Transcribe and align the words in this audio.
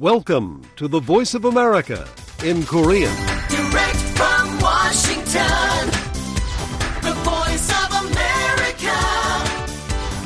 Welcome 0.00 0.62
to 0.76 0.86
the 0.86 1.00
Voice 1.00 1.34
of 1.34 1.44
America 1.44 2.06
in 2.44 2.62
Korean. 2.62 3.10
Direct 3.50 3.98
from 4.14 4.60
Washington, 4.62 5.90
the 7.02 7.14
voice 7.26 7.68
of 7.74 7.90
America, 8.06 8.94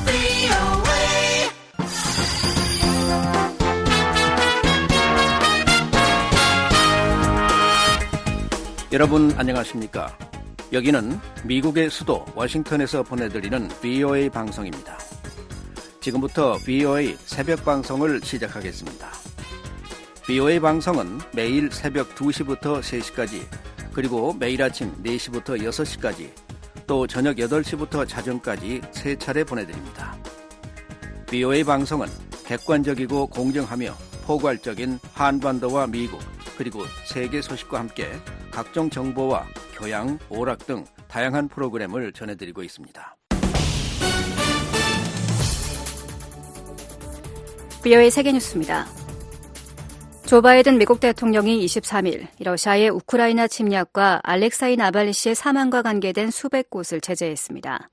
VOA. 0.05 1.49
여러분 8.93 9.33
안녕하십니까? 9.39 10.15
여기는 10.75 11.19
미국의 11.45 11.89
수도 11.89 12.27
워싱턴에서 12.35 13.05
보내드리는 13.05 13.69
VOA 13.81 14.29
방송입니다. 14.29 14.99
지금부터 16.03 16.59
VOA 16.59 17.17
새벽 17.25 17.65
방송을 17.65 18.21
시작하겠습니다. 18.23 19.22
VOA 20.25 20.61
방송은 20.61 21.19
매일 21.35 21.73
새벽 21.73 22.15
2시부터 22.15 22.81
3시까지 22.81 23.45
그리고 23.93 24.33
매일 24.33 24.63
아침 24.63 24.93
4시부터 25.03 25.61
6시까지 25.61 26.31
또 26.87 27.09
저녁 27.09 27.37
8시부터 27.37 28.09
자정까지 28.09 28.83
세 28.93 29.17
차례 29.17 29.43
보내드립니다. 29.43 30.17
VOA 31.27 31.65
방송은 31.65 32.07
객관적이고 32.47 33.27
공정하며 33.27 33.97
포괄적인 34.25 35.01
한반도와 35.13 35.89
미국 35.89 36.21
그리고 36.57 36.85
세계 37.05 37.43
소식과 37.43 37.81
함께 37.81 38.09
각종 38.53 38.89
정보와 38.89 39.45
교양, 39.77 40.21
오락 40.29 40.67
등 40.67 40.85
다양한 41.09 41.49
프로그램을 41.49 42.13
전해드리고 42.13 42.63
있습니다. 42.63 43.17
BO의 47.83 48.13
세계뉴스입니다. 48.13 48.87
조 50.33 50.41
바이든 50.41 50.79
미국 50.79 50.99
대통령이 50.99 51.63
23일 51.67 52.27
러시아의 52.39 52.89
우크라이나 52.89 53.47
침략과 53.47 54.23
알렉사이 54.25 54.77
나발리 54.77 55.13
씨의 55.13 55.35
사망과 55.35 55.83
관계된 55.83 56.31
수백 56.31 56.71
곳을 56.71 57.03
제재했습니다. 57.03 57.91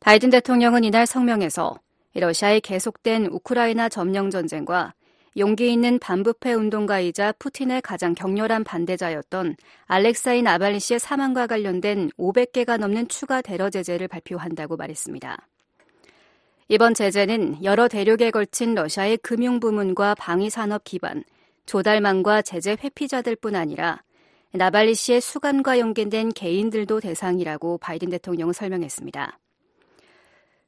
바이든 0.00 0.30
대통령은 0.30 0.84
이날 0.84 1.04
성명에서 1.06 1.80
러시아의 2.14 2.62
계속된 2.62 3.26
우크라이나 3.26 3.90
점령 3.90 4.30
전쟁과 4.30 4.94
용기 5.36 5.70
있는 5.70 5.98
반부패 5.98 6.54
운동가이자 6.54 7.32
푸틴의 7.38 7.82
가장 7.82 8.14
격렬한 8.14 8.64
반대자였던 8.64 9.56
알렉사이 9.84 10.40
나발리 10.40 10.80
씨의 10.80 10.98
사망과 10.98 11.46
관련된 11.46 12.08
500개가 12.16 12.78
넘는 12.78 13.08
추가 13.08 13.42
대러 13.42 13.68
제재를 13.68 14.08
발표한다고 14.08 14.78
말했습니다. 14.78 15.46
이번 16.70 16.92
제재는 16.92 17.64
여러 17.64 17.88
대륙에 17.88 18.30
걸친 18.30 18.74
러시아의 18.74 19.16
금융 19.18 19.58
부문과 19.58 20.14
방위 20.14 20.50
산업 20.50 20.84
기반, 20.84 21.24
조달망과 21.64 22.42
제재 22.42 22.76
회피자들뿐 22.78 23.56
아니라 23.56 24.02
나발리 24.52 24.94
씨의 24.94 25.22
수감과 25.22 25.78
연계된 25.78 26.28
개인들도 26.34 27.00
대상이라고 27.00 27.78
바이든 27.78 28.10
대통령은 28.10 28.52
설명했습니다. 28.52 29.38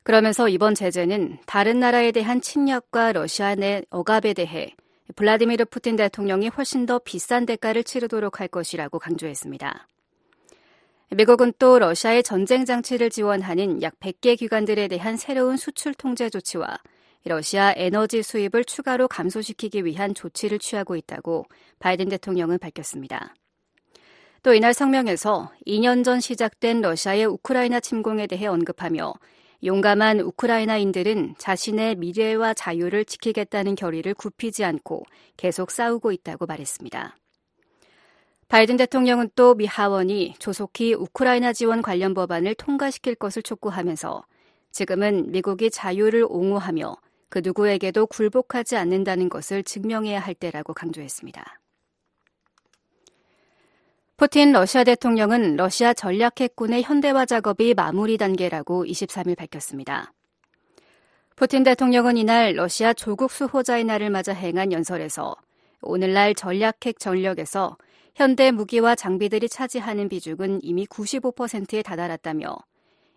그러면서 0.03 0.49
이번 0.49 0.75
제재는 0.75 1.37
다른 1.45 1.81
나라에 1.81 2.13
대한 2.13 2.41
침략과 2.41 3.13
러시아 3.13 3.55
내 3.55 3.83
억압에 3.91 4.33
대해 4.33 4.75
블라디미르 5.17 5.67
푸틴 5.67 5.97
대통령이 5.97 6.49
훨씬 6.49 6.87
더 6.87 6.99
비싼 6.99 7.45
대가를 7.45 7.85
치르도록 7.85 8.41
할 8.41 8.49
것이라고 8.49 8.99
강조했습니다. 8.99 9.87
미국은 11.13 11.53
또 11.59 11.81
러시아의 11.81 12.23
전쟁 12.23 12.65
장치를 12.65 13.11
지원하는 13.11 13.83
약 13.83 13.99
100개 13.99 14.39
기관들에 14.39 14.87
대한 14.87 15.17
새로운 15.17 15.57
수출 15.57 15.93
통제 15.93 16.31
조치와 16.31 16.79
러시아 17.25 17.75
에너지 17.77 18.23
수입을 18.23 18.65
추가로 18.65 19.09
감소시키기 19.09 19.85
위한 19.85 20.15
조치를 20.15 20.61
취하고 20.61 20.95
있다고 20.95 21.47
바이든 21.81 22.11
대통령은 22.11 22.61
밝혔습니다. 22.61 23.35
또 24.45 24.55
이날 24.55 24.73
성명에서 24.73 25.51
2년 25.67 26.05
전 26.05 26.21
시작된 26.21 26.81
러시아의 26.81 27.27
우크라이나 27.27 27.81
침공에 27.81 28.29
대해 28.29 28.47
언급하며 28.47 29.13
용감한 29.65 30.21
우크라이나인들은 30.21 31.35
자신의 31.39 31.97
미래와 31.97 32.55
자유를 32.55 33.05
지키겠다는 33.05 33.75
결의를 33.75 34.15
굽히지 34.15 34.65
않고 34.65 35.05
계속 35.37 35.73
싸우고 35.73 36.13
있다고 36.13 36.47
말했습니다. 36.47 37.17
바이든 38.51 38.79
대통령은 38.79 39.31
또 39.37 39.55
미 39.55 39.65
하원이 39.65 40.35
조속히 40.41 40.93
우크라이나 40.93 41.53
지원 41.53 41.83
관련 41.83 42.15
법안을 42.15 42.57
통과시킬 42.57 43.15
것을 43.15 43.43
촉구하면서 43.43 44.25
지금은 44.73 45.31
미국이 45.31 45.71
자유를 45.71 46.27
옹호하며 46.29 46.97
그 47.29 47.43
누구에게도 47.45 48.09
굴복하지 48.09 48.77
않는다는 48.77 49.29
것을 49.29 49.63
증명해야 49.63 50.19
할 50.19 50.35
때라고 50.35 50.75
강조했습니다. 50.75 51.61
푸틴 54.17 54.51
러시아 54.51 54.83
대통령은 54.83 55.55
러시아 55.55 55.95
전략핵군의 55.95 56.83
현대화 56.83 57.27
작업이 57.27 57.75
마무리 57.75 58.19
단계라고 58.19 58.85
23일 58.85 59.37
밝혔습니다. 59.37 60.13
푸틴 61.37 61.63
대통령은 61.63 62.17
이날 62.17 62.55
러시아 62.57 62.95
조국 62.95 63.31
수호자의 63.31 63.85
날을 63.85 64.11
맞아 64.11 64.33
행한 64.33 64.73
연설에서 64.73 65.37
오늘날 65.83 66.35
전략핵 66.35 66.99
전력에서 66.99 67.77
현대 68.15 68.51
무기와 68.51 68.95
장비들이 68.95 69.49
차지하는 69.49 70.09
비중은 70.09 70.61
이미 70.63 70.87
95%에 70.87 71.83
다다랐다며 71.83 72.57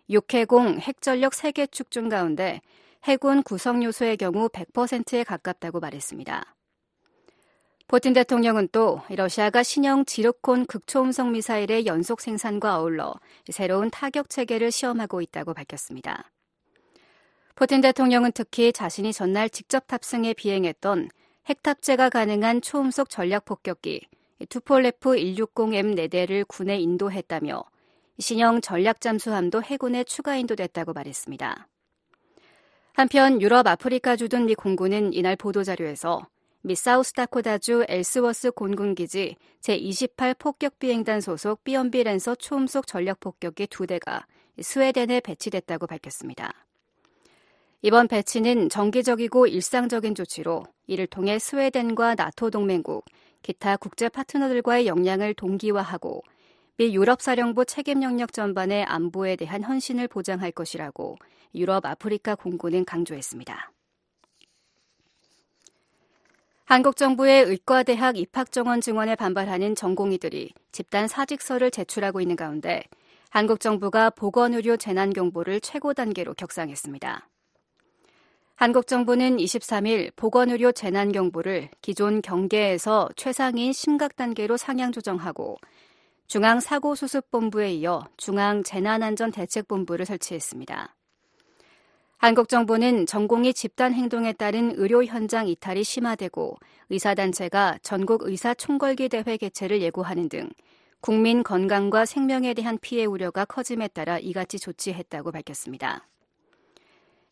6해공 0.08 0.80
핵전력 0.80 1.32
3개 1.32 1.70
축 1.70 1.90
중 1.90 2.08
가운데 2.08 2.60
해군 3.04 3.42
구성 3.42 3.82
요소의 3.82 4.16
경우 4.16 4.48
100%에 4.48 5.24
가깝다고 5.24 5.80
말했습니다. 5.80 6.54
푸틴 7.86 8.14
대통령은 8.14 8.68
또 8.72 9.02
러시아가 9.10 9.62
신형 9.62 10.06
지르콘 10.06 10.64
극초음속 10.64 11.30
미사일의 11.30 11.84
연속 11.84 12.22
생산과 12.22 12.80
어울러 12.80 13.14
새로운 13.50 13.90
타격 13.90 14.30
체계를 14.30 14.70
시험하고 14.70 15.20
있다고 15.20 15.52
밝혔습니다. 15.52 16.30
푸틴 17.54 17.82
대통령은 17.82 18.32
특히 18.32 18.72
자신이 18.72 19.12
전날 19.12 19.50
직접 19.50 19.86
탑승해 19.86 20.32
비행했던 20.32 21.10
핵 21.46 21.62
탑재가 21.62 22.08
가능한 22.08 22.62
초음속 22.62 23.10
전략 23.10 23.44
폭격기 23.44 24.08
투폴레프 24.46 25.16
160M 25.16 25.96
4대를 26.08 26.46
군에 26.46 26.78
인도했다며 26.78 27.64
신형 28.18 28.60
전략 28.60 29.00
잠수함도 29.00 29.62
해군에 29.62 30.04
추가 30.04 30.36
인도됐다고 30.36 30.92
말했습니다. 30.92 31.68
한편 32.92 33.42
유럽 33.42 33.66
아프리카 33.66 34.14
주둔 34.16 34.46
미 34.46 34.54
공군은 34.54 35.12
이날 35.12 35.34
보도자료에서 35.36 36.26
미 36.62 36.74
사우스다코다주 36.74 37.86
엘스워스 37.88 38.52
공군기지 38.52 39.36
제28 39.60 40.38
폭격비행단 40.38 41.20
소속 41.20 41.62
B-1B 41.64 42.04
랜서 42.04 42.34
초음속 42.34 42.86
전략 42.86 43.20
폭격기 43.20 43.66
두 43.66 43.86
대가 43.86 44.26
스웨덴에 44.60 45.20
배치됐다고 45.20 45.86
밝혔습니다. 45.86 46.52
이번 47.82 48.08
배치는 48.08 48.70
정기적이고 48.70 49.46
일상적인 49.46 50.14
조치로 50.14 50.64
이를 50.86 51.06
통해 51.06 51.38
스웨덴과 51.38 52.14
나토 52.14 52.50
동맹국, 52.50 53.04
기타 53.44 53.76
국제 53.76 54.08
파트너들과의 54.08 54.86
역량을 54.86 55.34
동기화하고 55.34 56.22
미 56.78 56.94
유럽 56.94 57.20
사령부 57.20 57.66
책임 57.66 58.02
영역 58.02 58.32
전반의 58.32 58.84
안보에 58.84 59.36
대한 59.36 59.62
헌신을 59.62 60.08
보장할 60.08 60.50
것이라고 60.50 61.18
유럽 61.54 61.84
아프리카 61.84 62.34
공군은 62.34 62.86
강조했습니다. 62.86 63.70
한국 66.64 66.96
정부의 66.96 67.44
의과대학 67.44 68.16
입학 68.16 68.50
정원 68.50 68.80
증원에 68.80 69.14
반발하는 69.14 69.74
전공의들이 69.74 70.54
집단 70.72 71.06
사직서를 71.06 71.70
제출하고 71.70 72.22
있는 72.22 72.36
가운데 72.36 72.82
한국 73.28 73.60
정부가 73.60 74.08
보건의료 74.08 74.78
재난 74.78 75.12
경보를 75.12 75.60
최고 75.60 75.92
단계로 75.92 76.32
격상했습니다. 76.32 77.28
한국 78.56 78.86
정부는 78.86 79.38
23일 79.38 80.14
보건의료 80.14 80.70
재난 80.70 81.10
경보를 81.10 81.70
기존 81.82 82.22
경계에서 82.22 83.08
최상인 83.16 83.72
심각 83.72 84.14
단계로 84.14 84.56
상향 84.56 84.92
조정하고 84.92 85.56
중앙 86.28 86.60
사고 86.60 86.94
수습 86.94 87.32
본부에 87.32 87.72
이어 87.72 88.04
중앙 88.16 88.62
재난안전 88.62 89.32
대책 89.32 89.66
본부를 89.66 90.06
설치했습니다. 90.06 90.94
한국 92.18 92.48
정부는 92.48 93.06
전공의 93.06 93.54
집단 93.54 93.92
행동에 93.92 94.32
따른 94.32 94.72
의료 94.76 95.04
현장 95.04 95.48
이탈이 95.48 95.82
심화되고 95.82 96.56
의사단체가 96.90 97.78
전국 97.82 98.22
의사 98.22 98.54
총궐기 98.54 99.08
대회 99.08 99.36
개최를 99.36 99.82
예고하는 99.82 100.28
등 100.28 100.48
국민 101.00 101.42
건강과 101.42 102.06
생명에 102.06 102.54
대한 102.54 102.78
피해 102.80 103.04
우려가 103.04 103.44
커짐에 103.44 103.88
따라 103.88 104.20
이같이 104.20 104.60
조치했다고 104.60 105.32
밝혔습니다. 105.32 106.08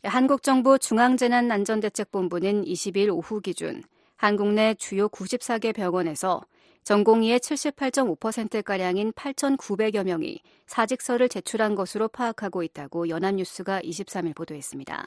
한국 0.04 0.42
정부 0.42 0.80
중앙재난안전대책본부는 0.80 2.64
20일 2.64 3.14
오후 3.14 3.40
기준 3.40 3.84
한국 4.16 4.48
내 4.48 4.74
주요 4.74 5.08
94개 5.08 5.72
병원에서 5.72 6.42
전공의의 6.82 7.38
78.5%가량인 7.38 9.12
8,900여 9.12 10.02
명이 10.02 10.40
사직서를 10.66 11.28
제출한 11.28 11.76
것으로 11.76 12.08
파악하고 12.08 12.64
있다고 12.64 13.08
연합뉴스가 13.08 13.80
23일 13.82 14.34
보도했습니다. 14.34 15.06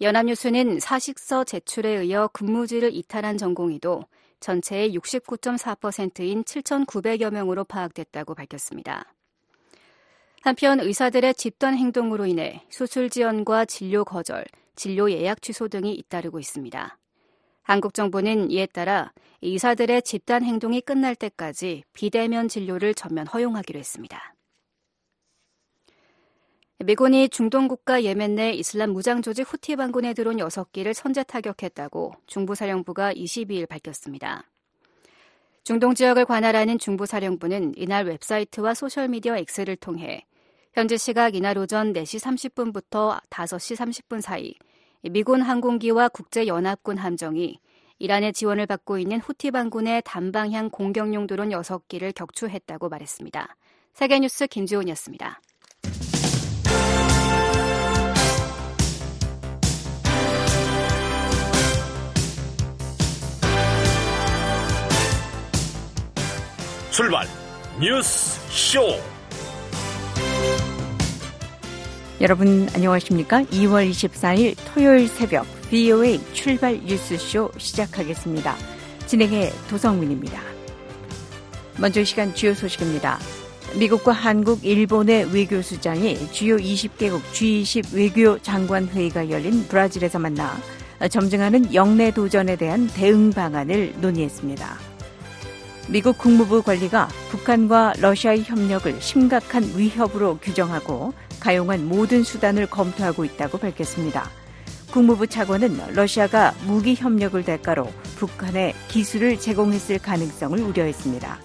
연합뉴스는 0.00 0.78
사식서 0.78 1.42
제출에 1.42 2.04
이어 2.04 2.28
근무지를 2.32 2.94
이탈한 2.94 3.36
전공의도 3.36 4.04
전체의 4.38 4.96
69.4%인 4.96 6.44
7,900여 6.44 7.32
명으로 7.32 7.64
파악됐다고 7.64 8.36
밝혔습니다. 8.36 9.12
한편 10.44 10.80
의사들의 10.80 11.34
집단 11.36 11.76
행동으로 11.76 12.26
인해 12.26 12.64
수술 12.68 13.08
지연과 13.08 13.64
진료 13.66 14.04
거절, 14.04 14.44
진료 14.74 15.08
예약 15.08 15.40
취소 15.40 15.68
등이 15.68 15.94
잇따르고 15.94 16.40
있습니다. 16.40 16.98
한국 17.62 17.94
정부는 17.94 18.50
이에 18.50 18.66
따라 18.66 19.12
의사들의 19.40 20.02
집단 20.02 20.42
행동이 20.42 20.80
끝날 20.80 21.14
때까지 21.14 21.84
비대면 21.92 22.48
진료를 22.48 22.94
전면 22.94 23.28
허용하기로 23.28 23.78
했습니다. 23.78 24.34
미군이 26.80 27.28
중동 27.28 27.68
국가 27.68 28.02
예멘 28.02 28.34
내 28.34 28.50
이슬람 28.50 28.90
무장 28.90 29.22
조직 29.22 29.42
후티 29.42 29.76
반군에 29.76 30.12
들어온 30.12 30.38
6기를 30.38 30.92
선제 30.92 31.22
타격했다고 31.22 32.14
중부사령부가 32.26 33.12
22일 33.14 33.68
밝혔습니다. 33.68 34.42
중동 35.62 35.94
지역을 35.94 36.24
관할하는 36.24 36.80
중부사령부는 36.80 37.74
이날 37.76 38.06
웹사이트와 38.06 38.74
소셜미디어 38.74 39.36
X를 39.36 39.76
통해 39.76 40.26
현지 40.74 40.96
시각 40.96 41.34
이날 41.34 41.58
오전 41.58 41.92
4시 41.92 42.18
30분부터 42.50 43.20
5시 43.28 43.76
30분 43.76 44.22
사이 44.22 44.54
미군 45.02 45.42
항공기와 45.42 46.08
국제연합군 46.08 46.96
함정이 46.96 47.58
이란의 47.98 48.32
지원을 48.32 48.66
받고 48.66 48.96
있는 48.96 49.20
후티 49.20 49.50
반군의 49.50 50.00
단방향 50.06 50.70
공격용 50.70 51.26
드론 51.26 51.50
6기를 51.50 52.14
격추했다고 52.14 52.88
말했습니다. 52.88 53.54
세계뉴스 53.92 54.46
김지훈이었습니다. 54.46 55.42
출발 66.90 67.26
뉴스 67.78 68.40
쇼 68.50 68.80
여러분 72.20 72.68
안녕하십니까? 72.72 73.42
2월 73.42 73.90
24일 73.90 74.54
토요일 74.72 75.08
새벽 75.08 75.44
VOA 75.70 76.20
출발 76.32 76.78
뉴스쇼 76.84 77.50
시작하겠습니다. 77.58 78.54
진행의 79.06 79.50
도성민입니다. 79.68 80.40
먼저 81.78 82.00
이 82.00 82.04
시간 82.04 82.32
주요 82.32 82.54
소식입니다. 82.54 83.18
미국과 83.78 84.12
한국, 84.12 84.64
일본의 84.64 85.34
외교수장이 85.34 86.30
주요 86.30 86.56
20개국 86.56 87.22
G20 87.32 87.94
외교 87.94 88.38
장관 88.38 88.86
회의가 88.86 89.28
열린 89.28 89.66
브라질에서 89.66 90.20
만나 90.20 90.56
점증하는 91.10 91.74
영내 91.74 92.12
도전에 92.12 92.54
대한 92.54 92.86
대응 92.86 93.30
방안을 93.30 93.94
논의했습니다. 94.00 94.91
미국 95.92 96.16
국무부 96.16 96.62
관리가 96.62 97.06
북한과 97.28 97.92
러시아의 97.98 98.44
협력을 98.44 98.98
심각한 99.02 99.62
위협으로 99.76 100.38
규정하고 100.38 101.12
가용한 101.38 101.86
모든 101.86 102.22
수단을 102.22 102.64
검토하고 102.66 103.26
있다고 103.26 103.58
밝혔습니다. 103.58 104.30
국무부 104.90 105.26
차관은 105.26 105.94
러시아가 105.94 106.54
무기 106.66 106.94
협력을 106.94 107.44
대가로 107.44 107.86
북한에 108.16 108.72
기술을 108.88 109.38
제공했을 109.38 109.98
가능성을 109.98 110.58
우려했습니다. 110.60 111.38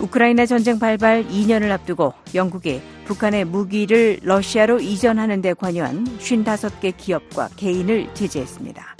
우크라이나 0.00 0.46
전쟁 0.46 0.80
발발 0.80 1.24
2년을 1.28 1.70
앞두고 1.70 2.14
영국이 2.34 2.82
북한의 3.04 3.44
무기를 3.44 4.18
러시아로 4.22 4.80
이전하는 4.80 5.40
데 5.40 5.54
관여한 5.54 6.04
55개 6.18 6.96
기업과 6.96 7.50
개인을 7.54 8.12
제재했습니다. 8.14 8.96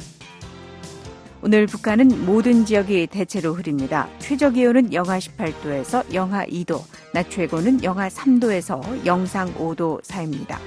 오늘 1.40 1.67
북한은 1.67 2.26
모든 2.26 2.64
지역이 2.64 3.06
대체로 3.06 3.55
흐립니다. 3.55 4.08
최저 4.19 4.50
기온은 4.50 4.93
영하 4.93 5.19
18도에서 5.19 6.12
영하 6.12 6.44
2도, 6.46 6.82
낮 7.14 7.31
최고는 7.31 7.85
영하 7.85 8.08
3도에서 8.08 9.06
영상 9.06 9.55
5도 9.55 10.02
사이입니다. 10.02 10.58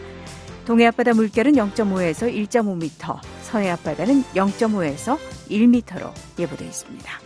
동해 0.66 0.86
앞바다 0.86 1.14
물결은 1.14 1.54
0.5에서 1.54 2.34
1.5m, 2.48 3.20
서해 3.42 3.70
앞바다는 3.72 4.24
0.5에서 4.34 5.18
1m로 5.50 6.14
예보되어 6.40 6.68
있습니다. 6.68 7.20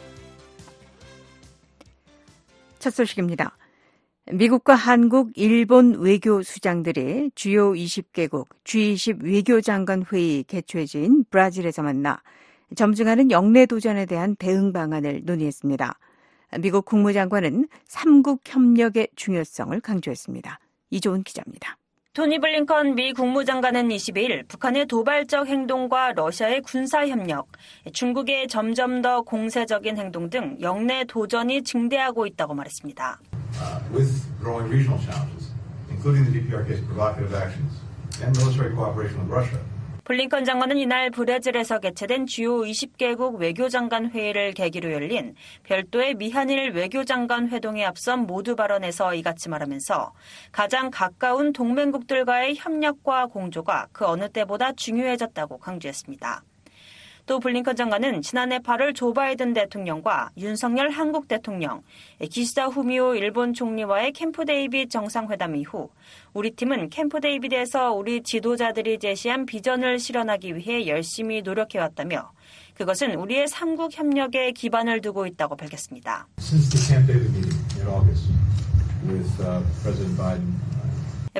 첫 2.79 2.89
소식입니다. 2.89 3.55
미국과 4.31 4.73
한국, 4.73 5.29
일본 5.35 5.99
외교 5.99 6.41
수장들이 6.41 7.29
주요 7.35 7.73
20개국 7.73 8.47
G20 8.63 9.23
외교장관 9.23 10.03
회의 10.11 10.43
개최지인 10.43 11.25
브라질에서 11.29 11.83
만나 11.83 12.19
점증하는 12.75 13.31
영내 13.31 13.65
도전에 13.65 14.05
대한 14.05 14.35
대응 14.35 14.73
방안을 14.73 15.21
논의했습니다. 15.25 15.97
미국 16.59 16.85
국무장관은 16.85 17.67
삼국 17.85 18.41
협력의 18.45 19.09
중요성을 19.15 19.79
강조했습니다. 19.81 20.59
이조은 20.89 21.23
기자입니다. 21.23 21.77
토니 22.13 22.39
블링컨 22.39 22.95
미 22.95 23.11
국무장관은 23.11 23.89
22일 23.89 24.47
북한의 24.47 24.85
도발적 24.85 25.47
행동과 25.47 26.13
러시아의 26.13 26.61
군사 26.61 27.05
협력, 27.05 27.49
중국의 27.91 28.47
점점 28.47 29.01
더 29.01 29.21
공세적인 29.21 29.97
행동 29.97 30.29
등 30.29 30.55
영내 30.61 31.03
도전이 31.09 31.63
증대하고 31.63 32.25
있다고 32.25 32.53
말했습니다. 32.53 33.19
Uh, 33.55 33.79
블링컨 40.05 40.45
장관은 40.45 40.77
이날 40.77 41.09
브라질에서 41.09 41.79
개최된 41.79 42.27
주요 42.27 42.61
20개국 42.61 43.39
외교장관 43.39 44.11
회의를 44.11 44.53
계기로 44.53 44.91
열린 44.91 45.33
별도의 45.63 46.13
미한일 46.13 46.73
외교장관 46.73 47.49
회동에 47.49 47.83
앞선 47.83 48.27
모두 48.27 48.55
발언에서 48.55 49.15
이같이 49.15 49.49
말하면서 49.49 50.13
가장 50.51 50.91
가까운 50.91 51.53
동맹국들과의 51.53 52.55
협력과 52.55 53.25
공조가 53.25 53.87
그 53.91 54.05
어느 54.05 54.29
때보다 54.29 54.73
중요해졌다고 54.73 55.57
강조했습니다. 55.57 56.43
또 57.25 57.39
블링컨 57.39 57.75
장관은 57.75 58.21
지난해 58.21 58.59
8월 58.59 58.93
조 58.93 59.11
바이든 59.11 59.53
대통령과 59.53 60.29
윤석열 60.37 60.91
한국 60.91 61.27
대통령, 61.27 61.81
기시다 62.29 62.67
후미오 62.67 63.15
일본 63.15 63.53
총리와의 63.53 64.11
캠프 64.11 64.45
데이빗 64.45 64.91
정상회담 64.91 65.55
이후 65.55 65.89
우리 66.33 66.51
팀은 66.51 66.89
캠프 66.89 67.19
데이빗에서 67.19 67.93
우리 67.93 68.21
지도자들이 68.21 68.99
제시한 68.99 69.47
비전을 69.47 69.97
실현하기 69.97 70.55
위해 70.55 70.85
열심히 70.87 71.41
노력해왔다며 71.41 72.31
그것은 72.75 73.15
우리의 73.15 73.47
삼국 73.47 73.97
협력에 73.97 74.51
기반을 74.51 75.01
두고 75.01 75.25
있다고 75.25 75.55
밝혔습니다. 75.55 76.27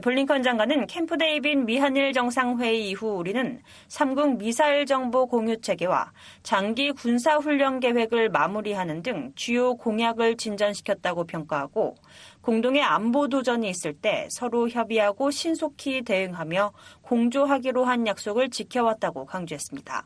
블링컨 0.01 0.43
장관은 0.43 0.87
캠프 0.87 1.17
데이빗 1.17 1.57
미한일 1.59 2.11
정상회의 2.11 2.89
이후 2.89 3.15
우리는 3.15 3.61
삼국 3.87 4.37
미사일 4.37 4.85
정보 4.85 5.25
공유 5.25 5.61
체계와 5.61 6.11
장기 6.43 6.91
군사 6.91 7.37
훈련 7.37 7.79
계획을 7.79 8.29
마무리하는 8.29 9.01
등 9.01 9.31
주요 9.35 9.75
공약을 9.75 10.35
진전시켰다고 10.35 11.23
평가하고 11.23 11.95
공동의 12.41 12.81
안보 12.81 13.29
도전이 13.29 13.69
있을 13.69 13.93
때 13.93 14.27
서로 14.29 14.67
협의하고 14.67 15.31
신속히 15.31 16.01
대응하며 16.01 16.73
공조하기로 17.01 17.85
한 17.85 18.05
약속을 18.05 18.49
지켜왔다고 18.49 19.25
강조했습니다. 19.25 20.05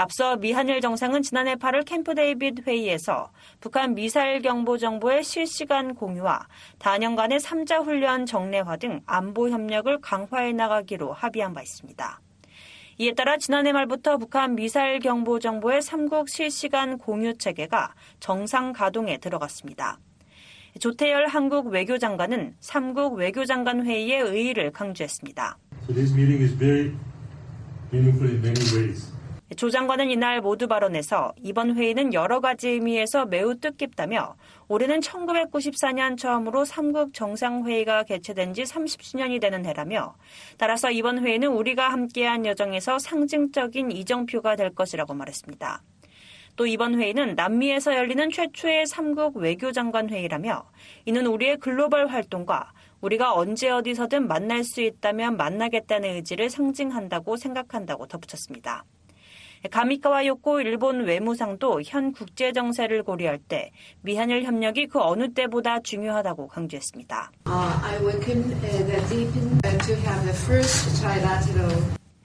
앞서 0.00 0.36
미한일 0.36 0.80
정상은 0.80 1.20
지난해 1.20 1.56
8월 1.56 1.84
캠프 1.84 2.14
데이빗 2.14 2.66
회의에서 2.66 3.30
북한 3.60 3.94
미사일 3.94 4.40
경보 4.40 4.78
정보의 4.78 5.22
실시간 5.22 5.94
공유와 5.94 6.48
단연간의 6.78 7.38
3자 7.38 7.84
훈련 7.84 8.24
정례화 8.24 8.78
등 8.78 9.02
안보 9.04 9.50
협력을 9.50 10.00
강화해 10.00 10.54
나가기로 10.54 11.12
합의한 11.12 11.52
바 11.52 11.60
있습니다. 11.60 12.18
이에 12.96 13.12
따라 13.12 13.36
지난해 13.36 13.72
말부터 13.72 14.16
북한 14.16 14.54
미사일 14.54 15.00
경보 15.00 15.38
정보의 15.38 15.82
3국 15.82 16.30
실시간 16.30 16.96
공유 16.96 17.36
체계가 17.36 17.92
정상 18.20 18.72
가동에 18.72 19.18
들어갔습니다. 19.18 19.98
조태열 20.78 21.26
한국 21.26 21.66
외교장관은 21.66 22.54
3국 22.58 23.16
외교장관 23.16 23.84
회의의 23.84 24.22
의의를 24.22 24.72
강조했습니다. 24.72 25.58
So 28.62 29.19
조 29.56 29.68
장관은 29.68 30.12
이날 30.12 30.40
모두 30.40 30.68
발언에서 30.68 31.34
이번 31.42 31.76
회의는 31.76 32.14
여러 32.14 32.38
가지 32.38 32.68
의미에서 32.68 33.26
매우 33.26 33.56
뜻깊다며 33.56 34.36
올해는 34.68 35.00
1994년 35.00 36.16
처음으로 36.16 36.62
3국 36.62 37.12
정상회의가 37.12 38.04
개최된 38.04 38.54
지 38.54 38.62
30주년이 38.62 39.40
되는 39.40 39.66
해라며 39.66 40.14
따라서 40.56 40.92
이번 40.92 41.18
회의는 41.18 41.48
우리가 41.48 41.88
함께한 41.88 42.46
여정에서 42.46 43.00
상징적인 43.00 43.90
이정표가 43.90 44.54
될 44.54 44.72
것이라고 44.72 45.14
말했습니다. 45.14 45.82
또 46.54 46.66
이번 46.66 47.00
회의는 47.00 47.34
남미에서 47.34 47.96
열리는 47.96 48.30
최초의 48.30 48.84
3국 48.84 49.34
외교장관 49.34 50.10
회의라며 50.10 50.70
이는 51.06 51.26
우리의 51.26 51.56
글로벌 51.56 52.06
활동과 52.06 52.72
우리가 53.00 53.34
언제 53.34 53.68
어디서든 53.68 54.28
만날 54.28 54.62
수 54.62 54.80
있다면 54.80 55.36
만나겠다는 55.36 56.08
의지를 56.08 56.50
상징한다고 56.50 57.36
생각한다고 57.36 58.06
덧붙였습니다. 58.06 58.84
가미카와 59.68 60.24
요코 60.26 60.62
일본 60.62 61.04
외무상도 61.04 61.82
현 61.84 62.12
국제 62.12 62.52
정세를 62.52 63.02
고려할 63.02 63.38
때 63.38 63.72
미한일 64.00 64.44
협력이 64.44 64.86
그 64.86 64.98
어느 65.00 65.34
때보다 65.34 65.80
중요하다고 65.80 66.48
강조했습니다. 66.48 67.32
Welcome 68.00 68.54
uh, 68.64 68.86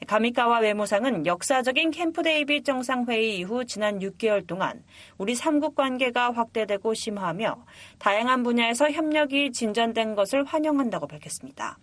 가미카와 0.07 0.59
외무상은 0.59 1.25
역사적인 1.25 1.91
캠프 1.91 2.21
데이빗 2.21 2.63
정상회의 2.63 3.39
이후 3.39 3.65
지난 3.65 3.99
6개월 3.99 4.47
동안 4.47 4.81
우리 5.17 5.33
3국 5.33 5.75
관계가 5.75 6.31
확대되고 6.31 6.93
심화하며 6.93 7.65
다양한 7.99 8.43
분야에서 8.43 8.91
협력이 8.91 9.51
진전된 9.51 10.15
것을 10.15 10.45
환영한다고 10.45 11.07
밝혔습니다. 11.07 11.79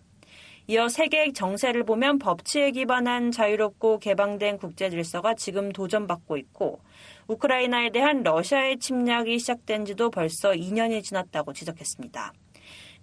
이어 0.65 0.87
세계 0.87 1.33
정세를 1.33 1.83
보면 1.83 2.19
법치에 2.19 2.71
기반한 2.71 3.31
자유롭고 3.31 3.99
개방된 3.99 4.57
국제 4.57 4.89
질서가 4.89 5.33
지금 5.33 5.73
도전받고 5.73 6.37
있고 6.37 6.79
우크라이나에 7.27 7.89
대한 7.89 8.23
러시아의 8.23 8.79
침략이 8.79 9.39
시작된 9.39 9.83
지도 9.83 10.09
벌써 10.09 10.51
2년이 10.51 11.03
지났다고 11.03 11.51
지적했습니다. 11.51 12.31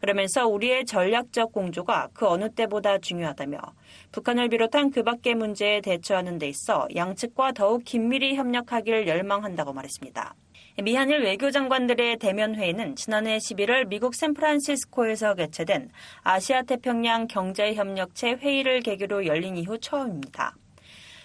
그러면서 0.01 0.49
우리의 0.49 0.87
전략적 0.87 1.53
공조가 1.53 2.09
그 2.15 2.27
어느 2.27 2.49
때보다 2.49 2.97
중요하다며 2.97 3.59
북한을 4.13 4.49
비롯한 4.49 4.91
그 4.91 5.03
밖의 5.03 5.35
문제에 5.35 5.83
대처하는 5.83 6.39
데 6.39 6.49
있어 6.49 6.89
양측과 6.97 7.53
더욱 7.53 7.85
긴밀히 7.85 8.37
협력하길 8.37 9.07
열망한다고 9.07 9.75
말했습니다. 9.75 10.35
미한일 10.79 11.23
외교장관들의 11.25 12.19
대면회의는 12.19 12.97
지난해 12.97 13.37
11월 13.39 13.89
미국 13.89 14.15
샌프란시스코에서 14.15 15.35
개최된 15.35 15.91
아시아 16.23 16.63
태평양 16.63 17.27
경제협력체 17.27 18.35
회의를 18.35 18.81
계기로 18.81 19.27
열린 19.27 19.57
이후 19.57 19.79
처음입니다. 19.79 20.55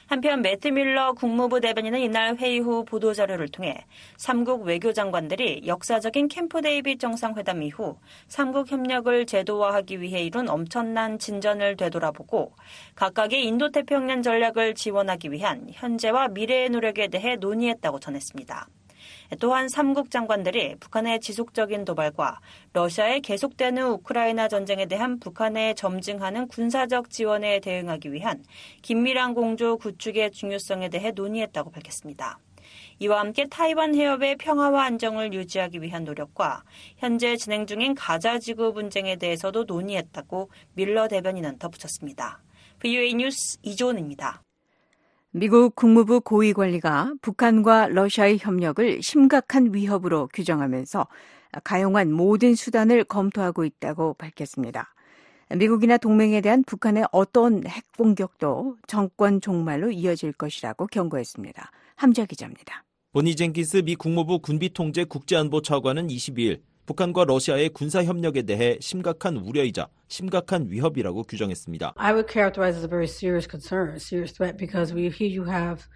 한편 0.08 0.42
매트 0.42 0.68
밀러 0.68 1.14
국무부 1.14 1.60
대변인은 1.62 2.00
이날 2.00 2.36
회의 2.36 2.60
후 2.60 2.86
보도자료를 2.86 3.48
통해 3.48 3.86
3국 4.18 4.64
외교장관들이 4.64 5.64
역사적인 5.66 6.28
캠프 6.28 6.62
데이빗 6.62 7.00
정상회담 7.00 7.64
이후 7.64 7.98
3국 8.28 8.70
협력을 8.70 9.26
제도화하기 9.26 10.02
위해 10.02 10.22
이룬 10.24 10.50
엄청난 10.50 11.18
진전을 11.18 11.78
되돌아보고 11.78 12.54
각각의 12.96 13.46
인도태평양 13.46 14.22
전략을 14.22 14.76
지원하기 14.76 15.32
위한 15.32 15.68
현재와 15.72 16.28
미래의 16.30 16.70
노력에 16.70 17.08
대해 17.08 17.36
논의했다고 17.38 18.00
전했습니다. 18.00 18.68
또한 19.40 19.68
3국 19.68 20.12
장관들이 20.12 20.76
북한의 20.76 21.20
지속적인 21.20 21.86
도발과 21.86 22.40
러시아의 22.74 23.22
계속되는 23.22 23.88
우크라이나 23.88 24.48
전쟁에 24.48 24.86
대한 24.86 25.20
북한의 25.20 25.76
점증하는 25.76 26.48
군사적 26.48 27.10
지원에 27.10 27.60
대응하기 27.60 28.14
위한 28.14 28.44
긴밀한 28.82 29.34
공조 29.34 29.78
구축의 29.78 30.32
중요성에 30.32 30.90
대해 30.90 31.12
논의했다고 31.12 31.72
밝혔습니다. 31.72 32.40
이와 33.00 33.20
함께 33.20 33.46
타이완 33.48 33.96
해협의 33.96 34.38
평화와 34.38 34.86
안정을 34.86 35.34
유지하기 35.34 35.82
위한 35.82 36.04
노력과 36.04 36.64
현재 36.98 37.36
진행 37.36 37.66
중인 37.66 37.94
가자 37.96 38.40
지구 38.40 38.74
분쟁에 38.74 39.18
대해서도 39.18 39.66
논의했다고 39.66 40.50
밀러 40.74 41.08
대변인은 41.08 41.60
덧붙였습니다. 41.60 42.42
VOA 42.80 43.14
뉴스 43.14 43.58
이조은입니다. 43.64 44.45
미국 45.38 45.76
국무부 45.76 46.22
고위 46.22 46.54
관리가 46.54 47.14
북한과 47.22 47.90
러시아의 47.90 48.38
협력을 48.40 49.02
심각한 49.04 49.74
위협으로 49.74 50.30
규정하면서 50.34 51.06
가용한 51.62 52.14
모든 52.14 52.56
수단을 52.56 53.04
검토하고 53.04 53.66
있다고 53.66 54.14
밝혔습니다. 54.14 54.94
미국이나 55.54 55.98
동맹에 55.98 56.40
대한 56.40 56.64
북한의 56.64 57.08
어떤 57.12 57.68
핵 57.68 57.84
공격도 57.98 58.78
정권 58.88 59.42
종말로 59.42 59.92
이어질 59.92 60.32
것이라고 60.32 60.88
경고했습니다. 60.88 61.70
함자 61.98 62.24
기자입니다. 62.24 62.86
보니 63.12 63.36
젠킨스 63.36 63.84
미 63.84 63.96
국무부 63.96 64.40
군비통제 64.40 65.04
국제안보 65.04 65.62
차관은 65.62 66.08
22일 66.08 66.62
북한과 66.86 67.26
러시아의 67.26 67.70
군사 67.70 68.04
협력에 68.04 68.44
대해 68.44 68.78
심각한 68.80 69.38
우려이자 69.38 69.88
심각한 70.08 70.68
위협이라고 70.70 71.24
규정했습니다. 71.24 71.94
I 71.98 72.14
would 72.14 72.32
characterize 72.32 72.78
as 72.78 72.86
a 72.86 72.90
very 72.90 73.08
serious 73.08 73.48
concern, 73.50 73.96
serious 73.98 74.34
threat, 74.34 74.58
because 74.58 74.94
we 74.94 75.10
here 75.10 75.28
you 75.28 75.46
have 75.50 75.88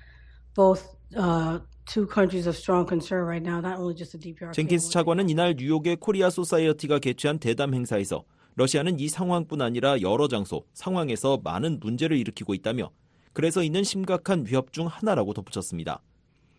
both 0.56 0.84
uh, 1.16 1.60
two 1.86 2.08
countries 2.08 2.48
of 2.48 2.58
strong 2.58 2.88
concern 2.88 3.26
right 3.26 3.46
now, 3.46 3.60
not 3.62 3.78
only 3.80 3.96
just 3.96 4.18
the 4.18 4.20
DPRK. 4.20 4.54
젠킨스 4.54 4.90
차관은 4.92 5.30
이날 5.30 5.56
뉴욕의 5.58 5.98
코리아 5.98 6.30
소사이어티가 6.30 7.00
개최한 7.00 7.38
대담 7.38 7.74
행사에서 7.76 8.24
러시아는 8.56 9.00
이 9.00 9.08
상황뿐 9.10 9.62
아니라 9.62 10.02
여러 10.02 10.28
장소, 10.28 10.66
상황에서 10.74 11.40
많은 11.44 11.80
문제를 11.80 12.18
일으키고 12.18 12.54
있다며 12.56 12.90
그래서 13.32 13.62
있는 13.64 13.84
심각한 13.84 14.44
위협 14.48 14.74
중 14.74 14.88
하나라고 14.88 15.34
덧붙였습니다. 15.34 16.02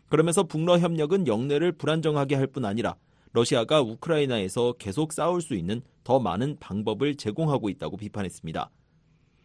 그러면서 0.09 0.45
북러 0.45 0.79
협력은 0.79 1.27
영내를 1.27 1.73
불안정하게 1.73 2.37
할 2.37 2.47
뿐 2.47 2.65
아니라 2.65 2.95
러시아가 3.33 3.81
우크라이나에서 3.81 4.75
계속 4.79 5.13
싸울 5.13 5.41
수 5.41 5.55
있는 5.55 5.83
더 6.03 6.19
많은 6.19 6.57
방법을 6.59 7.15
제공하고 7.17 7.69
있다고 7.69 7.97
비판했습니다. 7.97 8.71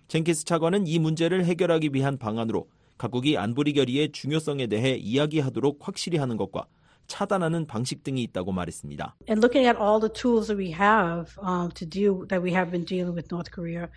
젠키스 0.08 0.46
차관은 0.46 0.88
이 0.88 1.00
문제를 1.00 1.46
해결하기 1.46 1.92
위한 1.94 2.18
방안으로 2.18 2.68
각국이 2.98 3.38
안보리 3.38 3.74
결의의 3.74 4.12
중요성에 4.12 4.68
대해 4.68 4.96
이야기하도록 4.96 5.80
확실히 5.82 6.18
하는 6.18 6.38
것과 6.38 6.66
차단하는 7.08 7.68
방식 7.68 8.04
등이 8.04 8.24
있다고 8.24 8.52
말했습니다. 8.52 9.16
And 9.30 9.46
looking 9.46 9.68
at 9.68 9.80
all 9.80 10.00
the 10.00 10.12
tools 10.12 10.48
that 10.48 10.58
we 10.58 10.72
have 10.72 11.32
um, 11.42 11.70
to 11.76 11.88
deal 11.88 12.26
that 12.28 12.42
we 12.42 12.52
have 12.52 12.72
been 12.72 12.86
dealing 12.86 13.14
with 13.14 13.28
North 13.32 13.52
Korea. 13.52 13.90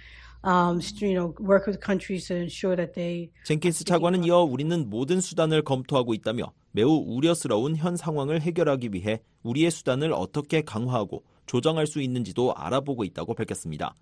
Um, 0.45 0.81
you 1.01 1.15
know, 1.15 1.35
work 1.41 1.67
with 1.67 1.81
countries 1.81 2.29
to 2.29 2.37
ensure 2.37 2.77
that 2.77 2.93
they. 2.95 3.31
젠킨스 3.45 3.85
차관은 3.85 4.25
이어 4.25 4.43
우리는 4.43 4.89
모든 4.91 5.21
수단을 5.21 5.63
검토하고 5.63 6.15
있다며 6.15 6.53
매우 6.79 7.03
우려스러운 7.05 7.75
현 7.75 7.97
상황을 7.97 8.41
해결하기 8.41 8.91
위해 8.93 9.21
우리의 9.43 9.69
수단을 9.69 10.13
어떻게 10.13 10.63
강화하고 10.63 11.25
조정할 11.45 11.89
수 11.89 12.01
있는지도 12.01 12.55
알아보고 12.55 13.03
있다고 13.03 13.35
밝혔습니다. 13.35 13.97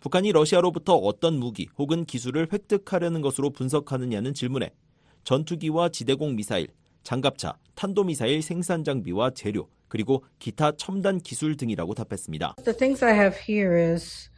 북한이 0.00 0.32
러시아로부터 0.32 0.96
어떤 0.96 1.38
무기 1.38 1.68
혹은 1.78 2.04
기술을 2.04 2.48
획득하려는 2.52 3.20
것으로 3.20 3.50
분석하느냐는 3.50 4.34
질문에 4.34 4.72
전투기와 5.22 5.90
지대공 5.90 6.34
미사일, 6.34 6.66
장갑차, 7.04 7.56
탄도미사일 7.76 8.42
생산 8.42 8.82
장비와 8.82 9.30
재료, 9.30 9.68
그리고 9.86 10.24
기타 10.40 10.72
첨단 10.72 11.18
기술 11.18 11.56
등이라고 11.56 11.94
답했습니다. 11.94 12.56
The 12.64 12.76
things 12.76 13.04
I 13.04 13.14
have 13.14 13.38
here 13.48 13.92
is 13.92 14.28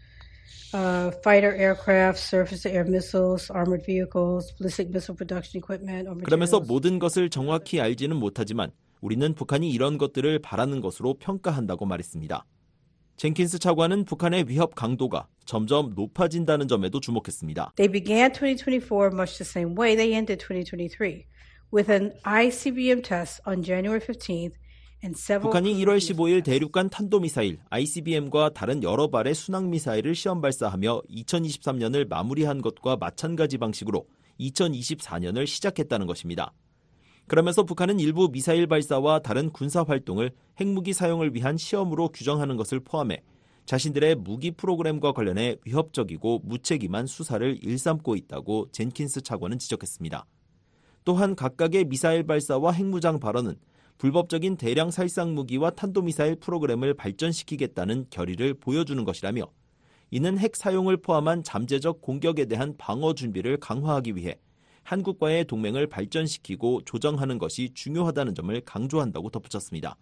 uh, 0.74 1.10
fighter 1.22 1.54
aircraft, 1.54 2.18
surface-to-air 2.18 2.84
missiles, 2.84 3.50
armored 3.50 3.84
vehicles, 3.84 4.52
ballistic 4.58 4.88
missile 4.90 5.16
production 5.16 5.58
equipment. 5.58 6.08
그러면서. 6.24 6.60
모든 6.60 6.98
것을 6.98 7.30
정확히 7.30 7.80
알지는 7.80 8.16
못하지만 8.16 8.70
우리는 9.00 9.34
북한이 9.34 9.70
이런 9.70 9.98
것들을 9.98 10.38
바라는 10.40 10.80
것으로 10.80 11.14
평가한다고 11.14 11.86
말했습니다. 11.86 12.44
젠킨스 13.16 13.58
차관은 13.58 14.04
북한의 14.04 14.46
위협 14.48 14.74
강도가 14.74 15.28
점점 15.44 15.92
높아진다는 15.94 16.66
점에도 16.66 16.98
주목했습니다. 16.98 17.74
They 17.76 17.90
began 17.90 18.32
2024 18.32 19.10
much 19.12 19.38
the 19.38 19.46
same 19.46 19.76
way 19.78 19.94
they 19.94 20.14
ended 20.14 20.38
2023, 20.40 21.26
with 21.72 21.90
an 21.92 22.12
ICBM 22.24 23.04
test 23.04 23.40
on 23.46 23.62
January 23.62 24.00
15th 24.00 24.54
and 24.54 24.56
several. 24.56 24.71
북한이 25.40 25.74
1월 25.84 25.96
15일 25.96 26.44
대륙간 26.44 26.88
탄도미사일 26.88 27.58
ICBM과 27.70 28.50
다른 28.50 28.84
여러 28.84 29.08
발의 29.08 29.34
순항미사일을 29.34 30.14
시험 30.14 30.40
발사하며 30.40 31.02
2023년을 31.10 32.08
마무리한 32.08 32.62
것과 32.62 32.96
마찬가지 32.96 33.58
방식으로 33.58 34.06
2024년을 34.38 35.48
시작했다는 35.48 36.06
것입니다. 36.06 36.52
그러면서 37.26 37.64
북한은 37.64 37.98
일부 37.98 38.30
미사일 38.30 38.68
발사와 38.68 39.18
다른 39.18 39.50
군사 39.50 39.82
활동을 39.82 40.30
핵무기 40.60 40.92
사용을 40.92 41.34
위한 41.34 41.56
시험으로 41.56 42.10
규정하는 42.10 42.56
것을 42.56 42.78
포함해 42.78 43.22
자신들의 43.66 44.14
무기 44.16 44.52
프로그램과 44.52 45.12
관련해 45.12 45.56
위협적이고 45.64 46.42
무책임한 46.44 47.08
수사를 47.08 47.58
일삼고 47.60 48.14
있다고 48.14 48.68
젠킨스 48.70 49.22
차관은 49.22 49.58
지적했습니다. 49.58 50.26
또한 51.04 51.34
각각의 51.34 51.86
미사일 51.86 52.22
발사와 52.22 52.70
핵무장 52.70 53.18
발언은 53.18 53.56
불법적인 53.98 54.56
대량 54.56 54.90
살상 54.90 55.34
무기와 55.34 55.70
탄도미사일 55.70 56.36
프로그램을 56.36 56.94
발전시키겠다는 56.94 58.06
결의를 58.10 58.54
보여주는 58.54 59.02
것이라며 59.04 59.50
이는 60.10 60.38
핵 60.38 60.56
사용을 60.56 60.98
포함한 60.98 61.42
잠재적 61.42 62.02
공격에 62.02 62.44
대한 62.44 62.76
방어 62.76 63.14
준비를 63.14 63.58
강화하기 63.58 64.16
위해 64.16 64.38
한국과의 64.82 65.44
동맹을 65.46 65.86
발전시키고 65.86 66.82
조정하는 66.84 67.38
것이 67.38 67.70
중요하다는 67.72 68.34
점을 68.34 68.60
강조한다고 68.60 69.30
덧붙였습니다. 69.30 69.96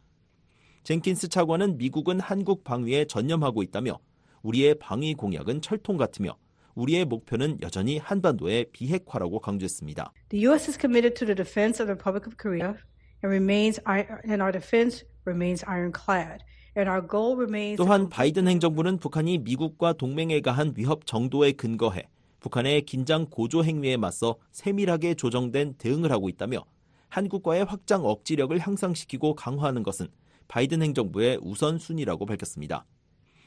젠킨스 0.82 1.28
차관은 1.28 1.76
미국은 1.76 2.20
한국 2.20 2.64
방위에 2.64 3.04
전념하고 3.04 3.62
있다며 3.62 3.98
우리의 4.42 4.76
방위 4.76 5.14
공약은 5.14 5.60
철통 5.60 5.96
같으며 5.96 6.36
우리의 6.74 7.04
목표는 7.04 7.58
여전히 7.62 7.98
한반도의 7.98 8.66
비핵화라고 8.72 9.40
강조했습니다. 9.40 10.12
The 10.30 10.46
U.S. 10.46 10.70
is 10.70 10.78
committed 10.80 11.14
to 11.18 11.26
the 11.26 11.36
defense 11.36 11.82
of 11.82 11.86
the 11.86 11.94
Republic 11.94 12.26
of 12.26 12.36
Korea 12.36 12.74
and 13.22 13.32
remains 13.32 13.80
and 13.86 14.42
our 14.42 14.52
defense 14.52 15.04
remains 15.24 15.64
ironclad. 15.66 16.44
And 16.76 16.88
our 16.88 17.06
goal 17.06 17.36
remains 17.36 17.76
to 17.76 17.84
또한 17.84 18.08
바이든 18.08 18.46
행정부는 18.46 18.98
북한이 18.98 19.38
미국과 19.38 19.94
동맹에 19.94 20.40
가한 20.40 20.72
위협 20.76 21.04
정도에 21.04 21.52
근거해 21.52 22.08
북한의 22.38 22.82
긴장 22.82 23.26
고조 23.26 23.64
행위에 23.64 23.96
맞서 23.96 24.36
세밀하게 24.52 25.14
조정된 25.14 25.74
대응을 25.78 26.12
하고 26.12 26.28
있다며 26.28 26.64
한국과의 27.08 27.64
확장 27.64 28.06
억지력을 28.06 28.56
향상시키고 28.58 29.34
강화하는 29.34 29.82
것은 29.82 30.08
바이든 30.46 30.80
행정부의 30.82 31.38
우선순위라고 31.42 32.24
밝혔습니다. 32.24 32.86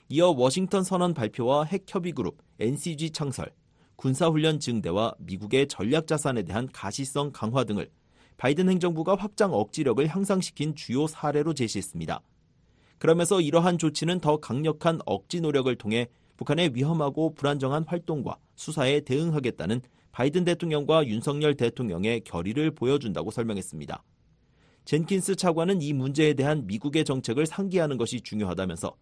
이어 0.10 0.30
워싱턴 0.30 0.84
선언 0.84 1.13
발표와 1.13 1.63
핵협의그룹 1.63 2.38
NCG 2.60 3.12
창설, 3.12 3.51
군사훈련 3.96 4.60
증대와 4.60 5.15
미국의 5.20 5.68
전략 5.68 6.08
자산에 6.08 6.44
대한 6.44 6.68
가시성 6.72 7.32
강화 7.32 7.63
등을 7.63 7.89
바이든 8.44 8.68
행정부가 8.68 9.16
확장 9.16 9.54
억지력을 9.54 10.06
향상시킨 10.06 10.76
주요 10.76 11.08
사례로 11.08 11.54
제시했습니다. 11.54 12.22
그러면서 12.98 13.40
이러한 13.40 13.78
조치는 13.78 14.20
더 14.20 14.36
강력한 14.36 15.00
억지 15.06 15.40
노력을 15.40 15.74
통해 15.78 16.10
북한의 16.36 16.72
위험하고 16.74 17.36
불안정한 17.36 17.86
활동과 17.88 18.36
수사에 18.58 19.00
대응하겠다는 19.00 19.80
바이든 20.12 20.44
대통령과 20.44 21.08
윤석열 21.08 21.56
대통령의 21.56 22.26
결의를 22.26 22.72
보여준다고 22.72 23.32
설명했습니다. 23.32 24.04
젠킨스 24.84 25.38
차관은 25.38 25.82
이 25.82 25.94
문제에 25.94 26.34
대한 26.34 26.68
미국의 26.68 27.06
정책을 27.06 27.46
상기하는 27.46 27.96
것이 27.96 28.20
중요하다면서 28.20 28.94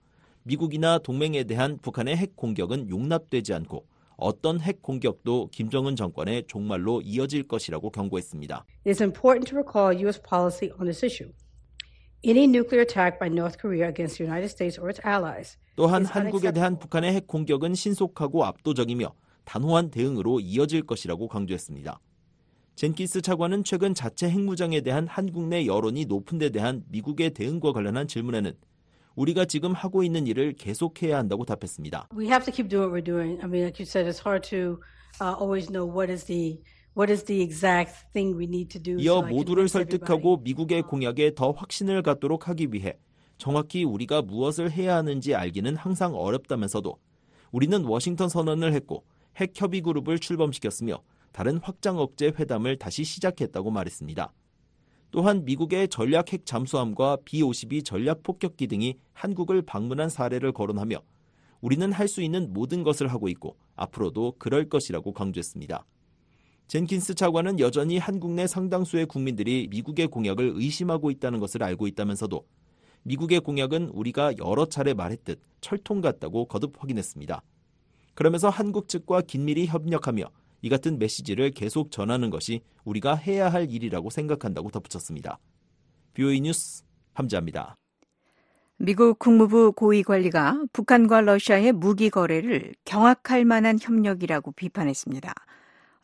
미국이나 0.43 0.99
동맹에 0.99 1.45
대한 1.45 1.79
북한의 1.79 2.15
핵 2.15 2.35
공격은 2.35 2.89
용납되지 2.91 3.55
않고 3.55 3.87
어떤 4.21 4.61
핵 4.61 4.81
공격도 4.81 5.49
김정은 5.51 5.95
정권의 5.95 6.45
종말로 6.47 7.01
이어질 7.01 7.47
것이라고 7.47 7.89
경고했습니다. 7.89 8.65
It's 8.85 9.01
important 9.01 9.49
to 9.49 9.57
recall 9.57 9.99
U.S. 10.03 10.21
policy 10.21 10.71
on 10.79 10.85
this 10.85 11.03
issue. 11.03 11.31
Any 12.23 12.43
nuclear 12.43 12.81
attack 12.81 13.19
by 13.19 13.29
North 13.29 13.57
Korea 13.59 13.89
against 13.89 14.17
the 14.17 14.25
United 14.25 14.51
States 14.51 14.79
or 14.79 14.89
its 14.89 15.01
allies 15.05 15.57
또한 15.75 16.03
is 16.03 16.11
한국에 16.11 16.51
대한 16.51 16.77
북한의 16.77 17.13
핵 17.13 17.25
공격은 17.25 17.73
신속하고 17.73 18.45
압도적이며 18.45 19.11
단호한 19.43 19.89
대응으로 19.89 20.39
이어질 20.39 20.83
것이라고 20.83 21.27
강조했습니다. 21.27 21.99
젠키스 22.75 23.21
차관은 23.21 23.63
최근 23.63 23.95
자체 23.95 24.29
핵무장에 24.29 24.81
대한 24.81 25.07
한국 25.07 25.47
내 25.47 25.65
여론이 25.65 26.05
높은 26.05 26.37
데 26.37 26.49
대한 26.49 26.83
미국의 26.89 27.31
대응과 27.31 27.73
관련한 27.73 28.07
질문에는 28.07 28.53
우리가 29.15 29.45
지금 29.45 29.73
하고 29.73 30.03
있는 30.03 30.27
일을 30.27 30.53
계속해야 30.53 31.17
한다고 31.17 31.45
답했습니다. 31.45 32.07
We 32.15 32.27
have 32.27 32.45
to 32.45 32.53
keep 32.53 32.69
doing 32.69 32.91
what 32.91 32.95
we're 32.95 33.05
doing. 33.05 33.41
I 33.41 33.47
mean, 33.47 33.63
like 33.63 33.79
you 33.79 33.85
said, 33.87 34.07
it's 34.07 34.21
hard 34.25 34.47
to 34.49 34.79
uh, 35.21 35.35
always 35.39 35.69
know 35.71 35.85
what 35.85 36.11
is 36.11 36.25
the 36.25 36.59
what 36.95 37.11
is 37.11 37.23
the 37.25 37.41
exact 37.41 38.11
thing 38.13 38.37
we 38.37 38.45
need 38.45 38.69
to 38.69 38.81
do. 38.81 39.01
이어 39.01 39.21
모두를. 39.21 39.67
설득하고 39.67 40.37
미국의 40.37 40.83
공약에 40.83 41.33
더 41.35 41.51
확신을 41.51 42.01
갖도록 42.01 42.47
하기 42.47 42.69
위해 42.71 42.97
정확히 43.37 43.83
우리가 43.83 44.21
무엇을 44.21 44.71
해야 44.71 44.95
하는지 44.97 45.33
알기는 45.35 45.75
항상 45.75 46.15
어렵다면서도 46.15 46.97
우리는 47.51 47.83
워싱턴 47.85 48.29
선언을 48.29 48.73
했고 48.73 49.03
핵 49.37 49.53
협의 49.55 49.81
그룹을 49.81 50.19
출범시켰으며 50.19 51.01
다른 51.31 51.57
확장 51.57 51.97
억제 51.97 52.27
회담을 52.27 52.77
다시 52.77 53.03
시작했다고 53.03 53.71
말했습니다. 53.71 54.33
또한 55.11 55.43
미국의 55.43 55.89
전략 55.89 56.31
핵 56.31 56.45
잠수함과 56.45 57.17
B-52 57.25 57.83
전략 57.83 58.23
폭격기 58.23 58.67
등이 58.67 58.95
한국을 59.13 59.61
방문한 59.61 60.09
사례를 60.09 60.53
거론하며 60.53 61.01
우리는 61.59 61.91
할 61.91 62.07
수 62.07 62.21
있는 62.21 62.51
모든 62.53 62.81
것을 62.81 63.07
하고 63.09 63.27
있고 63.29 63.55
앞으로도 63.75 64.35
그럴 64.39 64.67
것이라고 64.67 65.13
강조했습니다. 65.13 65.85
젠킨스 66.67 67.15
차관은 67.15 67.59
여전히 67.59 67.97
한국 67.97 68.31
내 68.31 68.47
상당수의 68.47 69.05
국민들이 69.05 69.67
미국의 69.69 70.07
공약을 70.07 70.53
의심하고 70.55 71.11
있다는 71.11 71.39
것을 71.39 71.61
알고 71.61 71.87
있다면서도 71.87 72.45
미국의 73.03 73.41
공약은 73.41 73.89
우리가 73.89 74.37
여러 74.37 74.65
차례 74.65 74.93
말했듯 74.93 75.41
철통 75.59 76.01
같다고 76.01 76.45
거듭 76.45 76.81
확인했습니다. 76.81 77.41
그러면서 78.13 78.49
한국 78.49 78.87
측과 78.87 79.21
긴밀히 79.21 79.67
협력하며 79.67 80.25
이 80.61 80.69
같은 80.69 80.99
메시지를 80.99 81.51
계속 81.51 81.91
전하는 81.91 82.29
것이 82.29 82.61
우리가 82.83 83.15
해야 83.15 83.49
할 83.49 83.71
일이라고 83.71 84.09
생각한다고 84.09 84.69
덧붙였습니다. 84.69 85.39
뷰이 86.13 86.41
뉴스 86.41 86.83
함자입니다. 87.13 87.75
미국 88.77 89.19
국무부 89.19 89.73
고위 89.73 90.01
관리가 90.01 90.63
북한과 90.73 91.21
러시아의 91.21 91.71
무기 91.71 92.09
거래를 92.09 92.73
경악할 92.85 93.45
만한 93.45 93.77
협력이라고 93.79 94.53
비판했습니다. 94.53 95.33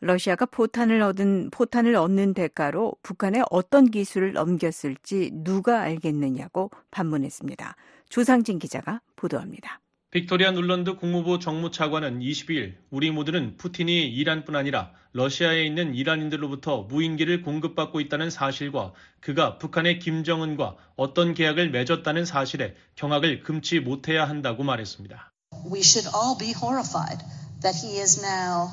러시아가 0.00 0.46
포탄을 0.46 1.02
얻은 1.02 1.50
포탄을 1.50 1.96
얻는 1.96 2.34
대가로 2.34 2.94
북한에 3.02 3.42
어떤 3.50 3.90
기술을 3.90 4.32
넘겼을지 4.32 5.30
누가 5.32 5.80
알겠느냐고 5.80 6.70
반문했습니다. 6.92 7.74
조상진 8.08 8.60
기자가 8.60 9.00
보도합니다. 9.16 9.80
빅토리아 10.10 10.52
눌런드 10.52 10.96
국무부 10.96 11.38
정무차관은 11.38 12.20
22일 12.20 12.76
우리 12.88 13.10
모두는 13.10 13.58
푸틴이 13.58 14.06
이란뿐 14.06 14.56
아니라 14.56 14.90
러시아에 15.12 15.66
있는 15.66 15.94
이란인들로부터 15.94 16.84
무인기를 16.84 17.42
공급받고 17.42 18.00
있다는 18.00 18.30
사실과 18.30 18.94
그가 19.20 19.58
북한의 19.58 19.98
김정은과 19.98 20.76
어떤 20.96 21.34
계약을 21.34 21.70
맺었다는 21.72 22.24
사실에 22.24 22.74
경악을 22.94 23.42
금치 23.42 23.80
못해야 23.80 24.26
한다고 24.26 24.62
말했습니다. 24.64 25.30
We 25.70 25.80
should 25.80 26.08
all 26.16 26.38
be 26.38 26.54
horrified 26.54 27.22
that 27.60 27.76
he 27.76 28.00
is 28.00 28.24
now 28.24 28.70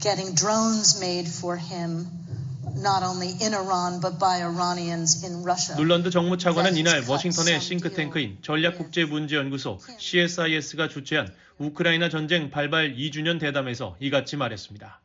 getting 0.00 0.34
drones 0.34 0.98
made 1.04 1.28
for 1.28 1.60
him 1.60 2.06
not 2.76 3.02
only 3.02 3.28
in 3.40 3.54
Iran 3.54 4.00
but 4.00 4.18
by 4.18 4.42
Iranians 4.42 5.24
in 5.24 5.42
Russia. 5.44 5.76
눌런드 5.76 6.10
정무차관은 6.10 6.76
이날 6.76 7.04
워싱턴의 7.08 7.60
싱크탱크인 7.60 8.38
전략국제문제연구소 8.42 9.78
CSIS가 9.98 10.88
주최한 10.88 11.32
우크라이나 11.58 12.08
전쟁 12.08 12.50
발발 12.50 12.94
2주년 12.96 13.38
대담에서 13.38 13.96
이같이 14.00 14.36
말했습니다. 14.36 15.00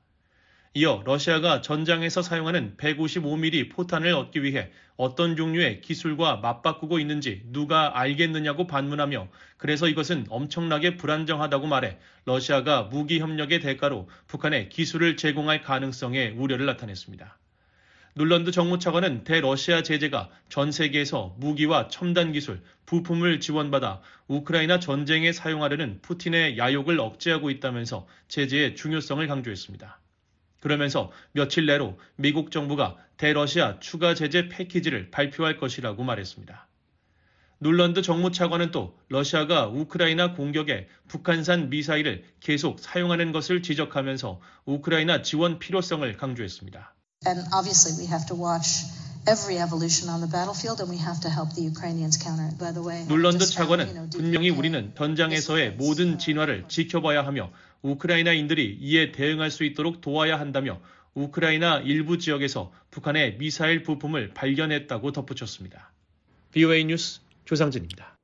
이어 0.73 1.01
러시아가 1.05 1.61
전장에서 1.61 2.21
사용하는 2.21 2.75
155mm 2.77 3.71
포탄을 3.71 4.13
얻기 4.13 4.43
위해 4.43 4.69
어떤 4.95 5.35
종류의 5.35 5.81
기술과 5.81 6.37
맞바꾸고 6.37 6.99
있는지 6.99 7.41
누가 7.47 7.99
알겠느냐고 7.99 8.67
반문하며 8.67 9.27
그래서 9.57 9.87
이것은 9.87 10.27
엄청나게 10.29 10.97
불안정하다고 10.97 11.65
말해 11.65 11.97
러시아가 12.25 12.83
무기 12.83 13.19
협력의 13.19 13.59
대가로 13.61 14.07
북한에 14.27 14.69
기술을 14.69 15.17
제공할 15.17 15.63
가능성에 15.63 16.29
우려를 16.37 16.67
나타냈습니다. 16.67 17.37
눌런드 18.17 18.49
정무차관은 18.49 19.25
대러시아 19.25 19.83
제재가 19.83 20.31
전 20.49 20.71
세계에서 20.71 21.35
무기와 21.37 21.87
첨단 21.87 22.31
기술, 22.31 22.63
부품을 22.87 23.39
지원받아 23.39 24.01
우크라이나 24.27 24.79
전쟁에 24.79 25.31
사용하려는 25.31 25.99
푸틴의 26.01 26.57
야욕을 26.57 26.99
억제하고 26.99 27.51
있다면서 27.51 28.07
제재의 28.27 28.75
중요성을 28.75 29.27
강조했습니다. 29.27 29.99
그러면서 30.61 31.11
며칠 31.31 31.67
내로 31.67 31.99
미국 32.15 32.49
정부가 32.49 32.97
대러시아 33.17 33.79
추가 33.81 34.15
제재 34.15 34.49
패키지를 34.49 35.11
발표할 35.11 35.57
것이라고 35.57 36.03
말했습니다. 36.03 36.67
눌런드 37.59 38.01
정무차관은 38.01 38.71
또 38.71 38.97
러시아가 39.09 39.67
우크라이나 39.67 40.33
공격에 40.33 40.87
북한산 41.07 41.69
미사일을 41.69 42.23
계속 42.39 42.79
사용하는 42.79 43.31
것을 43.31 43.61
지적하면서 43.61 44.41
우크라이나 44.65 45.21
지원 45.21 45.59
필요성을 45.59 46.17
강조했습니다. 46.17 46.96
And 47.25 47.43
obviously 47.51 47.93
we 47.97 48.05
have 48.07 48.25
to 48.27 48.35
watch 48.35 48.85
every 49.27 49.57
evolution 49.57 50.09
on 50.09 50.21
the 50.21 50.31
battlefield 50.31 50.79
and 50.79 50.89
we 50.89 50.97
have 50.97 51.19
to 51.21 51.29
help 51.29 51.51
the 51.55 51.63
Ukrainians 51.63 52.15
counter 52.15 52.45
it. 52.47 52.57
By 52.57 52.71
the 52.71 52.83
way, 52.85 53.03
you 53.09 53.37
차관은 53.39 54.09
분명히 54.11 54.49
우리는 54.49 54.93
전장에서의 54.95 55.73
모든 55.73 56.19
진화를 56.19 56.65
지켜봐야 56.67 57.25
하며 57.25 57.51
우크라이나인들이 57.81 58.77
이에 58.79 59.11
대응할 59.11 59.51
수 59.51 59.63
있도록 59.63 60.01
도와야 60.01 60.39
한다며 60.39 60.79
우크라이나 61.15 61.79
일부 61.79 62.17
지역에서 62.17 62.71
북한의 62.91 63.37
미사일 63.37 63.83
부품을 63.83 64.33
발견했다고 64.33 65.11
덧붙였습니다. 65.11 65.91
BOA 66.51 66.85
뉴스 66.85 67.21
조상진입니다. 67.45 68.15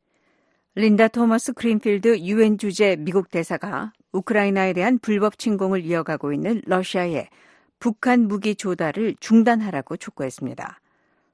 린다 0.76 1.08
토머스 1.08 1.54
그린필드 1.54 2.20
유엔 2.20 2.58
주재 2.58 2.96
미국 3.00 3.30
대사가 3.30 3.92
우크라이나에 4.12 4.74
대한 4.74 5.00
불법 5.00 5.38
침공을 5.38 5.84
이어가고 5.84 6.34
있는 6.34 6.62
러시아에 6.66 7.28
북한 7.84 8.30
무기 8.30 8.56
조달을 8.56 9.18
중단하라고 9.20 9.98
촉구했습니다. 9.98 10.80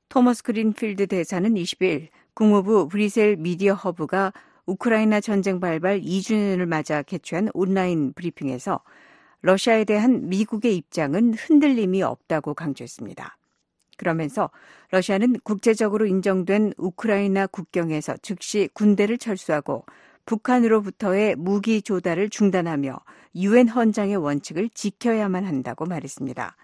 토머스 0.10 0.42
그린필드 0.42 1.06
대사는 1.06 1.54
20일 1.54 2.08
국무부 2.34 2.88
브뤼셀 2.88 3.36
미디어 3.38 3.76
허브가 3.76 4.34
우크라이나 4.66 5.22
전쟁 5.22 5.60
발발 5.60 6.02
2주년을 6.02 6.66
맞아 6.66 7.04
개최한 7.04 7.50
온라인 7.54 8.14
브리핑에서 8.14 8.82
러시아에 9.44 9.84
대한 9.84 10.28
미국의 10.28 10.76
입장은 10.76 11.36
흔들림이 11.36 12.02
없다고 12.02 12.56
강조했습니다. 12.56 13.38
그러면서 13.98 14.50
러시아는 14.90 15.42
국제적으로 15.44 16.08
인정된 16.08 16.74
우크라이나 16.78 17.46
국경에서 17.46 18.18
즉시 18.24 18.70
군대를 18.74 19.20
철수하고 19.20 19.86
북한으로부터의 20.30 21.36
무기 21.36 21.82
조달을 21.82 22.30
중단하며 22.30 23.00
유엔 23.38 23.68
헌장의 23.68 24.18
원칙을 24.18 24.70
지켜야만 24.70 25.44
한다고 25.44 25.86
말했습니다. 25.86 26.56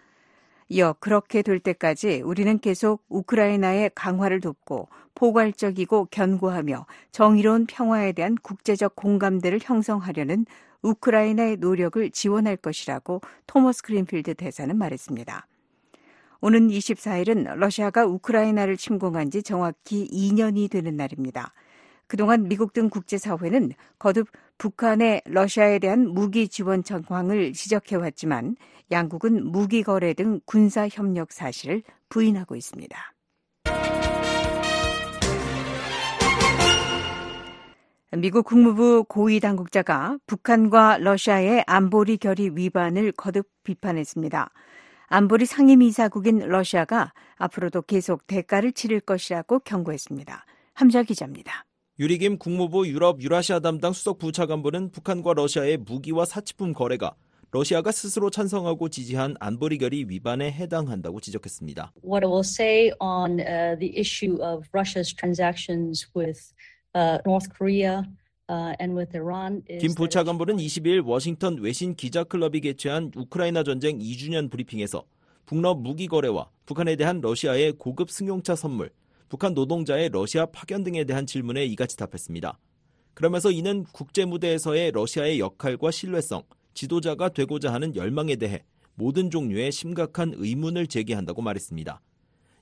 이어 0.70 0.96
그렇게 1.00 1.42
될 1.42 1.60
때까지 1.60 2.22
우리는 2.24 2.60
계속 2.60 3.04
우크라이나의 3.10 3.90
강화를 3.96 4.40
돕고 4.40 4.88
포괄적이고 5.16 6.10
견고하며 6.12 6.86
정의로운 7.12 7.66
평화에 7.66 8.12
대한 8.12 8.36
국제적 8.36 8.96
공감대를 8.96 9.60
형성하려는 9.64 10.46
우크라이나의 10.84 11.58
노력을 11.58 12.08
지원할 12.12 12.58
것이라고 12.58 13.22
토머스 13.48 13.82
그린필드 13.82 14.36
대사는 14.36 14.78
말했습니다. 14.78 15.48
오는 16.42 16.68
24일은 16.68 17.56
러시아가 17.56 18.06
우크라이나를 18.06 18.78
침공한 18.78 19.32
지 19.32 19.42
정확히 19.42 20.08
2년이 20.12 20.70
되는 20.70 20.96
날입니다. 20.96 21.54
그동안 22.08 22.48
미국 22.48 22.74
등 22.74 22.90
국제사회는 22.90 23.72
거듭 24.00 24.28
북한의 24.58 25.22
러시아에 25.26 25.80
대한 25.80 26.08
무기 26.08 26.48
지원 26.48 26.84
정황을 26.84 27.54
지적해왔지만 27.54 28.56
양국은 28.92 29.52
무기 29.52 29.84
거래 29.84 30.14
등 30.14 30.40
군사 30.46 30.88
협력 30.88 31.32
사실을 31.32 31.84
부인하고 32.10 32.56
있습니다. 32.56 32.98
미국 38.18 38.46
국무부 38.46 39.04
고위 39.04 39.42
당국자가 39.42 40.18
북한과 40.26 41.00
러시아의 41.00 41.66
안보리 41.68 42.18
결의 42.18 42.56
위반을 42.56 43.12
거듭 43.12 43.50
비판했습니다. 43.64 44.52
안보리 45.08 45.46
상임이사국인 45.46 46.40
러시아가 46.40 47.12
앞으로도 47.36 47.82
계속 47.82 48.26
대가를 48.26 48.72
치를 48.72 49.02
것이라고 49.02 49.60
경고했습니다. 49.60 50.46
함자 50.74 51.04
기자입니다. 51.04 51.66
유리김 51.98 52.40
국무부 52.40 52.86
유럽 52.90 53.22
유라시아 53.22 53.62
담당 53.62 53.94
수석 53.94 54.18
부차관보는 54.18 54.92
북한과 54.92 55.34
러시아의 55.34 55.78
무기와 55.78 56.26
사치품 56.26 56.74
거래가 56.74 57.16
러시아가 57.52 57.94
스스로 57.94 58.30
찬성하고 58.30 58.90
지지한 58.90 59.36
안보리 59.40 59.78
결의 59.78 60.10
위반에 60.10 60.52
해당한다고 60.52 61.22
지적했습니다. 61.22 61.94
What 62.04 62.26
I 62.26 62.30
will 62.30 62.44
say 62.44 62.92
on 63.00 63.40
uh, 63.40 63.80
the 63.80 63.98
issue 63.98 64.36
of 64.44 64.68
Russia's 64.74 65.16
transactions 65.16 66.06
with 66.14 66.52
uh, 66.98 67.20
North 67.26 67.48
Korea 67.58 68.04
김 69.80 69.96
부차관보는 69.96 70.58
20일 70.58 71.04
워싱턴 71.04 71.58
외신 71.58 71.96
기자클럽이 71.96 72.62
개최한 72.62 73.10
우크라이나 73.16 73.64
전쟁 73.64 73.98
2주년 73.98 74.52
브리핑에서 74.52 75.04
북러 75.48 75.74
무기 75.74 76.08
거래와 76.08 76.50
북한에 76.68 76.96
대한 76.96 77.22
러시아의 77.22 77.74
고급 77.80 78.12
승용차 78.12 78.56
선물, 78.56 78.92
북한 79.36 79.54
노동자의 79.54 80.08
러시아 80.14 80.46
파견 80.46 80.86
등에 80.86 81.04
대한 81.04 81.26
질문에 81.26 81.66
이같이 81.66 81.98
답했습니다. 81.98 82.58
그러면서 83.14 83.52
이는 83.52 83.84
국제 83.92 84.24
무대에서의 84.24 84.94
러시아의 84.94 85.42
역할과 85.42 85.92
신뢰성, 85.92 86.44
지도자가 86.74 87.28
되고자 87.28 87.74
하는 87.74 87.94
열망에 87.98 88.38
대해 88.38 88.64
모든 88.94 89.30
종류의 89.30 89.74
심각한 89.74 90.32
의문을 90.38 90.88
제기한다고 90.88 91.42
말했습니다. 91.42 92.00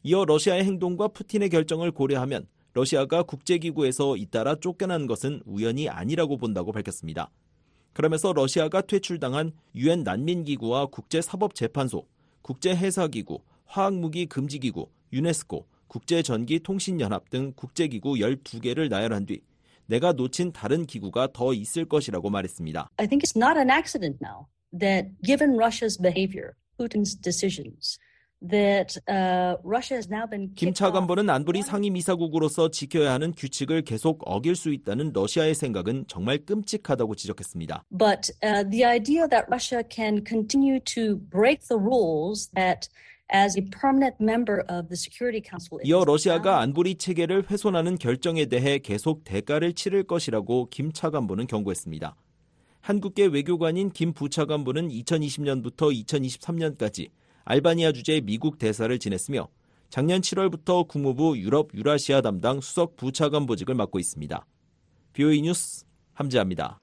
이어 0.02 0.26
러시아의 0.26 0.64
행동과 0.64 1.10
푸틴의 1.10 1.50
결정을 1.50 1.92
고려하면 1.92 2.48
러시아가 2.74 3.22
국제기구에서 3.22 4.18
잇따라 4.18 4.56
쫓겨난 4.56 5.06
것은 5.06 5.44
우연이 5.46 5.90
아니라고 5.90 6.38
본다고 6.38 6.72
밝혔습니다. 6.72 7.30
그러면서 7.94 8.34
러시아가 8.34 8.82
퇴출당한 8.82 9.52
유엔 9.76 10.02
난민기구와 10.02 10.88
국제사법재판소, 10.88 12.08
국제해사기구, 12.42 13.42
화학무기 13.68 14.26
금지기구, 14.26 14.88
유네스코, 15.14 15.68
국제전기통신연합 15.94 17.30
등 17.30 17.54
국제기구 17.56 18.16
12개를 18.16 18.90
나열한 18.90 19.28
뒤 19.28 19.42
내가 19.86 20.14
놓친 20.14 20.52
다른 20.52 20.86
기구가 20.86 21.30
더 21.34 21.54
있을 21.54 21.86
것이라고 21.86 22.30
말했습니다. 22.30 22.90
I 22.98 23.08
think 23.08 23.22
it's 23.22 23.38
not 23.38 23.58
an 23.60 23.70
accident 23.70 24.18
now 24.24 24.48
that 24.78 25.10
given 25.24 25.56
Russia's 25.56 26.02
behavior, 26.02 26.56
Putin's 26.78 27.16
decisions, 27.16 28.00
Uh, 28.44 29.56
김 30.56 30.74
차관보는 30.74 31.30
안보리 31.30 31.62
상임이사국으로서 31.62 32.72
지켜야 32.72 33.14
하는 33.14 33.32
규칙을 33.32 33.84
계속 33.84 34.22
어길 34.26 34.58
수 34.58 34.74
있다는 34.74 35.14
러시아의 35.14 35.56
생각은 35.56 36.06
정말 36.10 36.40
끔찍하다고 36.40 37.16
지적했습니다. 37.16 37.86
But 37.98 38.34
uh, 38.44 38.70
the 38.70 38.84
idea 38.84 39.30
that 39.30 39.46
Russia 39.50 39.82
can 39.90 40.26
continue 40.28 40.82
to 40.94 41.20
break 41.32 41.70
the 41.70 41.80
rules 41.80 42.50
that 42.54 42.90
as 43.34 43.58
a 43.58 43.65
permanent 43.82 44.15
member 44.22 44.62
of 44.69 44.88
the 44.88 44.96
Security 44.96 45.41
Council 45.43 45.82
이어 45.84 46.04
러시아가 46.06 46.62
안보리 46.62 46.96
체계를 46.96 47.50
훼손하는 47.50 47.98
결정에 47.98 48.46
대해 48.46 48.80
계속 48.80 49.24
대가를 49.24 49.74
치를 49.74 50.04
것이라고 50.04 50.69
김 50.69 50.91
차관보는 50.91 51.48
경고했습니다. 51.48 52.15
한국계 52.82 53.28
외교관인 53.28 53.91
김 53.91 54.13
부차관보는 54.13 54.89
2020년부터 54.89 55.91
2023년까지 56.06 57.10
알바니아 57.46 57.91
주재 57.93 58.22
미국 58.22 58.58
대사를 58.58 58.98
지냈으며 59.00 59.48
작년 59.89 60.22
7월부터 60.22 60.88
국무부 60.88 61.38
유럽 61.38 61.69
유라시아 61.74 62.22
담당 62.22 62.62
수석 62.62 62.96
부차관 62.98 63.46
보직을 63.46 63.76
맡고 63.76 64.00
있습니다. 64.00 64.46
BOE 65.13 65.41
뉴스 65.41 65.86
함지합니다. 66.13 66.83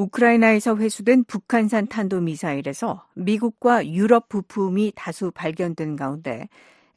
우크라이나에서 0.00 0.76
회수된 0.76 1.24
북한산 1.24 1.86
탄도미사일에서 1.88 3.06
미국과 3.14 3.86
유럽 3.86 4.28
부품이 4.28 4.92
다수 4.96 5.30
발견된 5.30 5.96
가운데 5.96 6.48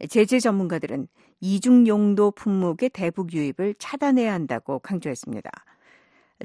제재 0.09 0.39
전문가들은 0.39 1.07
이중 1.41 1.85
용도 1.87 2.31
품목의 2.31 2.89
대북 2.89 3.33
유입을 3.33 3.75
차단해야 3.77 4.31
한다고 4.31 4.79
강조했습니다. 4.79 5.51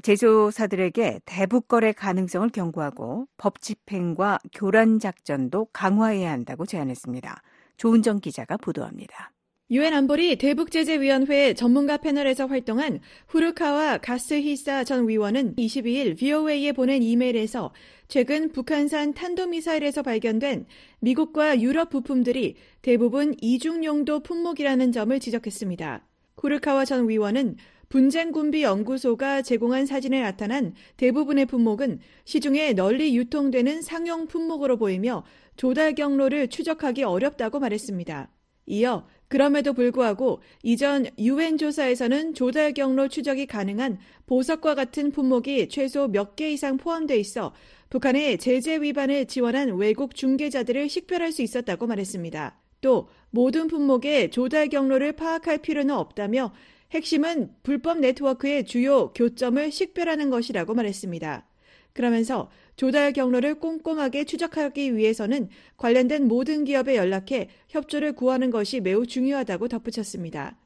제조사들에게 0.02 1.20
대북 1.24 1.68
거래 1.68 1.92
가능성을 1.92 2.48
경고하고 2.50 3.26
법 3.36 3.60
집행과 3.60 4.38
교란 4.52 4.98
작전도 4.98 5.68
강화해야 5.72 6.30
한다고 6.30 6.66
제안했습니다. 6.66 7.42
조은정 7.76 8.20
기자가 8.20 8.56
보도합니다. 8.56 9.30
유엔 9.70 9.92
안보리 9.92 10.36
대북제재위원회 10.36 11.52
전문가 11.52 11.98
패널에서 11.98 12.46
활동한 12.46 13.00
후르카와 13.26 13.98
가스히사 13.98 14.84
전 14.84 15.06
위원은 15.06 15.56
22일 15.56 16.16
VOA에 16.16 16.72
보낸 16.72 17.02
이메일에서 17.02 17.74
최근 18.08 18.50
북한산 18.50 19.12
탄도미사일에서 19.12 20.02
발견된 20.02 20.64
미국과 21.00 21.60
유럽 21.60 21.90
부품들이 21.90 22.54
대부분 22.80 23.34
이중용도 23.42 24.20
품목이라는 24.20 24.90
점을 24.90 25.20
지적했습니다. 25.20 26.06
후르카와 26.38 26.86
전 26.86 27.06
위원은 27.06 27.56
분쟁군비 27.90 28.62
연구소가 28.62 29.42
제공한 29.42 29.84
사진에 29.84 30.22
나타난 30.22 30.72
대부분의 30.96 31.44
품목은 31.44 31.98
시중에 32.24 32.72
널리 32.72 33.14
유통되는 33.18 33.82
상용 33.82 34.28
품목으로 34.28 34.78
보이며 34.78 35.24
조달 35.56 35.94
경로를 35.94 36.48
추적하기 36.48 37.02
어렵다고 37.02 37.60
말했습니다. 37.60 38.30
이어 38.68 39.06
그럼에도 39.28 39.74
불구하고 39.74 40.40
이전 40.62 41.06
유엔 41.18 41.58
조사에서는 41.58 42.34
조달 42.34 42.72
경로 42.72 43.08
추적이 43.08 43.46
가능한 43.46 43.98
보석과 44.26 44.74
같은 44.74 45.10
품목이 45.12 45.68
최소 45.68 46.08
몇 46.08 46.34
개 46.34 46.50
이상 46.50 46.76
포함돼 46.78 47.16
있어 47.18 47.52
북한의 47.90 48.38
제재 48.38 48.80
위반을 48.80 49.26
지원한 49.26 49.76
외국 49.76 50.14
중개자들을 50.14 50.88
식별할 50.88 51.32
수 51.32 51.42
있었다고 51.42 51.86
말했습니다. 51.86 52.58
또 52.80 53.08
모든 53.30 53.66
품목의 53.66 54.30
조달 54.30 54.68
경로를 54.68 55.12
파악할 55.12 55.58
필요는 55.58 55.94
없다며 55.94 56.52
핵심은 56.92 57.50
불법 57.62 57.98
네트워크의 57.98 58.64
주요 58.64 59.12
교점을 59.12 59.70
식별하는 59.70 60.30
것이라고 60.30 60.74
말했습니다. 60.74 61.46
그러면서 61.92 62.50
조달 62.78 63.12
경로를 63.12 63.56
꼼꼼하게 63.56 64.22
추적하기 64.22 64.96
위해서는 64.96 65.48
관련된 65.76 66.28
모든 66.28 66.64
기업에 66.64 66.94
연락해 66.94 67.48
협조를 67.70 68.12
구하는 68.12 68.52
것이 68.52 68.78
매우 68.78 69.04
중요하다고 69.04 69.66
덧붙였습니다. 69.66 70.56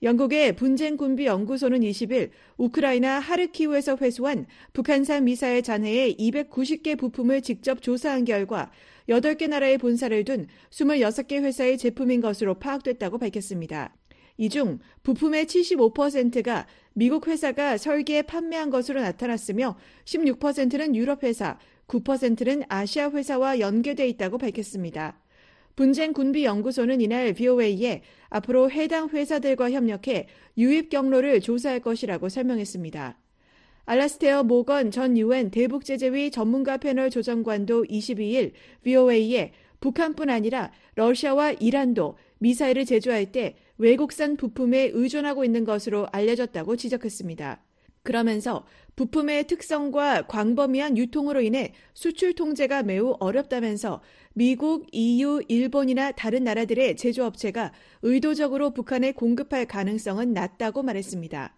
영국의 0.00 0.54
분쟁군비 0.54 1.26
연구소는 1.26 1.80
20일 1.80 2.30
우크라이나 2.58 3.18
하르키우에서 3.18 3.96
회수한 4.00 4.46
북한산 4.72 5.24
미사일 5.24 5.62
잔해의 5.64 6.14
290개 6.14 6.96
부품을 6.96 7.42
직접 7.42 7.82
조사한 7.82 8.24
결과 8.24 8.70
8개 9.08 9.48
나라의 9.48 9.78
본사를 9.78 10.24
둔 10.24 10.46
26개 10.70 11.42
회사의 11.42 11.76
제품인 11.76 12.20
것으로 12.20 12.54
파악됐다고 12.60 13.18
밝혔습니다. 13.18 13.97
이 14.38 14.48
중 14.48 14.78
부품의 15.02 15.46
75%가 15.46 16.66
미국 16.94 17.26
회사가 17.26 17.76
설계해 17.76 18.22
판매한 18.22 18.70
것으로 18.70 19.00
나타났으며 19.00 19.76
16%는 20.04 20.94
유럽 20.96 21.22
회사, 21.24 21.58
9%는 21.88 22.62
아시아 22.68 23.10
회사와 23.10 23.60
연계돼 23.60 24.08
있다고 24.08 24.38
밝혔습니다. 24.38 25.20
분쟁 25.74 26.12
군비 26.12 26.44
연구소는 26.44 27.00
이날 27.00 27.32
VOA에 27.34 28.02
앞으로 28.30 28.70
해당 28.70 29.08
회사들과 29.08 29.70
협력해 29.70 30.26
유입 30.56 30.90
경로를 30.90 31.40
조사할 31.40 31.80
것이라고 31.80 32.28
설명했습니다. 32.28 33.18
알라스테어 33.86 34.42
모건 34.42 34.90
전 34.90 35.16
유엔 35.16 35.50
대북제재위 35.50 36.30
전문가 36.30 36.76
패널 36.76 37.10
조정관도 37.10 37.84
22일 37.84 38.52
VOA에 38.82 39.52
북한뿐 39.80 40.30
아니라 40.30 40.72
러시아와 40.96 41.52
이란도 41.52 42.18
미사일을 42.38 42.84
제조할 42.84 43.32
때 43.32 43.56
외국산 43.78 44.36
부품에 44.36 44.90
의존하고 44.92 45.44
있는 45.44 45.64
것으로 45.64 46.06
알려졌다고 46.12 46.76
지적했습니다. 46.76 47.62
그러면서 48.02 48.64
부품의 48.96 49.46
특성과 49.46 50.26
광범위한 50.26 50.96
유통으로 50.96 51.40
인해 51.42 51.74
수출 51.94 52.34
통제가 52.34 52.82
매우 52.82 53.16
어렵다면서 53.20 54.00
미국, 54.34 54.86
EU, 54.92 55.42
일본이나 55.48 56.12
다른 56.12 56.44
나라들의 56.44 56.96
제조업체가 56.96 57.72
의도적으로 58.02 58.70
북한에 58.72 59.12
공급할 59.12 59.66
가능성은 59.66 60.32
낮다고 60.32 60.82
말했습니다. 60.82 61.57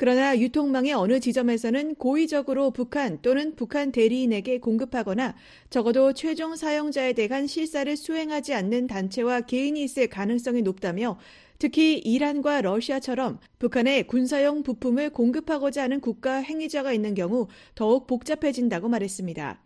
그러나 0.00 0.38
유통망의 0.38 0.94
어느 0.94 1.20
지점에서는 1.20 1.96
고의적으로 1.96 2.70
북한 2.70 3.20
또는 3.20 3.54
북한 3.54 3.92
대리인에게 3.92 4.58
공급하거나 4.58 5.34
적어도 5.68 6.14
최종 6.14 6.56
사용자에 6.56 7.12
대한 7.12 7.46
실사를 7.46 7.94
수행하지 7.98 8.54
않는 8.54 8.86
단체와 8.86 9.42
개인이 9.42 9.78
있을 9.84 10.08
가능성이 10.08 10.62
높다며 10.62 11.18
특히 11.58 11.98
이란과 11.98 12.62
러시아처럼 12.62 13.40
북한에 13.58 14.04
군사용 14.04 14.62
부품을 14.62 15.10
공급하고자 15.10 15.82
하는 15.82 16.00
국가 16.00 16.36
행위자가 16.36 16.94
있는 16.94 17.12
경우 17.12 17.48
더욱 17.74 18.06
복잡해진다고 18.06 18.88
말했습니다. 18.88 19.60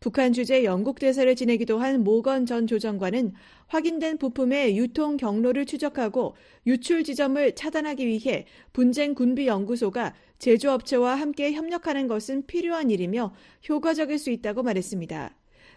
북한 0.00 0.32
주재 0.32 0.64
영국 0.64 0.98
대사를 0.98 1.34
지내기도 1.34 1.78
한 1.78 2.04
모건 2.04 2.46
전 2.46 2.66
조정관은 2.66 3.32
확인된 3.66 4.18
부품의 4.18 4.76
유통 4.76 5.16
경로를 5.16 5.66
추적하고 5.66 6.36
유출 6.66 7.02
지점을 7.02 7.54
차단하기 7.54 8.06
위해 8.06 8.46
분쟁 8.72 9.14
군비 9.14 9.46
연구소가 9.46 10.14
제조업체와 10.38 11.14
함께 11.14 11.52
협력하는 11.52 12.06
것은 12.08 12.46
필요한 12.46 12.90
일이며 12.90 13.34
효과적일 13.68 14.18
수 14.18 14.30
있다고 14.30 14.62
말했습니다. 14.62 15.34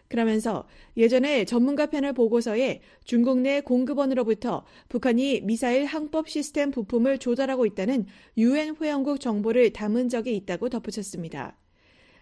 그러면서 0.09 0.67
예전에 0.97 1.45
전문가 1.45 1.85
패널 1.85 2.13
보고서에 2.13 2.81
중국 3.05 3.39
내 3.39 3.61
공급원으로부터 3.61 4.65
북한이 4.89 5.41
미사일 5.43 5.85
항법 5.85 6.27
시스템 6.29 6.71
부품을 6.71 7.19
조달하고 7.19 7.65
있다는 7.67 8.07
유엔 8.37 8.75
회원국 8.75 9.19
정보를 9.19 9.71
담은 9.71 10.09
적이 10.09 10.35
있다고 10.35 10.69
덧붙였습니다. 10.69 11.55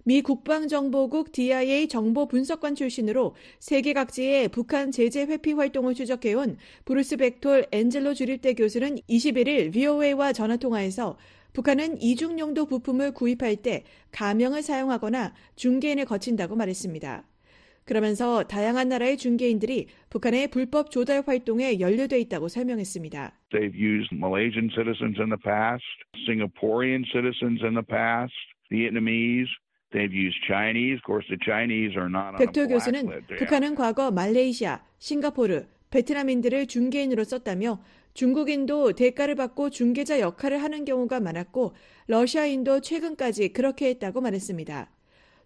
미 0.08 0.22
국방정보국 0.22 1.34
DIA 1.34 1.90
정보 1.90 2.30
분석관 2.30 2.76
출신으로 2.76 3.36
세계 3.60 3.92
각지의 3.92 4.48
북한 4.48 4.90
제재 4.90 5.24
회피 5.24 5.52
활동을 5.52 5.96
추적해온 5.96 6.56
브루스 6.86 7.18
벡톨 7.18 7.66
앤젤로 7.74 8.14
주립대 8.14 8.54
교수는 8.54 9.00
21일 9.10 9.74
VOA와 9.74 10.32
전화통화에서 10.32 11.18
북한은 11.52 12.02
이중용도 12.02 12.68
부품을 12.68 13.12
구입할 13.12 13.58
때 13.58 13.84
가명을 14.14 14.62
사용하거나 14.62 15.34
중개인을 15.58 16.06
거친다고 16.06 16.56
말했습니다. 16.56 17.26
그러면서 17.84 18.44
다양한 18.44 18.88
나라의 18.88 19.18
중개인들이 19.18 19.88
북한의 20.10 20.52
불법 20.52 20.90
조달 20.90 21.22
활동에 21.28 21.82
연루돼 21.82 22.18
있다고 22.22 22.48
설명했습니다. 22.48 23.34
They've 23.52 23.76
used 23.76 24.16
Malaysian 24.16 24.70
citizens 24.70 25.20
in 25.20 25.28
the 25.28 25.42
past, 25.44 25.84
Singaporean 26.26 27.04
citizens 27.12 27.62
in 27.62 27.74
the 27.74 27.86
past, 27.86 28.32
Vietnamese. 28.72 29.52
They've 29.94 30.14
used 30.14 30.38
Chinese. 30.46 31.00
Of 31.00 31.04
course, 31.06 31.26
the 31.30 31.40
Chinese 31.40 31.96
are 31.96 32.10
not 32.10 32.36
on 32.36 32.36
a 32.36 32.46
백토 32.46 32.68
교수는. 32.68 33.08
북한은 33.40 33.76
과거 33.76 34.12
말레이시아, 34.12 34.84
싱가포르, 35.00 35.66
베트남인들을 35.92 36.68
중개인으로 36.68 37.24
썼다며 37.24 37.82
중국인도 38.14 38.94
대가를 38.94 39.36
받고 39.36 39.70
중개자 39.70 40.20
역할을 40.20 40.62
하는 40.62 40.84
경우가 40.86 41.20
많았고 41.20 41.74
러시아인도 42.08 42.82
최근까지 42.82 43.50
그렇게 43.54 43.88
했다고 43.90 44.22
말했습니다. 44.22 44.90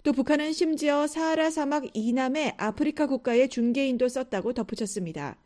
또 0.04 0.14
북한은 0.14 0.54
심지어 0.54 1.06
사하라 1.06 1.52
사막 1.52 1.86
이남의 1.94 2.56
아프리카 2.58 3.06
국가의 3.06 3.50
중개인도 3.50 4.08
썼다고 4.08 4.54
덧붙였습니다. 4.54 5.38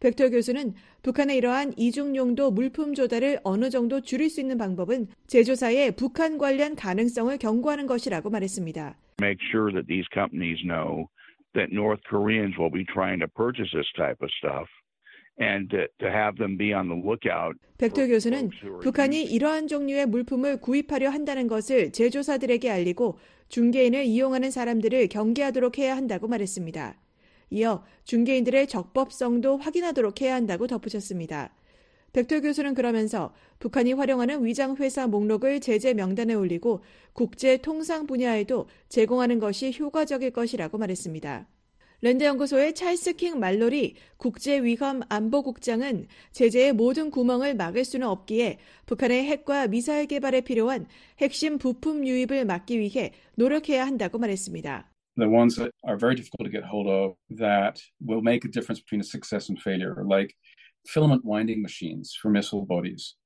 벡터 0.00 0.28
교수는 0.28 0.74
북한의 1.02 1.38
이러한 1.38 1.72
이중용도 1.76 2.50
물품 2.50 2.94
조달을 2.94 3.40
어느 3.44 3.70
정도 3.70 4.02
줄일 4.02 4.28
수 4.28 4.40
있는 4.40 4.58
방법은 4.58 5.06
제조사의 5.26 5.92
북한 5.96 6.36
관련 6.36 6.76
가능성을 6.76 7.36
경고하는 7.38 7.86
것이라고 7.86 8.28
말했습니다. 8.28 8.94
Make 9.22 9.38
sure 9.50 9.72
that 9.72 9.86
these 9.88 10.06
companies 10.12 10.60
know 10.62 11.08
that 11.54 11.72
North 11.72 12.02
Koreans 12.10 12.58
will 12.58 12.70
be 12.70 12.84
trying 12.84 13.20
to 13.20 13.28
purchase 13.28 13.72
this 13.72 13.88
type 13.96 14.20
of 14.20 14.28
stuff. 14.36 14.68
And 15.38 15.68
to, 15.70 15.86
to 16.00 16.08
have 16.08 16.36
them 16.36 16.56
be 16.56 16.72
on 16.72 16.88
the 16.88 16.96
lookout. 16.96 17.56
벡터 17.78 18.06
교수는 18.06 18.50
북한이 18.82 19.22
이러한 19.22 19.68
종류의 19.68 20.06
물품을 20.06 20.60
구입하려 20.60 21.10
한다는 21.10 21.46
것을 21.46 21.92
제조사들에게 21.92 22.70
알리고 22.70 23.18
중개인을 23.48 24.04
이용하는 24.04 24.50
사람들을 24.50 25.08
경계하도록 25.08 25.78
해야 25.78 25.96
한다고 25.96 26.26
말했습니다. 26.28 26.96
이어 27.50 27.84
중개인들의 28.04 28.66
적법성도 28.68 29.58
확인하도록 29.58 30.20
해야 30.20 30.34
한다고 30.34 30.66
덧붙였습니다. 30.66 31.52
벡터 32.12 32.40
교수는 32.40 32.74
그러면서 32.74 33.34
북한이 33.58 33.92
활용하는 33.92 34.44
위장 34.44 34.76
회사 34.76 35.06
목록을 35.06 35.60
제재 35.60 35.92
명단에 35.92 36.32
올리고 36.34 36.82
국제 37.12 37.58
통상 37.58 38.06
분야에도 38.06 38.68
제공하는 38.88 39.38
것이 39.38 39.76
효과적일 39.78 40.30
것이라고 40.30 40.78
말했습니다. 40.78 41.46
랜드 42.02 42.24
연구소의 42.24 42.74
찰스 42.74 43.14
킹 43.14 43.38
말로리 43.38 43.96
국제 44.16 44.62
위험 44.62 45.00
안보 45.08 45.42
국장은 45.42 46.06
제재의 46.32 46.72
모든 46.72 47.10
구멍을 47.10 47.54
막을 47.54 47.84
수는 47.84 48.06
없기에 48.06 48.58
북한의 48.86 49.24
핵과 49.24 49.66
미사일 49.66 50.06
개발에 50.06 50.42
필요한 50.42 50.86
핵심 51.18 51.58
부품 51.58 52.06
유입을 52.06 52.44
막기 52.44 52.78
위해 52.78 53.12
노력해야 53.34 53.86
한다고 53.86 54.18
말했습니다. 54.18 54.90
The 55.16 55.28
ones 55.28 55.56
that 55.56 55.70
are 55.84 55.96
very 55.96 56.14
difficult 56.14 56.44
to 56.44 56.50
get 56.50 56.64
hold 56.64 56.86
of 56.86 57.16
that 57.30 57.80
will 58.00 58.22
make 58.22 58.44
a 58.44 58.50
difference 58.50 58.80
between 58.80 59.00
a 59.00 59.04
success 59.04 59.48
and 59.48 59.58
failure, 59.60 60.04
like 60.06 60.34
filament 60.86 61.24
winding 61.24 61.62
machines 61.62 62.14
for 62.14 62.30
missile 62.30 62.66
bodies. 62.66 63.16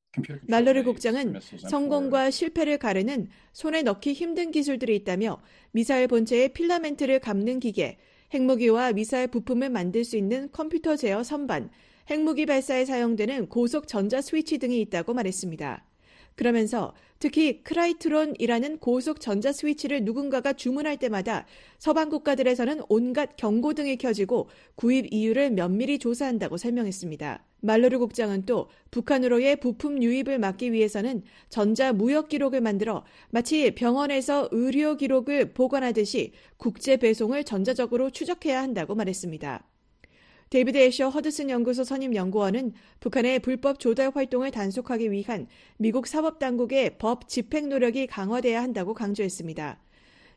말로르 0.48 0.82
국장은 0.82 1.38
성공과 1.68 2.30
실패를 2.30 2.78
가르는 2.78 3.28
손에 3.52 3.82
넣기 3.82 4.12
힘든 4.12 4.50
기술들이 4.50 4.96
있다며 4.96 5.40
미사일 5.70 6.08
본체의 6.08 6.52
필라멘트를 6.52 7.20
감는 7.20 7.60
기계, 7.60 7.96
핵무기와 8.34 8.92
미사일 8.92 9.28
부품을 9.28 9.70
만들 9.70 10.04
수 10.04 10.16
있는 10.16 10.50
컴퓨터 10.50 10.96
제어 10.96 11.22
선반, 11.22 11.70
핵무기 12.08 12.46
발사에 12.46 12.84
사용되는 12.86 13.48
고속 13.48 13.86
전자 13.86 14.20
스위치 14.20 14.58
등이 14.58 14.80
있다고 14.80 15.14
말했습니다. 15.14 15.84
그러면서 16.40 16.94
특히 17.18 17.62
krytron이라는 17.64 18.78
고속 18.78 19.20
전자 19.20 19.52
스위치를 19.52 20.04
누군가가 20.04 20.54
주문할 20.54 20.96
때마다 20.96 21.44
서방 21.78 22.08
국가들에서는 22.08 22.80
온갖 22.88 23.36
경고등이 23.36 23.98
켜지고 23.98 24.48
구입 24.74 25.12
이유를 25.12 25.50
면밀히 25.50 25.98
조사한다고 25.98 26.56
설명했습니다. 26.56 27.44
말로르 27.60 27.98
국장은 27.98 28.46
또 28.46 28.70
북한으로의 28.90 29.56
부품 29.56 30.02
유입을 30.02 30.38
막기 30.38 30.72
위해서는 30.72 31.24
전자 31.50 31.92
무역 31.92 32.30
기록을 32.30 32.62
만들어 32.62 33.04
마치 33.28 33.74
병원에서 33.74 34.48
의료 34.50 34.96
기록을 34.96 35.52
보관하듯이 35.52 36.32
국제 36.56 36.96
배송을 36.96 37.44
전자적으로 37.44 38.08
추적해야 38.08 38.62
한다고 38.62 38.94
말했습니다. 38.94 39.62
데이비드 40.50 40.76
애셔 40.78 41.10
허드슨 41.10 41.48
연구소 41.48 41.84
선임 41.84 42.12
연구원은 42.12 42.72
북한의 42.98 43.38
불법 43.38 43.78
조달 43.78 44.10
활동을 44.12 44.50
단속하기 44.50 45.12
위한 45.12 45.46
미국 45.76 46.08
사법당국의 46.08 46.98
법 46.98 47.28
집행 47.28 47.68
노력이 47.68 48.08
강화돼야 48.08 48.60
한다고 48.60 48.92
강조했습니다. 48.92 49.78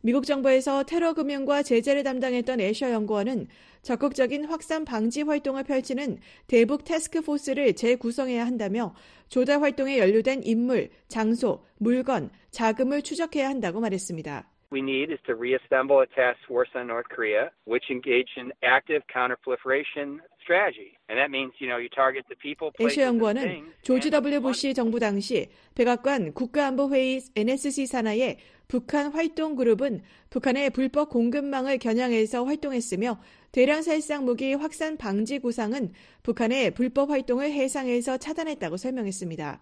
미국 0.01 0.27
정부에서 0.27 0.83
테러 0.83 1.15
금융과 1.15 1.63
제재를 1.63 2.03
담당했던 2.03 2.59
애셔 2.59 2.91
연구원은 2.91 3.47
적극적인 3.81 4.45
확산 4.45 4.85
방지 4.85 5.23
활동을 5.23 5.63
펼치는 5.63 6.19
대북 6.45 6.83
태스크포스를 6.83 7.73
재구성해야 7.73 8.45
한다며 8.45 8.93
조달 9.29 9.63
활동에 9.63 9.97
연루된 9.97 10.43
인물, 10.43 10.91
장소, 11.07 11.63
물건, 11.79 12.29
자금을 12.51 13.01
추적해야 13.01 13.49
한다고 13.49 13.79
말했습니다. 13.79 14.52
We 14.73 14.81
need 14.81 15.11
is 15.11 15.19
to 15.27 15.35
reassemble 15.35 16.01
a 16.01 16.07
task 16.07 16.39
force 16.47 16.69
on 16.75 16.87
North 16.87 17.07
Korea, 17.07 17.51
which 17.65 17.85
engaged 17.91 18.35
in 18.35 18.51
active 18.63 19.03
counterproliferation 19.13 20.17
strategy. 20.41 20.97
And 21.07 21.17
that 21.19 21.29
means, 21.29 21.53
you 21.59 21.69
know, 21.69 21.77
you 21.77 21.89
target 21.89 22.25
the 22.27 22.35
people, 22.35 22.71
places, 22.73 22.97
애쉬 22.97 23.05
and 23.05 23.21
연구원은 23.21 23.41
things. 23.43 23.69
조지 23.83 24.09
W 24.09 24.41
부시 24.41 24.73
정부 24.73 24.99
당시 24.99 25.47
백악관 25.75 26.33
국가안보회의 26.33 27.21
NSC 27.35 27.85
산하의 27.85 28.39
북한 28.67 29.11
활동 29.11 29.55
그룹은 29.55 30.01
북한의 30.31 30.71
불법 30.71 31.09
공급망을 31.09 31.77
겨냥해서 31.77 32.43
활동했으며 32.43 33.21
대량 33.51 33.83
살상 33.83 34.25
무기 34.25 34.55
확산 34.55 34.97
방지 34.97 35.37
구상은 35.37 35.93
북한의 36.23 36.71
불법 36.71 37.11
활동을 37.11 37.51
해상에서 37.51 38.17
차단했다고 38.17 38.77
설명했습니다. 38.77 39.61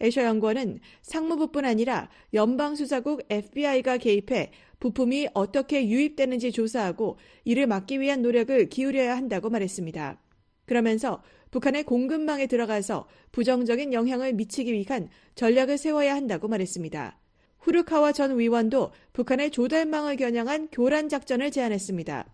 애셔 0.00 0.24
연구원은 0.24 0.80
상무부뿐 1.02 1.64
아니라 1.64 2.08
연방수사국 2.34 3.26
FBI가 3.30 3.98
개입해 3.98 4.50
부품이 4.78 5.28
어떻게 5.34 5.88
유입되는지 5.88 6.52
조사하고 6.52 7.16
이를 7.44 7.66
막기 7.66 8.00
위한 8.00 8.22
노력을 8.22 8.68
기울여야 8.68 9.16
한다고 9.16 9.50
말했습니다. 9.50 10.20
그러면서 10.66 11.22
북한의 11.50 11.84
공급망에 11.84 12.46
들어가서 12.46 13.06
부정적인 13.32 13.92
영향을 13.92 14.34
미치기 14.34 14.72
위한 14.72 15.08
전략을 15.36 15.78
세워야 15.78 16.14
한다고 16.14 16.48
말했습니다. 16.48 17.18
후르카와 17.60 18.12
전 18.12 18.38
위원도 18.38 18.92
북한의 19.12 19.50
조달망을 19.50 20.16
겨냥한 20.16 20.68
교란 20.70 21.08
작전을 21.08 21.50
제안했습니다. 21.50 22.26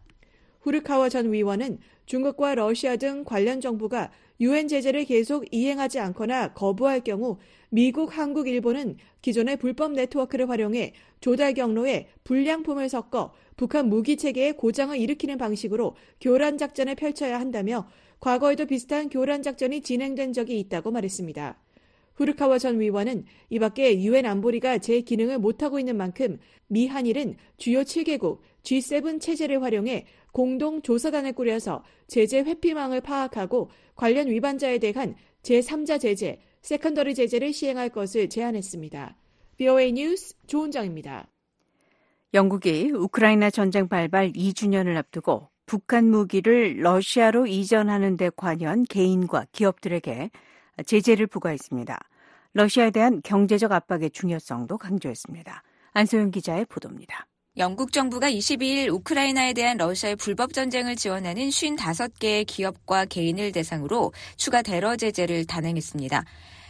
후르카와 0.60 1.08
전 1.08 1.32
위원은 1.32 1.78
중국과 2.06 2.54
러시아 2.54 2.96
등 2.96 3.24
관련 3.24 3.60
정부가 3.60 4.10
유엔 4.40 4.68
제재를 4.68 5.04
계속 5.04 5.44
이행하지 5.50 5.98
않거나 5.98 6.54
거부할 6.54 7.02
경우 7.02 7.38
미국, 7.70 8.16
한국, 8.16 8.48
일본은 8.48 8.96
기존의 9.22 9.56
불법 9.56 9.92
네트워크를 9.92 10.48
활용해 10.48 10.92
조달 11.20 11.54
경로에 11.54 12.08
불량품을 12.24 12.88
섞어 12.88 13.32
북한 13.56 13.88
무기 13.88 14.16
체계의 14.16 14.56
고장을 14.56 14.96
일으키는 14.96 15.38
방식으로 15.38 15.94
교란 16.20 16.58
작전을 16.58 16.96
펼쳐야 16.96 17.38
한다며 17.38 17.88
과거에도 18.20 18.66
비슷한 18.66 19.08
교란 19.08 19.42
작전이 19.42 19.80
진행된 19.80 20.32
적이 20.32 20.60
있다고 20.60 20.90
말했습니다. 20.90 21.58
후르카와 22.14 22.58
전 22.58 22.78
위원은 22.78 23.24
이 23.50 23.58
밖에 23.58 24.00
유엔 24.02 24.26
안보리가 24.26 24.78
제 24.78 25.00
기능을 25.00 25.38
못하고 25.38 25.78
있는 25.78 25.96
만큼 25.96 26.38
미한일은 26.68 27.36
주요 27.56 27.82
7개국 27.82 28.38
G7 28.62 29.20
체제를 29.20 29.62
활용해 29.62 30.06
공동 30.32 30.82
조사단을 30.82 31.34
꾸려서 31.34 31.84
제재 32.08 32.40
회피망을 32.40 33.00
파악하고 33.00 33.70
관련 33.94 34.28
위반자에 34.28 34.78
대한 34.78 35.14
제3자 35.42 36.00
제재, 36.00 36.40
secondary 36.62 37.14
제재를 37.14 37.52
시행할 37.52 37.90
것을 37.90 38.28
제안했습니다. 38.28 39.16
VOA 39.56 39.92
뉴스 39.92 40.34
조은정입니다. 40.46 41.28
영국이 42.34 42.90
우크라이나 42.92 43.50
전쟁 43.50 43.88
발발 43.88 44.32
2주년을 44.32 44.96
앞두고 44.96 45.50
북한 45.66 46.10
무기를 46.10 46.80
러시아로 46.80 47.46
이전하는 47.46 48.16
데 48.16 48.30
관여한 48.34 48.84
개인과 48.84 49.46
기업들에게 49.52 50.30
제재를 50.86 51.26
부과했습니다. 51.26 51.98
러시아에 52.54 52.90
대한 52.90 53.20
경제적 53.22 53.72
압박의 53.72 54.10
중요성도 54.10 54.78
강조했습니다. 54.78 55.62
안소영 55.92 56.30
기자의 56.30 56.64
보도입니다. 56.66 57.26
영국 57.58 57.92
정부가 57.92 58.30
22일 58.30 58.88
우크라이나에 58.88 59.52
대한 59.52 59.76
러시아의 59.76 60.16
불법 60.16 60.54
전쟁을 60.54 60.96
지원하는 60.96 61.50
55개의 61.50 62.46
기업과 62.46 63.04
개인을 63.04 63.52
대상으로 63.52 64.14
추가 64.38 64.62
대러 64.62 64.96
제재를 64.96 65.44
단행했습니다. 65.44 66.24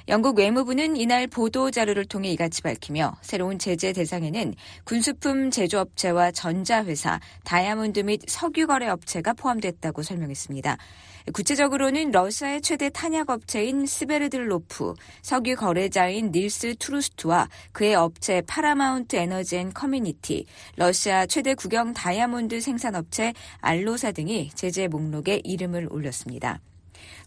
영국 0.09 0.39
외무부는 0.39 0.97
이날 0.97 1.29
보도 1.29 1.71
자료를 1.71 2.07
통해 2.07 2.33
이같이 2.33 2.63
밝히며 2.63 3.17
새로운 3.23 3.61
제재 3.61 3.93
대상에는 3.93 4.57
군수품 4.83 5.53
제조업체와 5.53 6.33
전자회사, 6.33 7.21
다이아몬드 7.45 8.01
및 8.01 8.23
석유 8.27 8.67
거래 8.67 8.89
업체가 8.89 9.35
포함됐다고 9.35 10.03
설명했습니다. 10.03 10.79
구체적으로는 11.33 12.11
러시아의 12.11 12.63
최대 12.63 12.91
탄약 12.91 13.31
업체인 13.31 13.87
스베르들로프, 13.87 14.95
석유 15.23 15.55
거래자인 15.55 16.33
닐스 16.33 16.75
투루스트와 16.77 17.49
그의 17.73 17.95
업체 17.95 18.43
파라마운트 18.43 19.17
에너지 19.17 19.57
앤 19.57 19.73
커모디티, 19.73 20.47
러시아 20.77 21.27
최대 21.27 21.55
국영 21.55 21.93
다이아몬드 21.93 22.61
생산업체 22.61 23.33
알로사 23.61 24.13
등이 24.13 24.51
제재 24.55 24.89
목록에 24.89 25.41
이름을 25.45 25.89
올렸습니다. 25.91 26.61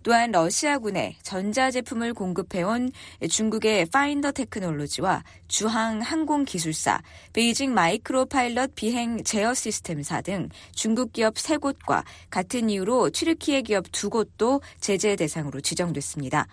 또한 0.05 0.31
러시아군에 0.31 1.15
전자제품을 1.23 2.13
공급해온 2.13 2.91
중국의 3.27 3.87
파인더 3.87 4.33
테크놀로지와 4.33 5.23
주항 5.47 5.99
항공기술사, 5.99 7.01
베이징 7.33 7.73
마이크로 7.73 8.27
파일럿 8.27 8.75
비행 8.75 9.23
제어 9.23 9.55
시스템사 9.55 10.21
등 10.21 10.49
중국 10.75 11.11
기업 11.11 11.33
3곳과 11.33 12.03
같은 12.29 12.69
이유로 12.69 13.09
튀르키예 13.09 13.63
기업 13.63 13.85
2곳도 13.85 14.61
제재 14.79 15.15
대상으로 15.15 15.59
지정됐습니다. 15.59 16.45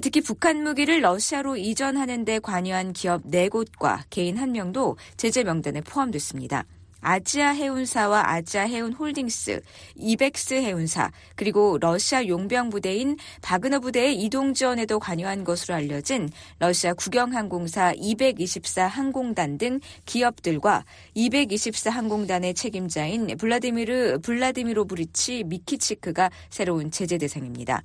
특히 0.00 0.20
북한 0.20 0.62
무기를 0.62 1.02
러시아로 1.02 1.56
이전하는 1.56 2.24
데 2.24 2.38
관여한 2.38 2.92
기업 2.92 3.24
4곳과 3.24 4.04
개인 4.10 4.36
1명도 4.36 4.94
제재 5.16 5.42
명단에 5.42 5.80
포함됐습니다. 5.80 6.66
아지아 7.02 7.50
해운사와 7.50 8.30
아지아 8.30 8.62
해운 8.62 8.92
홀딩스, 8.92 9.60
이벡스 9.96 10.54
해운사, 10.54 11.10
그리고 11.34 11.76
러시아 11.80 12.26
용병 12.26 12.70
부대인 12.70 13.16
바그너 13.42 13.80
부대의 13.80 14.16
이동 14.22 14.54
지원에도 14.54 14.98
관여한 14.98 15.44
것으로 15.44 15.74
알려진 15.74 16.30
러시아 16.58 16.94
국영항공사 16.94 17.92
224 17.96 18.86
항공단 18.86 19.58
등 19.58 19.80
기업들과 20.06 20.84
224 21.14 21.90
항공단의 21.90 22.54
책임자인 22.54 23.36
블라디미르 23.36 24.20
블라디미로 24.22 24.84
브리치 24.86 25.44
미키치크가 25.44 26.30
새로운 26.50 26.90
제재 26.90 27.18
대상입니다. 27.18 27.82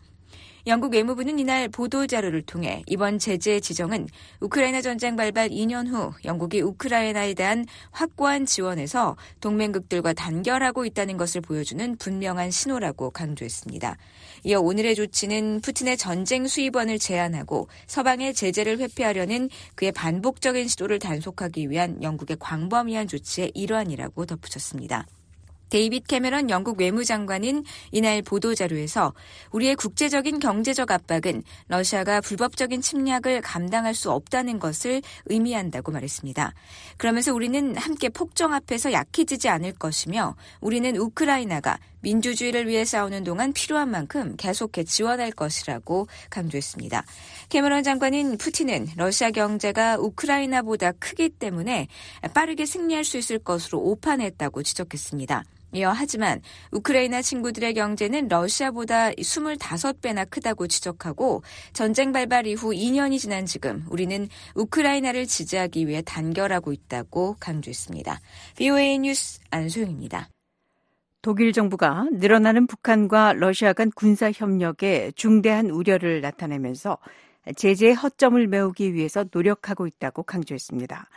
영국 0.67 0.93
외무부는 0.93 1.39
이날 1.39 1.69
보도자료를 1.69 2.41
통해 2.41 2.83
이번 2.87 3.19
제재 3.19 3.61
지정은 3.61 4.05
우크라이나 4.41 4.81
전쟁 4.81 5.15
발발 5.15 5.47
2년 5.47 5.87
후 5.87 6.11
영국이 6.25 6.59
우크라이나에 6.59 7.35
대한 7.35 7.65
확고한 7.91 8.45
지원에서 8.45 9.15
동맹국들과 9.39 10.11
단결하고 10.11 10.85
있다는 10.85 11.15
것을 11.15 11.39
보여주는 11.39 11.95
분명한 11.95 12.51
신호라고 12.51 13.11
강조했습니다. 13.11 13.95
이어 14.43 14.59
오늘의 14.59 14.95
조치는 14.95 15.61
푸틴의 15.61 15.95
전쟁 15.95 16.47
수입원을 16.47 16.99
제한하고 16.99 17.69
서방의 17.85 18.33
제재를 18.33 18.79
회피하려는 18.79 19.49
그의 19.75 19.93
반복적인 19.93 20.67
시도를 20.67 20.99
단속하기 20.99 21.69
위한 21.69 22.03
영국의 22.03 22.35
광범위한 22.41 23.07
조치의 23.07 23.53
일환이라고 23.55 24.25
덧붙였습니다. 24.25 25.05
데이빗 25.69 26.07
캐메런 26.07 26.49
영국 26.49 26.79
외무장관은 26.79 27.63
이날 27.91 28.21
보도자료에서 28.21 29.13
우리의 29.51 29.75
국제적인 29.75 30.39
경제적 30.39 30.91
압박은 30.91 31.43
러시아가 31.67 32.21
불법적인 32.21 32.81
침략을 32.81 33.41
감당할 33.41 33.93
수 33.93 34.11
없다는 34.11 34.59
것을 34.59 35.01
의미한다고 35.25 35.91
말했습니다. 35.91 36.53
그러면서 36.97 37.33
우리는 37.33 37.75
함께 37.75 38.09
폭정 38.09 38.53
앞에서 38.53 38.91
약해지지 38.93 39.49
않을 39.49 39.73
것이며 39.73 40.35
우리는 40.61 40.95
우크라이나가 40.95 41.77
민주주의를 42.01 42.67
위해 42.67 42.85
싸우는 42.85 43.23
동안 43.23 43.51
필요한 43.51 43.89
만큼 43.89 44.35
계속해 44.37 44.83
지원할 44.85 45.31
것이라고 45.31 46.07
강조했습니다. 46.29 47.03
캐머런 47.49 47.83
장관은 47.83 48.37
푸틴은 48.37 48.89
러시아 48.95 49.31
경제가 49.31 49.97
우크라이나보다 49.99 50.93
크기 50.93 51.29
때문에 51.29 51.87
빠르게 52.33 52.65
승리할 52.65 53.03
수 53.03 53.17
있을 53.17 53.39
것으로 53.39 53.79
오판했다고 53.79 54.63
지적했습니다. 54.63 55.43
이어 55.77 55.91
하지만 55.91 56.41
우크라이나 56.71 57.21
친구들의 57.21 57.73
경제는 57.75 58.27
러시아보다 58.27 59.11
25배나 59.11 60.29
크다고 60.29 60.67
지적하고 60.67 61.43
전쟁 61.73 62.11
발발 62.11 62.47
이후 62.47 62.71
2년이 62.71 63.19
지난 63.19 63.45
지금 63.45 63.85
우리는 63.89 64.27
우크라이나를 64.55 65.25
지지하기 65.25 65.87
위해 65.87 66.01
단결하고 66.01 66.73
있다고 66.73 67.37
강조했습니다. 67.39 68.19
BOA 68.57 68.99
뉴스 68.99 69.39
안소영입니다. 69.51 70.29
독일 71.21 71.51
정부가 71.51 72.07
늘어나는 72.11 72.67
북한과 72.67 73.33
러시아 73.33 73.73
간 73.73 73.91
군사 73.91 74.31
협력에 74.31 75.11
중대한 75.15 75.69
우려를 75.69 76.21
나타내면서 76.21 76.97
제재의 77.55 77.95
허점을 77.95 78.47
메우기 78.47 78.93
위해서 78.93 79.25
노력하고 79.31 79.87
있다고 79.87 80.23
강조했습니다. 80.23 81.09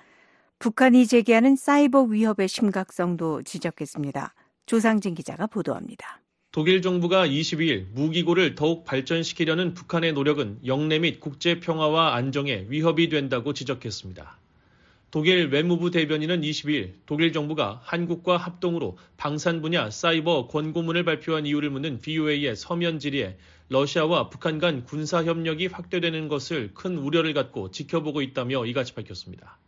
북한이 0.59 1.07
제기하는 1.07 1.57
사이버 1.57 2.03
위협의 2.03 2.49
심각성도 2.49 3.43
지적했습니다. 3.43 4.35
조상진 4.71 5.17
기자가 5.17 5.49
보도합니다. 5.49 6.21
독일 6.53 6.81
정부가 6.81 7.27
22일 7.27 7.87
무기고를 7.91 8.55
더욱 8.55 8.85
발전시키려는 8.85 9.75
북한의 9.75 10.13
노력은 10.13 10.61
영내 10.65 11.01
및 11.01 11.19
국제 11.19 11.59
평화와 11.59 12.15
안정에 12.15 12.67
위협이 12.69 13.09
된다고 13.09 13.53
지적했습니다. 13.53 14.39
독일 15.11 15.49
외무부 15.49 15.91
대변인은 15.91 16.43
22일 16.43 16.93
독일 17.07 17.33
정부가 17.33 17.81
한국과 17.83 18.37
합동으로 18.37 18.97
방산 19.17 19.61
분야 19.61 19.91
사이버 19.91 20.47
권고문을 20.47 21.05
발표한 21.05 21.47
이유를 21.47 21.71
묻는 21.71 21.99
VOA의 21.99 22.55
서면 22.55 23.01
질의에 23.01 23.39
러시아와 23.71 24.29
북한 24.31 24.61
간 24.61 24.85
군사 24.85 25.25
협력이 25.25 25.67
확대되는 25.67 26.29
것을 26.29 26.75
큰 26.75 26.97
우려를 26.97 27.35
갖고 27.35 27.73
지켜보고 27.73 28.23
있다며 28.23 28.65
이같이 28.67 28.95
밝혔습니다. 28.95 29.59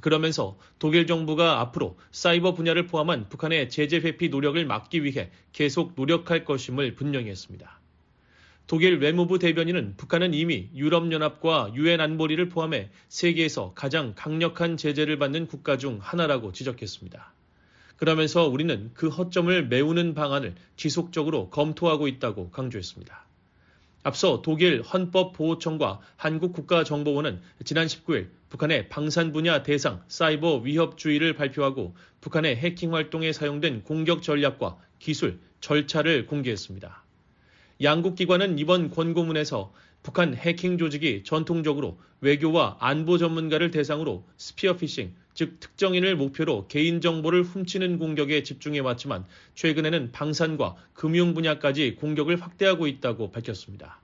그러면서 0.00 0.58
독일 0.78 1.06
정부가 1.06 1.60
앞으로 1.60 1.98
사이버 2.10 2.54
분야를 2.54 2.86
포함한 2.86 3.28
북한의 3.28 3.70
제재 3.70 3.96
회피 3.96 4.28
노력을 4.28 4.62
막기 4.64 5.04
위해 5.04 5.30
계속 5.52 5.92
노력할 5.96 6.44
것임을 6.44 6.94
분명히 6.94 7.30
했습니다. 7.30 7.80
독일 8.66 8.98
외무부 8.98 9.38
대변인은 9.38 9.94
북한은 9.96 10.34
이미 10.34 10.68
유럽연합과 10.74 11.72
유엔 11.76 12.00
안보리를 12.00 12.48
포함해 12.48 12.90
세계에서 13.08 13.72
가장 13.74 14.12
강력한 14.16 14.76
제재를 14.76 15.18
받는 15.18 15.46
국가 15.46 15.78
중 15.78 15.98
하나라고 16.02 16.52
지적했습니다. 16.52 17.32
그러면서 17.96 18.46
우리는 18.46 18.90
그 18.92 19.08
허점을 19.08 19.68
메우는 19.68 20.14
방안을 20.14 20.56
지속적으로 20.76 21.48
검토하고 21.50 22.08
있다고 22.08 22.50
강조했습니다. 22.50 23.25
앞서 24.06 24.40
독일 24.40 24.82
헌법보호청과 24.82 25.98
한국국가정보원은 26.14 27.40
지난 27.64 27.88
19일 27.88 28.28
북한의 28.50 28.88
방산 28.88 29.32
분야 29.32 29.64
대상 29.64 30.00
사이버 30.06 30.58
위협주의를 30.58 31.32
발표하고 31.32 31.96
북한의 32.20 32.54
해킹 32.54 32.94
활동에 32.94 33.32
사용된 33.32 33.82
공격 33.82 34.22
전략과 34.22 34.78
기술, 35.00 35.40
절차를 35.60 36.26
공개했습니다. 36.26 37.02
양국 37.82 38.14
기관은 38.14 38.60
이번 38.60 38.90
권고문에서 38.90 39.72
북한 40.04 40.36
해킹 40.36 40.78
조직이 40.78 41.24
전통적으로 41.24 41.98
외교와 42.20 42.76
안보 42.78 43.18
전문가를 43.18 43.72
대상으로 43.72 44.24
스피어피싱, 44.36 45.16
즉 45.36 45.60
특정인을 45.60 46.16
목표로 46.16 46.66
개인정보를 46.66 47.42
훔치는 47.42 47.98
공격에 47.98 48.42
집중해 48.42 48.78
왔지만 48.80 49.26
최근에는 49.54 50.10
방산과 50.10 50.76
금융 50.94 51.34
분야까지 51.34 51.96
공격을 51.96 52.40
확대하고 52.40 52.86
있다고 52.86 53.30
밝혔습니다. 53.30 54.00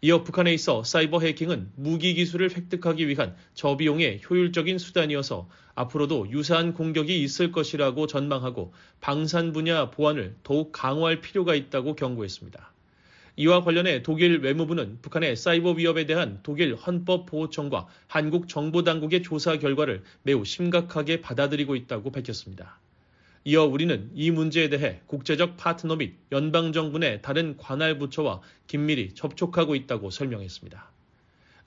이어 0.00 0.22
북한에 0.22 0.54
있어 0.54 0.84
사이버 0.84 1.20
해킹은 1.20 1.72
무기 1.74 2.14
기술을 2.14 2.56
획득하기 2.56 3.08
위한 3.08 3.34
저비용의 3.54 4.22
효율적인 4.30 4.78
수단이어서 4.78 5.48
앞으로도 5.74 6.30
유사한 6.30 6.72
공격이 6.72 7.20
있을 7.20 7.50
것이라고 7.50 8.06
전망하고 8.06 8.72
방산 9.00 9.52
분야 9.52 9.90
보안을 9.90 10.36
더욱 10.44 10.70
강화할 10.70 11.20
필요가 11.20 11.56
있다고 11.56 11.96
경고했습니다. 11.96 12.72
이와 13.40 13.64
관련해 13.64 14.02
독일 14.02 14.40
외무부는 14.40 14.98
북한의 15.00 15.34
사이버 15.34 15.70
위협에 15.70 16.04
대한 16.04 16.40
독일 16.42 16.74
헌법 16.74 17.24
보호청과 17.24 17.86
한국 18.06 18.48
정보당국의 18.48 19.22
조사 19.22 19.56
결과를 19.56 20.02
매우 20.22 20.44
심각하게 20.44 21.22
받아들이고 21.22 21.74
있다고 21.74 22.12
밝혔습니다. 22.12 22.78
이어 23.44 23.64
우리는 23.64 24.10
이 24.14 24.30
문제에 24.30 24.68
대해 24.68 25.00
국제적 25.06 25.56
파트너 25.56 25.96
및 25.96 26.16
연방정부 26.30 26.98
내 26.98 27.22
다른 27.22 27.56
관할 27.56 27.96
부처와 27.96 28.42
긴밀히 28.66 29.14
접촉하고 29.14 29.74
있다고 29.74 30.10
설명했습니다. 30.10 30.90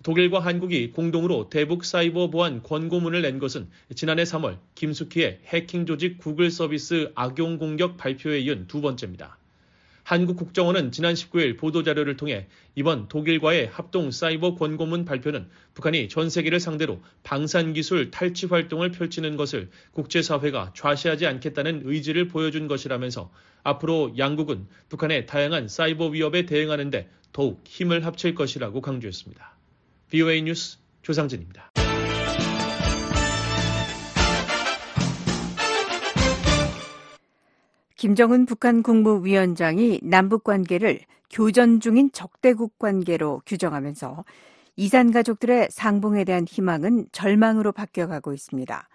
독일과 0.03 0.41
한국이 0.41 0.91
공동으로 0.91 1.49
대북 1.49 1.85
사이버 1.85 2.29
보안 2.29 2.61
권고문을 2.61 3.23
낸 3.23 3.39
것은 3.39 3.67
지난해 3.95 4.25
3월 4.25 4.59
김숙희의 4.75 5.39
해킹 5.45 5.87
조직 5.87 6.19
구글 6.19 6.51
서비스 6.51 7.11
악용 7.15 7.57
공격 7.57 7.97
발표에 7.97 8.41
이은 8.41 8.67
두 8.67 8.79
번째입니다. 8.79 9.39
한국 10.13 10.37
국정원은 10.37 10.91
지난 10.91 11.15
19일 11.15 11.57
보도자료를 11.57 12.17
통해 12.17 12.45
이번 12.75 13.07
독일과의 13.07 13.65
합동 13.65 14.11
사이버 14.11 14.53
권고문 14.53 15.05
발표는 15.05 15.49
북한이 15.73 16.07
전 16.07 16.29
세계를 16.29 16.59
상대로 16.59 17.01
방산기술 17.23 18.11
탈취 18.11 18.45
활동을 18.45 18.91
펼치는 18.91 19.37
것을 19.37 19.71
국제사회가 19.93 20.73
좌시하지 20.75 21.25
않겠다는 21.25 21.81
의지를 21.85 22.27
보여준 22.27 22.67
것이라면서 22.67 23.31
앞으로 23.63 24.13
양국은 24.15 24.67
북한의 24.89 25.25
다양한 25.25 25.67
사이버 25.67 26.09
위협에 26.09 26.45
대응하는데 26.45 27.09
더욱 27.31 27.63
힘을 27.65 28.05
합칠 28.05 28.35
것이라고 28.35 28.81
강조했습니다. 28.81 29.57
BOA 30.11 30.43
뉴스 30.43 30.77
조상진입니다. 31.01 31.72
김정은 38.03 38.45
북한 38.45 38.83
국무위원장이 38.83 40.01
남북 40.03 40.43
관계를 40.43 40.99
교전 41.29 41.79
중인 41.79 42.11
적대국 42.11 42.77
관계로 42.77 43.41
규정하면서 43.45 44.25
이산 44.75 45.13
가족들의 45.13 45.69
상봉에 45.71 46.25
대한 46.25 46.45
희망은 46.45 47.07
절망으로 47.13 47.71
바뀌어가고 47.71 48.33
있습니다. 48.33 48.89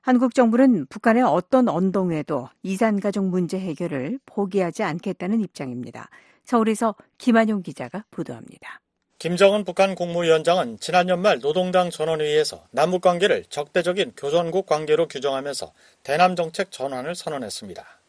한국 0.00 0.34
정부는 0.34 0.86
북한의 0.86 1.22
어떤 1.22 1.68
언동에도 1.68 2.48
이산 2.64 2.98
가족 2.98 3.24
문제 3.28 3.56
해결을 3.56 4.18
포기하지 4.26 4.82
않겠다는 4.82 5.42
입장입니다. 5.42 6.10
서울에서 6.42 6.96
김한용 7.18 7.62
기자가 7.62 8.04
보도합니다. 8.10 8.80
김정은 9.20 9.62
북한 9.62 9.94
국무위원장은 9.94 10.78
지난 10.80 11.08
연말 11.08 11.38
노동당 11.38 11.88
전원회의에서 11.88 12.64
남북 12.72 13.02
관계를 13.02 13.44
적대적인 13.48 14.14
교전국 14.16 14.66
관계로 14.66 15.06
규정하면서 15.06 15.72
대남 16.02 16.34
정책 16.34 16.72
전환을 16.72 17.14
선언했습니다. 17.14 17.99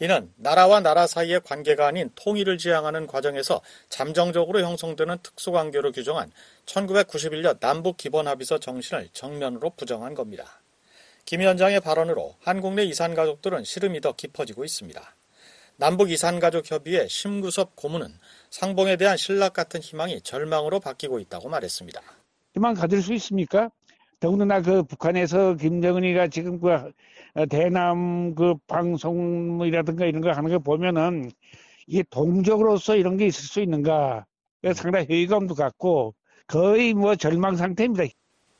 이는 0.00 0.32
나라와 0.36 0.80
나라 0.80 1.06
사이의 1.06 1.40
관계가 1.40 1.86
아닌 1.86 2.10
통일을 2.16 2.58
지향하는 2.58 3.06
과정에서 3.06 3.60
잠정적으로 3.88 4.60
형성되는 4.60 5.18
특수관계로 5.22 5.92
규정한 5.92 6.32
1991년 6.66 7.60
남북 7.60 7.96
기본합의서 7.96 8.58
정신을 8.58 9.08
정면으로 9.12 9.70
부정한 9.76 10.14
겁니다. 10.14 10.60
김 11.24 11.40
위원장의 11.40 11.80
발언으로 11.80 12.36
한국 12.40 12.74
내 12.74 12.84
이산 12.84 13.14
가족들은 13.14 13.64
시름이 13.64 14.00
더 14.00 14.12
깊어지고 14.12 14.64
있습니다. 14.64 15.00
남북 15.76 16.10
이산 16.10 16.38
가족 16.38 16.70
협의회 16.70 17.08
심구섭 17.08 17.74
고문은 17.76 18.08
상봉에 18.50 18.96
대한 18.96 19.16
신락 19.16 19.54
같은 19.54 19.80
희망이 19.80 20.20
절망으로 20.20 20.80
바뀌고 20.80 21.18
있다고 21.20 21.48
말했습니다. 21.48 22.00
희망 22.54 22.74
가질 22.74 23.02
수 23.02 23.14
있습니까? 23.14 23.70
더군다나 24.20 24.60
그 24.62 24.82
북한에서 24.84 25.54
김정은이가 25.56 26.28
지금 26.28 26.60
그 26.60 26.92
대남 27.50 28.34
그 28.34 28.54
방송이라든가 28.68 30.06
이런 30.06 30.20
거 30.22 30.30
하는 30.30 30.50
거 30.50 30.58
보면은 30.58 31.30
이게 31.86 32.04
동적으로서 32.10 32.96
이런 32.96 33.16
게 33.16 33.26
있을 33.26 33.44
수 33.44 33.60
있는가 33.60 34.24
상당히 34.74 35.06
회의감도 35.06 35.54
갖고 35.54 36.14
거의 36.46 36.94
뭐 36.94 37.16
절망 37.16 37.56
상태입니다. 37.56 38.04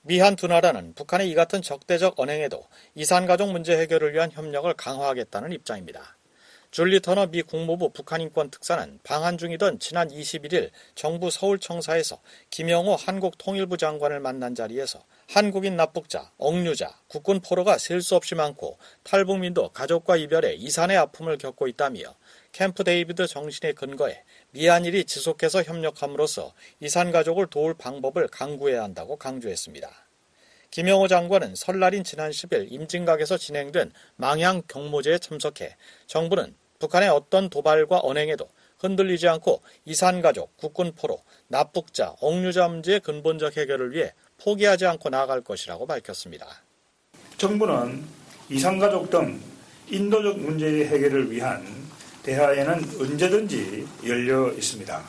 미한 0.03 0.37
두 0.37 0.49
나라는 0.49 0.95
북한의 0.95 1.31
이 1.31 1.35
같은 1.35 1.63
적대적 1.63 2.19
언행에도 2.19 2.63
이산가족 2.95 3.53
문제 3.53 3.79
해결을 3.79 4.13
위한 4.13 4.31
협력을 4.31 4.71
강화하겠다는 4.75 5.53
입장입니다. 5.53 6.19
줄리 6.71 7.01
터너 7.01 7.29
미 7.29 7.41
국무부 7.43 7.91
북한인권 7.91 8.51
특사는 8.51 8.99
방한 9.05 9.39
중이던 9.39 9.79
지난 9.79 10.09
21일 10.09 10.71
정부 10.97 11.31
서울청사에서 11.31 12.21
김영호 12.51 12.97
한국 12.97 13.39
통일부 13.39 13.77
장관을 13.77 14.19
만난 14.19 14.57
자리에서 14.57 14.99
한국인 15.35 15.75
납북자, 15.75 16.31
억류자, 16.39 16.97
국군 17.09 17.41
포로가 17.41 17.77
셀 17.77 18.03
수 18.03 18.15
없이 18.15 18.37
많고 18.37 18.79
탈북민도 19.03 19.71
가족과 19.71 20.17
이별에 20.17 20.55
이산의 20.55 20.97
아픔을 20.97 21.39
겪고 21.39 21.67
있다며 21.67 22.15
캠프 22.53 22.85
데이비드 22.85 23.27
정신에 23.27 23.73
근거해 23.73 24.23
미한일이 24.53 25.05
지속해서 25.05 25.65
협력함으로써 25.65 26.53
이산 26.79 27.11
가족을 27.11 27.49
도울 27.49 27.75
방법을 27.75 28.29
강구해야 28.29 28.85
한다고 28.85 29.17
강조했습니다. 29.17 29.91
김영호 30.71 31.09
장관은 31.09 31.57
설날인 31.57 32.05
지난 32.05 32.31
10일 32.31 32.71
임진각에서 32.71 33.37
진행된 33.37 33.91
망향 34.15 34.63
경모제에 34.69 35.19
참석해 35.19 35.75
정부는 36.07 36.55
북한의 36.79 37.09
어떤 37.09 37.49
도발과 37.49 37.99
언행에도 38.05 38.49
흔들리지 38.79 39.27
않고 39.29 39.63
이산가족, 39.85 40.57
국군포로, 40.59 41.23
납북자, 41.49 42.15
억류자 42.21 42.69
문제의 42.69 43.01
근본적 43.01 43.57
해결을 43.57 43.95
위해 43.95 44.13
포기하지 44.39 44.87
않고 44.87 45.09
나아갈 45.09 45.41
것이라고 45.41 45.87
밝혔습니다. 45.87 46.63
정부는 47.37 48.05
이산가족 48.49 49.11
등 49.11 49.41
인도적 49.89 50.39
문제의 50.39 50.87
해결을 50.87 51.31
위한 51.31 51.65
대화에는 52.23 53.01
언제든지 53.01 53.87
열려 54.07 54.51
있습니다. 54.53 55.03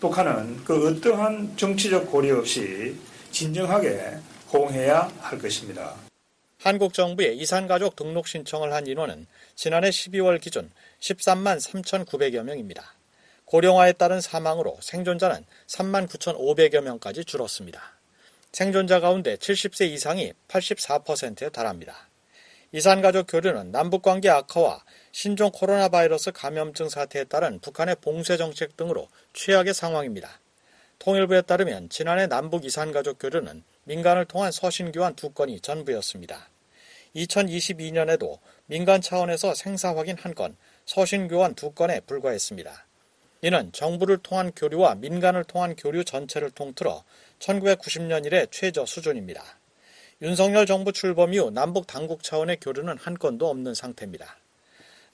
북한은 0.00 0.64
그 0.64 0.88
어떠한 0.88 1.56
정치적 1.56 2.10
고려 2.10 2.38
없이 2.38 2.96
진정하게 3.30 4.16
호응해야 4.52 5.12
할 5.20 5.38
것입니다. 5.38 5.94
한국 6.58 6.92
정부의 6.92 7.38
이산가족 7.38 7.96
등록 7.96 8.26
신청을 8.26 8.72
한 8.72 8.86
인원은 8.86 9.26
지난해 9.54 9.90
12월 9.90 10.40
기준 10.40 10.70
13만 11.00 11.60
3,900여 11.60 12.42
명입니다. 12.42 12.94
고령화에 13.44 13.92
따른 13.94 14.20
사망으로 14.20 14.78
생존자는 14.80 15.44
3만 15.66 16.08
9,500여 16.08 16.82
명까지 16.82 17.24
줄었습니다. 17.24 17.99
생존자 18.52 18.98
가운데 18.98 19.36
70세 19.36 19.88
이상이 19.90 20.32
84%에 20.48 21.50
달합니다. 21.50 22.08
이산가족 22.72 23.26
교류는 23.28 23.70
남북관계 23.70 24.28
악화와 24.28 24.84
신종 25.12 25.50
코로나 25.52 25.88
바이러스 25.88 26.32
감염증 26.32 26.88
사태에 26.88 27.24
따른 27.24 27.60
북한의 27.60 27.96
봉쇄 28.00 28.36
정책 28.36 28.76
등으로 28.76 29.08
최악의 29.32 29.74
상황입니다. 29.74 30.40
통일부에 30.98 31.42
따르면 31.42 31.88
지난해 31.90 32.26
남북 32.26 32.64
이산가족 32.64 33.18
교류는 33.18 33.62
민간을 33.84 34.26
통한 34.26 34.52
서신 34.52 34.92
교환 34.92 35.14
두 35.14 35.30
건이 35.30 35.60
전부였습니다. 35.60 36.48
2022년에도 37.16 38.38
민간 38.66 39.00
차원에서 39.00 39.54
생사 39.54 39.96
확인 39.96 40.16
한 40.18 40.34
건, 40.34 40.56
서신 40.86 41.28
교환 41.28 41.54
두 41.54 41.72
건에 41.72 42.00
불과했습니다. 42.00 42.86
이는 43.42 43.72
정부를 43.72 44.18
통한 44.18 44.52
교류와 44.54 44.96
민간을 44.96 45.44
통한 45.44 45.74
교류 45.74 46.04
전체를 46.04 46.50
통틀어 46.50 47.02
1990년 47.40 48.26
이래 48.26 48.46
최저 48.50 48.86
수준입니다. 48.86 49.42
윤석열 50.22 50.66
정부 50.66 50.92
출범 50.92 51.34
이후 51.34 51.50
남북 51.50 51.86
당국 51.86 52.22
차원의 52.22 52.58
교류는 52.60 52.98
한 52.98 53.14
건도 53.14 53.48
없는 53.48 53.74
상태입니다. 53.74 54.38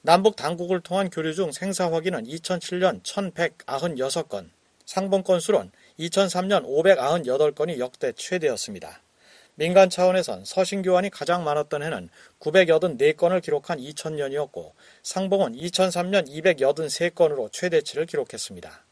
남북 0.03 0.37
당국을 0.37 0.81
통한 0.81 1.11
교류 1.11 1.35
중 1.35 1.53
생사 1.53 1.91
확인은 1.91 2.25
2007년 2.25 3.03
1196건, 3.03 4.51
상봉 4.85 5.23
건수론 5.23 5.73
2003년 5.99 6.65
598건이 6.65 7.79
역대 7.79 8.13
최대였습니다. 8.13 9.03
민간 9.57 9.89
차원에선 9.89 10.45
서신 10.45 10.83
교환이 10.83 11.11
가장 11.11 11.43
많았던 11.43 11.83
해는 11.83 12.11
984건을 12.41 13.43
기록한 13.43 13.79
2000년이었고 13.79 14.73
상봉은 15.03 15.55
2003년 15.55 16.29
283건으로 16.29 17.51
최대치를 17.51 18.07
기록했습니다. 18.07 18.86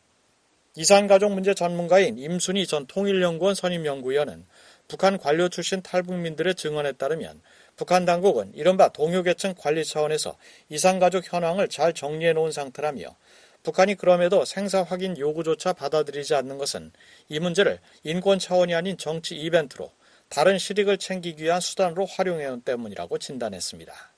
이산가족 0.76 1.32
문제 1.32 1.54
전문가인 1.54 2.18
임순희 2.18 2.66
전 2.66 2.86
통일연구원 2.86 3.54
선임연구위원은 3.54 4.44
북한 4.88 5.18
관료 5.18 5.48
출신 5.48 5.82
탈북민들의 5.82 6.56
증언에 6.56 6.92
따르면 6.92 7.40
북한 7.76 8.04
당국은 8.04 8.52
이른바 8.54 8.88
동요계층 8.88 9.54
관리 9.56 9.84
차원에서 9.84 10.36
이산가족 10.68 11.32
현황을 11.32 11.68
잘 11.68 11.92
정리해 11.92 12.32
놓은 12.32 12.50
상태라며 12.50 13.16
북한이 13.62 13.94
그럼에도 13.94 14.44
생사 14.44 14.82
확인 14.82 15.16
요구조차 15.16 15.72
받아들이지 15.72 16.34
않는 16.34 16.58
것은 16.58 16.92
이 17.28 17.38
문제를 17.40 17.78
인권 18.02 18.38
차원이 18.38 18.74
아닌 18.74 18.98
정치 18.98 19.36
이벤트로 19.36 19.90
다른 20.28 20.58
실익을 20.58 20.98
챙기기 20.98 21.44
위한 21.44 21.60
수단으로 21.60 22.04
활용해온 22.06 22.62
때문이라고 22.62 23.18
진단했습니다. 23.18 24.13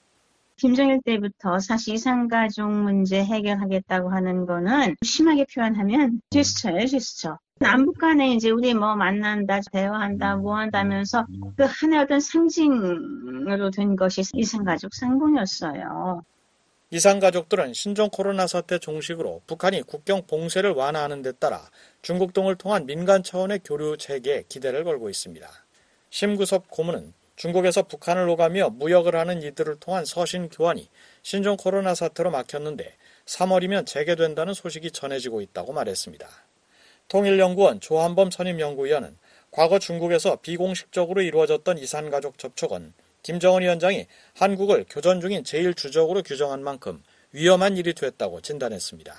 김정일 0.57 1.01
때부터 1.03 1.59
사실 1.59 1.95
이산가족 1.95 2.71
문제 2.71 3.23
해결하겠다고 3.23 4.11
하는 4.11 4.47
거는 4.47 4.97
심하게 5.05 5.45
표현하면 5.53 6.23
제스처예요, 6.31 6.87
제스처. 6.87 7.39
남북 7.59 7.99
간에 7.99 8.35
이제 8.35 8.51
우리 8.51 8.75
뭐 8.75 8.97
만난다, 8.97 9.61
대화한다, 9.73 10.37
뭐 10.37 10.57
한다면서 10.57 11.27
그 11.57 11.65
하나의 11.65 12.03
어떤 12.05 12.21
상징으로 12.21 13.71
된 13.71 13.97
것이 13.97 14.23
이산가족 14.35 14.95
상봉이었어요. 14.95 16.23
이산 16.91 17.19
가족들은 17.19 17.75
신종 17.75 18.09
코로나 18.11 18.47
사태 18.47 18.79
종식으로 18.79 19.43
북한이 19.47 19.83
국경 19.83 20.23
봉쇄를 20.27 20.71
완화하는 20.71 21.23
데 21.23 21.33
따라 21.33 21.61
중국 22.01 22.33
등을 22.33 22.55
통한 22.57 22.87
민간 22.87 23.23
차원의 23.23 23.61
교류 23.65 23.97
체계에 23.97 24.45
기대를 24.49 24.85
걸고 24.85 25.11
있습니다. 25.11 25.49
심구섭 26.11 26.71
고문은 26.71 27.13
중국에서 27.37 27.83
북한을 27.83 28.29
오가며 28.29 28.71
무역을 28.71 29.15
하는 29.15 29.43
이들을 29.43 29.77
통한 29.77 30.05
서신 30.05 30.49
교환이 30.49 30.89
신종 31.23 31.57
코로나 31.57 31.95
사태로 31.95 32.31
막혔는데 32.31 32.97
3월이면 33.27 33.87
재개된다는 33.87 34.55
소식이 34.55 34.91
전해지고 34.91 35.41
있다고 35.43 35.73
말했습니다. 35.73 36.27
통일연구원 37.09 37.81
조한범 37.81 38.31
선임연구위원은 38.31 39.17
과거 39.51 39.79
중국에서 39.79 40.37
비공식적으로 40.37 41.23
이루어졌던 41.23 41.79
이산가족 41.79 42.39
접촉은 42.39 42.93
김정은 43.23 43.63
위원장이 43.63 44.07
한국을 44.35 44.87
교전 44.89 45.21
중인 45.21 45.43
제1주적으로 45.43 46.27
규정한 46.27 46.63
만큼 46.63 47.03
위험한 47.33 47.77
일이 47.77 47.93
됐다고 47.93 48.41
진단했습니다. 48.41 49.15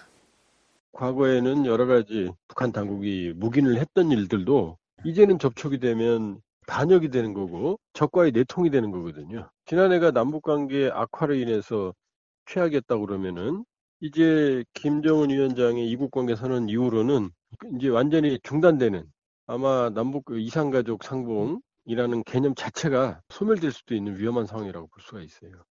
과거에는 0.94 1.66
여러 1.66 1.86
가지 1.86 2.30
북한 2.48 2.72
당국이 2.72 3.34
묵인을 3.36 3.80
했던 3.80 4.12
일들도 4.12 4.78
이제는 5.06 5.40
접촉이 5.40 5.80
되면 5.80 6.42
반역이 6.68 7.10
되는 7.10 7.34
거고 7.34 7.80
적과의 7.94 8.32
내통이 8.34 8.70
되는 8.70 8.92
거거든요. 8.92 9.50
지난해가 9.66 10.12
남북관계 10.12 10.92
악화로 10.94 11.34
인해서 11.34 11.94
최악이었다 12.46 12.98
그러면은 12.98 13.66
이제 14.00 14.64
김정은 14.74 15.32
위원장의 15.32 15.90
이국 15.90 16.12
관계 16.12 16.36
선언 16.36 16.70
이후로는 16.70 17.32
이제 17.76 17.88
완전히 17.90 18.38
중단되는 18.44 19.04
아마 19.48 19.90
남북 19.90 20.26
그 20.26 20.40
이산가족 20.40 21.04
상봉이라는 21.04 22.24
개념 22.26 22.54
자체가 22.54 23.22
소멸될 23.30 23.72
수도 23.72 23.96
있는 23.96 24.20
위험한 24.20 24.46
상황이라고 24.46 24.88
볼 24.88 25.02
수가 25.02 25.22
있어요. 25.22 25.64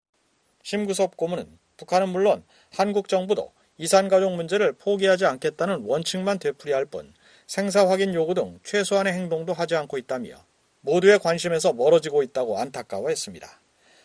심구섭 0.63 1.15
고문은 1.15 1.57
북한은 1.77 2.09
물론 2.09 2.43
한국 2.75 3.07
정부도 3.07 3.53
이산가족 3.77 4.35
문제를 4.35 4.73
포기하지 4.73 5.27
않겠다는 5.27 5.83
원칙만 5.85 6.39
되풀이할 6.39 6.85
뿐 6.85 7.13
생사 7.45 7.87
확인 7.87 8.13
요구 8.15 8.33
등 8.33 8.59
최소한의 8.63 9.13
행동도 9.13 9.53
하지 9.53 9.75
않고 9.75 9.99
있다며 9.99 10.46
모두의 10.87 11.19
관심에서 11.19 11.73
멀어지고 11.73 12.23
있다고 12.23 12.57
안타까워했습니다. 12.57 13.45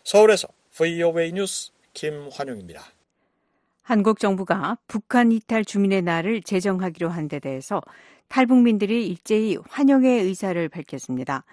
서울에서 0.03 0.49
VOA 0.73 1.33
뉴스 1.33 1.71
김환용입니다. 1.95 2.83
한국 3.83 4.19
정부가 4.19 4.79
북한 4.89 5.31
이탈 5.33 5.65
주민의 5.65 6.03
날을 6.03 6.43
제정하기로 6.43 7.09
한 7.09 7.29
데 7.29 7.39
대해서 7.39 7.81
탈북민들이 8.29 9.07
일제히 9.07 9.59
환영의 9.69 10.23
의사를 10.23 10.69
밝혔습니다. 10.69 11.45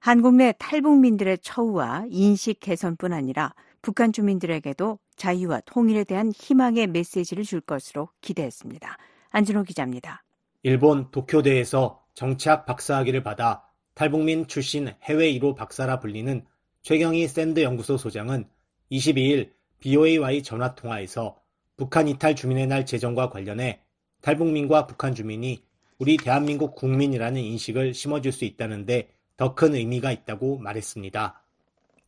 한국 0.00 0.34
내 0.34 0.52
탈북민들의 0.58 1.38
처우와 1.38 2.06
인식 2.10 2.58
개선뿐 2.60 3.12
아니라 3.12 3.54
북한 3.82 4.12
주민들에게도 4.12 4.98
자유와 5.16 5.60
통일에 5.66 6.04
대한 6.04 6.32
희망의 6.34 6.88
메시지를 6.88 7.44
줄 7.44 7.60
것으로 7.60 8.08
기대했습니다. 8.20 8.96
안진호 9.30 9.62
기자입니다. 9.64 10.22
일본 10.62 11.10
도쿄대에서 11.10 12.02
정치학 12.14 12.66
박사학위를 12.66 13.22
받아 13.22 13.62
탈북민 13.94 14.46
출신 14.46 14.92
해외 15.02 15.32
1호 15.34 15.54
박사라 15.54 16.00
불리는 16.00 16.44
최경희 16.82 17.28
샌드 17.28 17.62
연구소 17.62 17.96
소장은 17.96 18.46
22일 18.90 19.52
VOA와의 19.80 20.42
전화 20.42 20.74
통화에서 20.74 21.36
북한 21.76 22.08
이탈 22.08 22.34
주민의 22.34 22.66
날 22.66 22.86
제정과 22.86 23.30
관련해 23.30 23.80
탈북민과 24.22 24.86
북한 24.86 25.14
주민이 25.14 25.62
우리 25.98 26.16
대한민국 26.16 26.74
국민이라는 26.74 27.40
인식을 27.40 27.94
심어줄 27.94 28.32
수 28.32 28.44
있다는데 28.44 29.10
더 29.36 29.54
큰 29.54 29.74
의미가 29.74 30.12
있다고 30.12 30.58
말했습니다. 30.58 31.42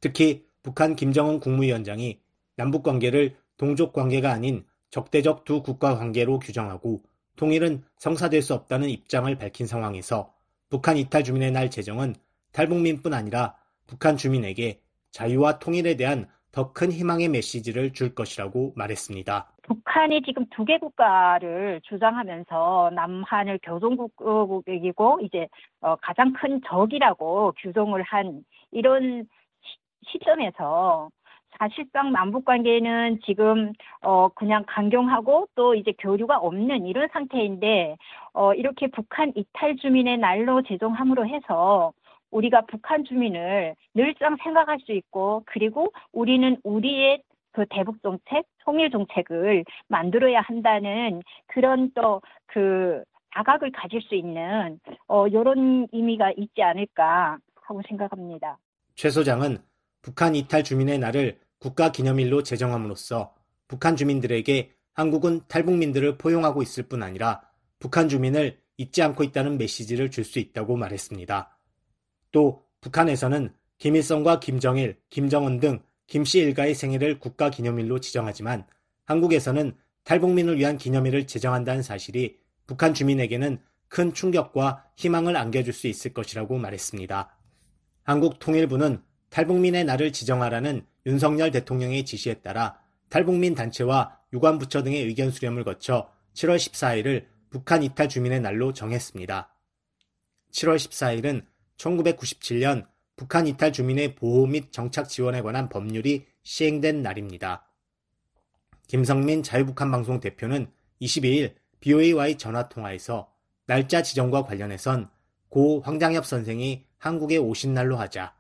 특히 0.01 0.45
북한 0.63 0.97
김정은 0.97 1.41
국무위원장이 1.41 2.21
남북 2.57 2.83
관계를 2.83 3.37
동족 3.57 3.93
관계가 3.93 4.31
아닌 4.31 4.65
적대적 4.91 5.45
두 5.45 5.63
국가 5.63 5.97
관계로 5.97 6.39
규정하고 6.39 7.03
통일은 7.37 7.83
성사될 7.99 8.43
수 8.43 8.55
없다는 8.55 8.89
입장을 8.89 9.35
밝힌 9.37 9.67
상황에서 9.67 10.34
북한 10.75 10.97
이탈 10.97 11.23
주민의 11.23 11.53
날 11.53 11.71
제정은 11.71 12.17
탈북민뿐 12.53 13.15
아니라 13.15 13.55
북한 13.87 14.17
주민에게 14.17 14.81
자유와 15.13 15.61
통일에 15.61 15.95
대한 15.95 16.27
더 16.51 16.73
큰 16.73 16.91
희망의 16.91 17.29
메시지를 17.29 17.93
줄 17.93 18.13
것이라고 18.15 18.73
말했습니다. 18.75 19.53
북한이 19.63 20.23
지금 20.23 20.45
두 20.51 20.65
개 20.65 20.77
국가를 20.79 21.81
주장하면서 21.85 22.91
남한을 22.93 23.61
교동국이고 23.63 25.21
이제 25.23 25.47
어, 25.81 25.95
가장 26.03 26.33
큰 26.33 26.61
적이라고 26.67 27.53
규정을 27.59 28.03
한 28.03 28.43
이런 28.73 29.29
시점에서 30.11 31.09
사실상 31.59 32.13
남북 32.13 32.45
관계는 32.45 33.21
지금 33.25 33.73
어 34.03 34.29
그냥 34.29 34.65
강경하고 34.67 35.49
또 35.55 35.75
이제 35.75 35.93
교류가 35.99 36.39
없는 36.39 36.87
이런 36.87 37.09
상태인데 37.13 37.97
어 38.33 38.55
이렇게 38.55 38.89
북한 38.89 39.33
이탈 39.35 39.77
주민의 39.77 40.19
날로 40.19 40.63
제정함으로 40.63 41.27
해서 41.27 41.93
우리가 42.31 42.63
북한 42.63 43.05
주민을 43.05 43.75
늘상 43.95 44.37
생각할 44.43 44.79
수 44.85 44.93
있고 44.93 45.43
그리고 45.47 45.93
우리는 46.13 46.57
우리의 46.65 47.23
그 47.53 47.65
대북 47.71 48.03
정책, 48.03 48.45
통일 48.65 48.91
정책을 48.91 49.65
만들어야 49.89 50.41
한다는 50.41 51.23
그런 51.47 51.93
또그 51.93 53.05
자각을 53.35 53.71
가질 53.73 54.03
수 54.03 54.15
있는 54.17 54.81
어 55.07 55.29
이런 55.29 55.87
의미가 55.93 56.33
있지 56.37 56.63
않을까 56.63 57.39
하고 57.63 57.81
생각합니다. 57.89 58.59
최 58.97 59.11
소장은 59.11 59.59
북한 60.03 60.35
이탈 60.35 60.63
주민의 60.63 60.99
날을 60.99 61.39
국가 61.65 61.91
기념일로 61.91 62.43
제정함으로써 62.43 63.33
북한 63.69 63.97
주민들에게 63.97 64.73
한국은 64.93 65.41
탈북민들을 65.49 66.19
포용하고 66.19 66.63
있을 66.63 66.83
뿐 66.83 67.03
아니라 67.03 67.41
북한 67.79 68.07
주민을 68.11 68.59
잊지 68.77 69.01
않고 69.01 69.25
있다는 69.25 69.57
메시지를 69.57 70.11
줄 70.11 70.27
수 70.27 70.39
있다고 70.39 70.77
말했습니다. 70.77 71.59
또 72.33 72.67
북한에서는 72.83 73.55
김일성과 73.79 74.41
김정일, 74.41 74.99
김정은 75.09 75.59
등 75.59 75.83
김씨 76.07 76.41
일가의 76.41 76.75
생일을 76.75 77.19
국가 77.19 77.49
기념일로 77.49 77.99
지정하지만 77.99 78.67
한국에서는 79.07 79.75
탈북민을 80.03 80.59
위한 80.59 80.77
기념일을 80.77 81.27
제정한다는 81.27 81.83
사실이 81.83 82.41
북한 82.67 82.93
주민에게는 82.93 83.59
큰 83.89 84.13
충격과 84.13 84.85
희망을 84.97 85.35
안겨줄 85.35 85.73
수 85.73 85.87
있을 85.87 86.13
것이라고 86.13 86.59
말했습니다. 86.59 87.39
한국 88.03 88.39
통일부는 88.39 89.03
탈북민의 89.31 89.85
날을 89.87 90.13
지정하라는 90.13 90.85
윤석열 91.07 91.51
대통령의 91.51 92.05
지시에 92.05 92.35
따라 92.35 92.79
탈북민 93.09 93.55
단체와 93.55 94.19
유관부처 94.33 94.83
등의 94.83 95.05
의견 95.05 95.31
수렴을 95.31 95.65
거쳐 95.65 96.11
7월 96.35 96.57
14일을 96.57 97.27
북한 97.51 97.83
이탈 97.83 98.09
주민의 98.09 98.41
날로 98.41 98.73
정했습니다. 98.73 99.55
7월 100.51 100.77
14일은 100.77 101.45
1997년 101.77 102.87
북한 103.17 103.47
이탈 103.47 103.73
주민의 103.73 104.17
보호 104.17 104.47
및 104.47 104.73
정착 104.73 105.09
지원에 105.09 105.43
관한 105.43 105.69
법률이 105.69 106.27
시행된 106.43 107.03
날입니다. 107.03 107.69
김성민 108.89 109.43
자유북한 109.43 109.91
방송 109.91 110.21
대표는 110.21 110.71
22일 111.01 111.55
BOA와의 111.81 112.39
전화 112.39 112.69
통화에서 112.69 113.33
날짜 113.67 114.03
지정과 114.03 114.45
관련해선 114.45 115.11
고 115.49 115.81
황장엽 115.81 116.27
선생이 116.27 116.85
한국에 116.99 117.37
오신 117.37 117.75
날로 117.75 117.97
하자, 117.97 118.35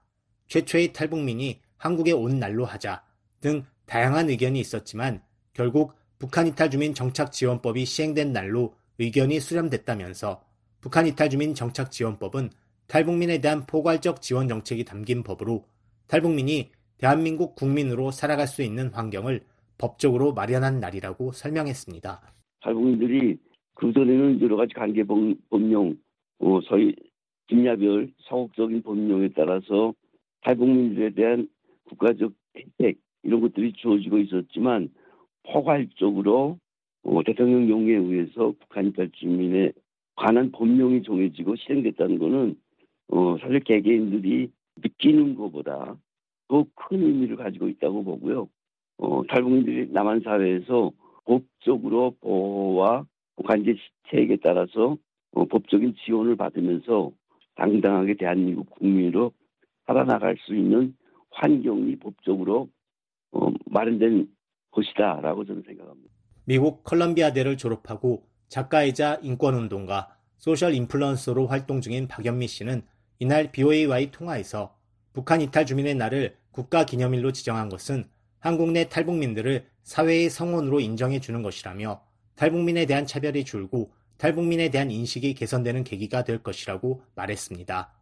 최초의 0.48 0.92
탈북민이 0.92 1.60
한국에 1.84 2.12
온 2.12 2.40
날로 2.40 2.64
하자 2.64 3.02
등 3.42 3.62
다양한 3.84 4.30
의견이 4.30 4.58
있었지만 4.58 5.20
결국 5.52 5.92
북한 6.18 6.46
이탈 6.46 6.70
주민 6.70 6.94
정착 6.94 7.30
지원법이 7.30 7.84
시행된 7.84 8.32
날로 8.32 8.74
의견이 8.98 9.38
수렴됐다면서 9.38 10.42
북한 10.80 11.06
이탈 11.06 11.28
주민 11.28 11.54
정착 11.54 11.92
지원법은 11.92 12.48
탈북민에 12.88 13.42
대한 13.42 13.66
포괄적 13.66 14.22
지원 14.22 14.48
정책이 14.48 14.84
담긴 14.84 15.22
법으로 15.22 15.64
탈북민이 16.08 16.70
대한민국 16.96 17.54
국민으로 17.54 18.10
살아갈 18.10 18.46
수 18.46 18.62
있는 18.62 18.88
환경을 18.88 19.42
법적으로 19.76 20.32
마련한 20.32 20.80
날이라고 20.80 21.32
설명했습니다. 21.32 22.22
탈북민들이 22.60 23.36
그전에는 23.74 24.40
여러 24.40 24.56
가지 24.56 24.72
관계 24.72 25.02
법령, 25.04 25.98
어, 26.38 26.60
소위 26.62 26.94
김야별 27.48 28.10
사국적인 28.26 28.82
법령에 28.82 29.28
따라서 29.36 29.92
탈북민들에 30.42 31.10
대한 31.10 31.48
국가적 31.88 32.32
혜택 32.56 32.98
이런 33.22 33.40
것들이 33.40 33.72
주어지고 33.74 34.18
있었지만 34.18 34.90
포괄적으로 35.44 36.58
어, 37.02 37.22
대통령 37.24 37.68
용의에 37.68 37.96
의해서 37.96 38.54
북한 38.60 38.86
이탈 38.86 39.10
주민에 39.12 39.72
관한 40.16 40.50
법령이 40.52 41.02
정해지고 41.02 41.56
실행됐다는 41.56 42.18
것은 42.18 42.56
어, 43.08 43.36
사실 43.40 43.60
개개인들이 43.60 44.50
느끼는 44.82 45.34
것보다 45.34 45.96
더 46.48 46.64
큰 46.74 47.02
의미를 47.02 47.36
가지고 47.36 47.68
있다고 47.68 48.04
보고요. 48.04 48.48
어, 48.98 49.22
탈북민들이 49.28 49.90
남한 49.90 50.20
사회에서 50.20 50.92
법적으로 51.24 52.14
보호와 52.20 53.06
관제 53.44 53.74
체액에 54.08 54.36
따라서 54.42 54.96
어, 55.32 55.44
법적인 55.46 55.96
지원을 56.04 56.36
받으면서 56.36 57.10
당당하게 57.56 58.14
대한민국 58.14 58.70
국민으로 58.70 59.32
살아나갈 59.86 60.36
수 60.38 60.54
있는 60.54 60.94
환경이 61.34 61.96
법적으로 61.98 62.68
어, 63.32 63.48
마련된 63.66 64.28
것이다라고 64.70 65.44
저는 65.44 65.62
생각합니다. 65.66 66.10
미국 66.44 66.84
컬럼비아대를 66.84 67.56
졸업하고 67.56 68.26
작가이자 68.48 69.20
인권운동가, 69.22 70.16
소셜 70.36 70.74
인플루언서로 70.74 71.46
활동 71.46 71.80
중인 71.80 72.06
박연미 72.08 72.46
씨는 72.48 72.82
이날 73.18 73.50
VOA와의 73.50 74.10
통화에서 74.10 74.76
북한 75.12 75.40
이탈 75.40 75.64
주민의 75.64 75.94
날을 75.94 76.36
국가 76.50 76.84
기념일로 76.84 77.32
지정한 77.32 77.68
것은 77.68 78.04
한국 78.38 78.70
내 78.72 78.88
탈북민들을 78.88 79.66
사회의 79.82 80.28
성원으로 80.28 80.80
인정해 80.80 81.18
주는 81.18 81.42
것이라며 81.42 82.02
탈북민에 82.36 82.86
대한 82.86 83.06
차별이 83.06 83.44
줄고 83.44 83.92
탈북민에 84.18 84.70
대한 84.70 84.90
인식이 84.90 85.34
개선되는 85.34 85.84
계기가 85.84 86.24
될 86.24 86.42
것이라고 86.42 87.02
말했습니다. 87.14 87.92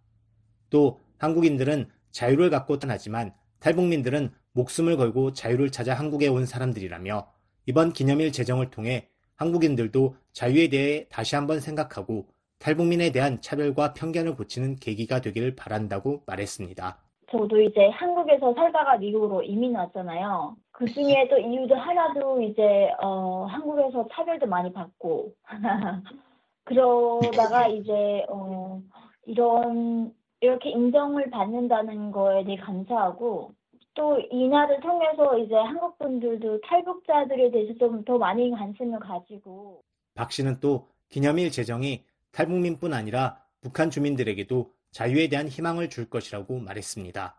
또 0.71 1.01
한국인들은 1.19 1.87
자유를 2.13 2.51
갖고 2.51 2.79
떠나지만 2.79 3.35
탈북민들은 3.61 4.31
목숨을 4.53 4.97
걸고 4.97 5.33
자유를 5.33 5.71
찾아 5.71 5.95
한국에 5.95 6.29
온 6.29 6.47
사람들이라며 6.47 7.27
이번 7.67 7.93
기념일 7.93 8.33
제정을 8.33 8.71
통해 8.71 9.09
한국인들도 9.37 10.17
자유에 10.33 10.69
대해 10.69 11.07
다시 11.09 11.35
한번 11.35 11.61
생각하고 11.61 12.27
탈북민에 12.59 13.11
대한 13.11 13.41
차별과 13.41 13.95
편견을 13.95 14.37
고치는 14.37 14.77
계기가 14.77 15.21
되기를 15.21 15.57
바란다고 15.57 16.23
말했습니다. 16.27 16.99
저도 17.31 17.61
이제 17.61 17.89
한국에서 17.89 18.55
살다가 18.55 18.99
미국으로 18.99 19.43
이민 19.43 19.75
왔잖아요. 19.75 20.55
그 20.71 20.87
중에 20.87 21.27
또 21.29 21.39
이유도 21.39 21.75
하나도 21.75 22.43
이제 22.43 22.91
어 23.01 23.47
한국에서 23.47 24.07
차별도 24.13 24.47
많이 24.47 24.73
받고 24.73 25.33
그러다가 26.65 27.69
이제 27.69 28.25
어 28.29 28.81
이런 29.25 30.13
이렇게 30.43 30.71
인정을 30.71 31.31
받는다는 31.31 32.11
거에 32.11 32.45
되게 32.45 32.61
감사하고 32.61 33.55
또 33.95 34.19
이날을 34.31 34.81
통해서 34.81 35.39
이제 35.39 35.55
한국 35.55 35.97
분들도 35.99 36.61
탈북자들에 36.63 37.51
대해서 37.53 37.73
좀 37.79 38.05
더 38.05 38.19
많이 38.19 38.51
관심을 38.51 38.99
가지고 38.99 39.83
박 40.15 40.33
씨는 40.33 40.59
또 40.59 40.89
기념일 41.09 41.53
제정이 41.53 42.05
탈북민뿐 42.33 42.93
아니라 42.93 43.41
북한 43.61 43.89
주민들에게도 43.91 44.73
자유에 44.91 45.29
대한 45.29 45.47
희망을 45.47 45.89
줄 45.89 46.11
것이라고 46.11 46.59
말했습니다. 46.59 47.37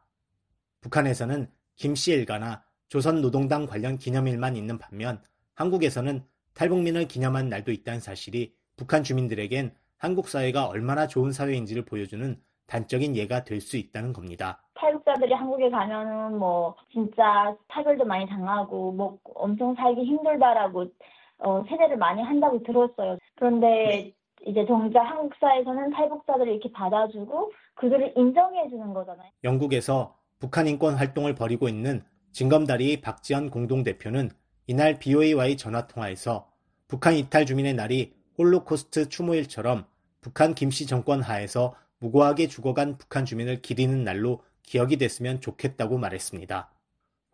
북한에서는 0.80 1.50
김씨 1.76 2.14
일가나 2.14 2.64
조선 2.88 3.22
노동당 3.22 3.66
관련 3.66 3.98
기념일만 3.98 4.56
있는 4.56 4.78
반면 4.78 5.22
한국에서는 5.56 6.24
탈북민을 6.54 7.10
기념한 7.10 7.50
날도 7.50 7.72
있다는 7.74 8.00
사실이 8.00 8.54
북한 8.78 9.04
주민들에겐 9.04 9.76
한국 9.98 10.30
사회가 10.30 10.68
얼마나 10.68 11.08
좋은 11.08 11.34
사회인지를 11.34 11.84
보여주는 11.84 12.40
단적인 12.74 13.16
예가 13.16 13.44
될 13.44 13.62
수 13.62 13.78
있다는 13.78 14.14
겁니다. 14.14 14.60
탈북자들이 14.74 15.32
한국에 15.34 15.70
가면은 15.70 16.38
뭐 16.40 16.76
진짜 16.92 17.56
차별도 17.72 18.04
많이 18.04 18.28
당하고 18.28 18.92
뭐 18.92 19.20
엄청 19.36 19.76
살기 19.76 20.04
힘들다라고 20.04 20.88
어, 21.38 21.64
세대를 21.70 21.98
많이 21.98 22.22
한다고 22.24 22.62
들었어요. 22.64 23.18
그런데 23.36 24.12
이제 24.46 24.66
정작 24.66 25.04
한국 25.04 25.34
사회에서는 25.40 25.92
탈북자들을 25.92 26.52
이렇게 26.52 26.72
받아주고 26.72 27.52
그들을 27.76 28.14
인정해 28.18 28.68
주는 28.70 28.92
거잖아요. 28.94 29.30
영국에서 29.44 30.16
북한 30.40 30.68
인권 30.68 30.96
활동을 30.96 31.36
벌이고 31.36 31.70
있는 31.70 32.02
진검다리 32.32 33.02
박지원 33.02 33.52
공동대표는 33.52 34.32
이날 34.66 34.98
BOA와의 34.98 35.58
전화통화에서 35.58 36.48
북한 36.88 37.14
이탈 37.14 37.46
주민의 37.46 37.76
날이 37.76 38.14
홀로코스트 38.38 39.10
추모일처럼 39.10 39.86
북한 40.22 40.56
김씨 40.56 40.88
정권 40.88 41.22
하에서 41.22 41.76
무고하게 42.04 42.48
죽어간 42.48 42.98
북한 42.98 43.24
주민을 43.24 43.62
기리는 43.62 44.04
날로 44.04 44.44
기억이 44.62 44.98
됐으면 44.98 45.40
좋겠다고 45.40 45.98
말했습니다. 45.98 46.70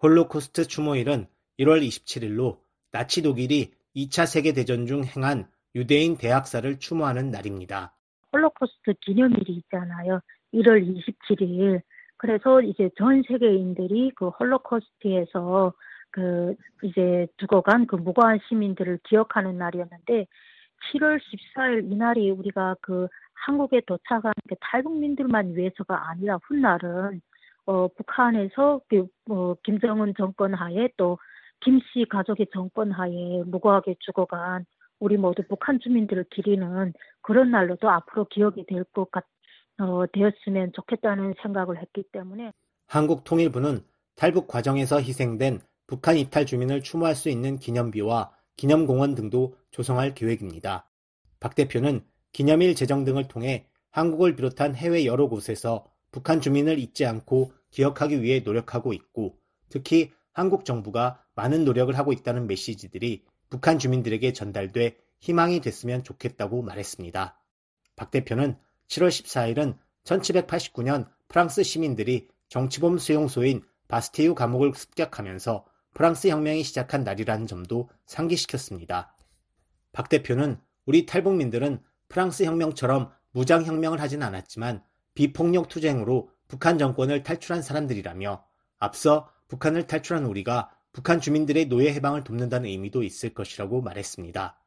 홀로코스트 0.02 0.68
추모일은 0.68 1.26
1월 1.58 1.82
27일로 1.82 2.60
나치 2.92 3.24
독일이 3.24 3.72
2차 3.96 4.28
세계대전 4.28 4.86
중 4.86 5.04
행한 5.04 5.48
유대인 5.74 6.18
대학살을 6.18 6.78
추모하는 6.78 7.32
날입니다. 7.32 7.96
홀로코스트 8.32 8.94
기념일이 9.02 9.54
있잖아요. 9.54 10.22
1월 10.54 10.86
27일. 10.86 11.82
그래서 12.18 12.62
이제 12.62 12.90
전 12.96 13.24
세계인들이 13.28 14.12
그 14.16 14.30
홀로코스트에서 14.30 15.74
그 16.12 16.56
이제 16.84 17.28
죽어간 17.38 17.88
그 17.88 17.96
무고한 17.96 18.40
시민들을 18.48 19.00
기억하는 19.04 19.58
날이었는데 19.58 20.28
7월 20.92 21.20
14일 21.20 21.92
이날이 21.92 22.30
우리가 22.32 22.76
그 22.82 23.08
한국에 23.46 23.82
도착한 23.88 24.34
그 24.48 24.56
탈북민들만 24.62 25.56
위해서가 25.56 26.10
아니라 26.10 26.40
훗날은 26.44 27.22
어 27.66 27.88
북한에서 27.90 28.82
그 28.90 29.08
어, 29.30 29.56
김정은 29.64 30.14
정권 30.18 30.54
하에 30.54 30.90
또 30.98 31.18
김씨 31.62 32.06
가족의 32.10 32.48
정권 32.54 32.92
하에 32.92 33.44
무고하게 33.46 33.96
죽어간 34.00 34.66
우리 35.00 35.18
모두 35.18 35.44
북한 35.48 35.80
주민들을 35.80 36.26
기리는 36.32 36.94
그런 37.22 37.52
날로도 37.52 37.90
앞으로 37.90 38.26
기억이 38.26 38.66
될 38.66 38.84
것 38.94 39.10
같, 39.12 39.26
어, 39.80 40.06
되었으면 40.12 40.72
좋겠다는 40.74 41.36
생각을 41.42 41.78
했기 41.82 42.04
때문에 42.12 42.52
한국통일부는 42.88 43.80
탈북 44.16 44.48
과정에서 44.48 45.00
희생된 45.00 45.60
북한 45.88 46.18
이탈 46.18 46.46
주민을 46.46 46.82
추모할 46.82 47.16
수 47.16 47.30
있는 47.30 47.58
기념비와 47.58 48.32
기념공원 48.58 49.16
등도 49.16 49.56
조성할 49.72 50.14
계획입니다. 50.14 50.90
박 51.40 51.56
대표는 51.56 52.02
기념일 52.32 52.76
제정 52.76 53.04
등을 53.04 53.28
통해 53.28 53.68
한국을 53.92 54.36
비롯한 54.36 54.76
해외 54.76 55.06
여러 55.06 55.28
곳에서 55.28 55.86
북한 56.12 56.42
주민을 56.42 56.80
잊지 56.80 57.06
않고 57.06 57.52
기억하기 57.72 58.22
위해 58.22 58.40
노력하고 58.40 58.94
있고 58.94 59.38
특히 59.70 60.12
한국 60.34 60.66
정부가 60.66 61.24
많은 61.36 61.66
노력을 61.66 61.96
하고 61.98 62.14
있다는 62.14 62.48
메시지들이 62.48 63.26
북한 63.50 63.80
주민들에게 63.80 64.34
전달돼 64.34 64.98
희망이 65.20 65.60
됐으면 65.60 66.04
좋겠다고 66.04 66.62
말했습니다. 66.62 67.40
박 67.96 68.12
대표는 68.12 68.58
7월 68.88 69.10
14일은 69.10 69.78
1789년 70.04 71.08
프랑스 71.28 71.64
시민들이 71.64 72.28
정치범 72.48 72.98
수용소인 72.98 73.64
바스티유 73.88 74.36
감옥을 74.36 74.74
습격하면서 74.74 75.66
프랑스 75.94 76.28
혁명이 76.28 76.64
시작한 76.64 77.04
날이라는 77.04 77.48
점도 77.48 77.90
상기시켰습니다. 78.06 79.16
박 79.92 80.10
대표는 80.10 80.60
우리 80.86 81.06
탈북민들은 81.06 81.80
프랑스 82.10 82.44
혁명처럼 82.44 83.12
무장 83.32 83.64
혁명을 83.64 84.02
하진 84.02 84.24
않았지만 84.24 84.84
비폭력 85.14 85.70
투쟁으로 85.70 86.30
북한 86.48 86.78
정권을 86.78 87.24
탈출한 87.24 87.62
사람들이라며 87.62 88.44
앞서 88.80 89.30
북한을 89.48 89.88
탈출한 89.88 90.26
우리가 90.26 90.72
북한 90.92 91.22
주민들의 91.22 91.66
노예 91.66 91.94
해방을 91.94 92.24
돕는다는 92.24 92.68
의미도 92.68 93.04
있을 93.04 93.34
것이라고 93.34 93.82
말했습니다. 93.82 94.60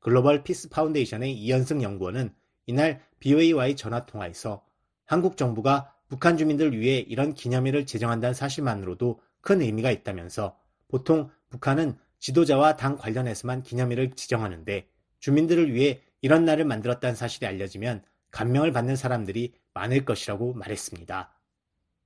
글로벌 0.00 0.42
피스 0.42 0.70
파운데이션의 0.70 1.32
이현승 1.34 1.82
연구원은 1.82 2.34
이날 2.66 3.02
VOA와의 3.20 3.76
전화 3.76 4.06
통화에서 4.06 4.64
한국 5.04 5.36
정부가 5.36 5.92
북한 6.08 6.36
주민들을 6.36 6.78
위해 6.78 6.98
이런 6.98 7.34
기념일을 7.34 7.86
제정한다는 7.86 8.34
사실만으로도 8.34 9.20
큰 9.40 9.60
의미가 9.60 9.90
있다면서 9.90 10.58
보통 10.88 11.30
북한은 11.50 11.98
지도자와 12.18 12.76
당 12.76 12.96
관련해서만 12.96 13.62
기념일을 13.62 14.12
지정하는데 14.12 14.88
주민들을 15.20 15.72
위해 15.74 16.02
이런 16.26 16.44
날을 16.44 16.64
만들었다는 16.64 17.14
사실이 17.14 17.46
알려지면 17.46 18.02
감명을 18.32 18.72
받는 18.72 18.96
사람들이 18.96 19.52
많을 19.74 20.04
것이라고 20.04 20.54
말했습니다. 20.54 21.32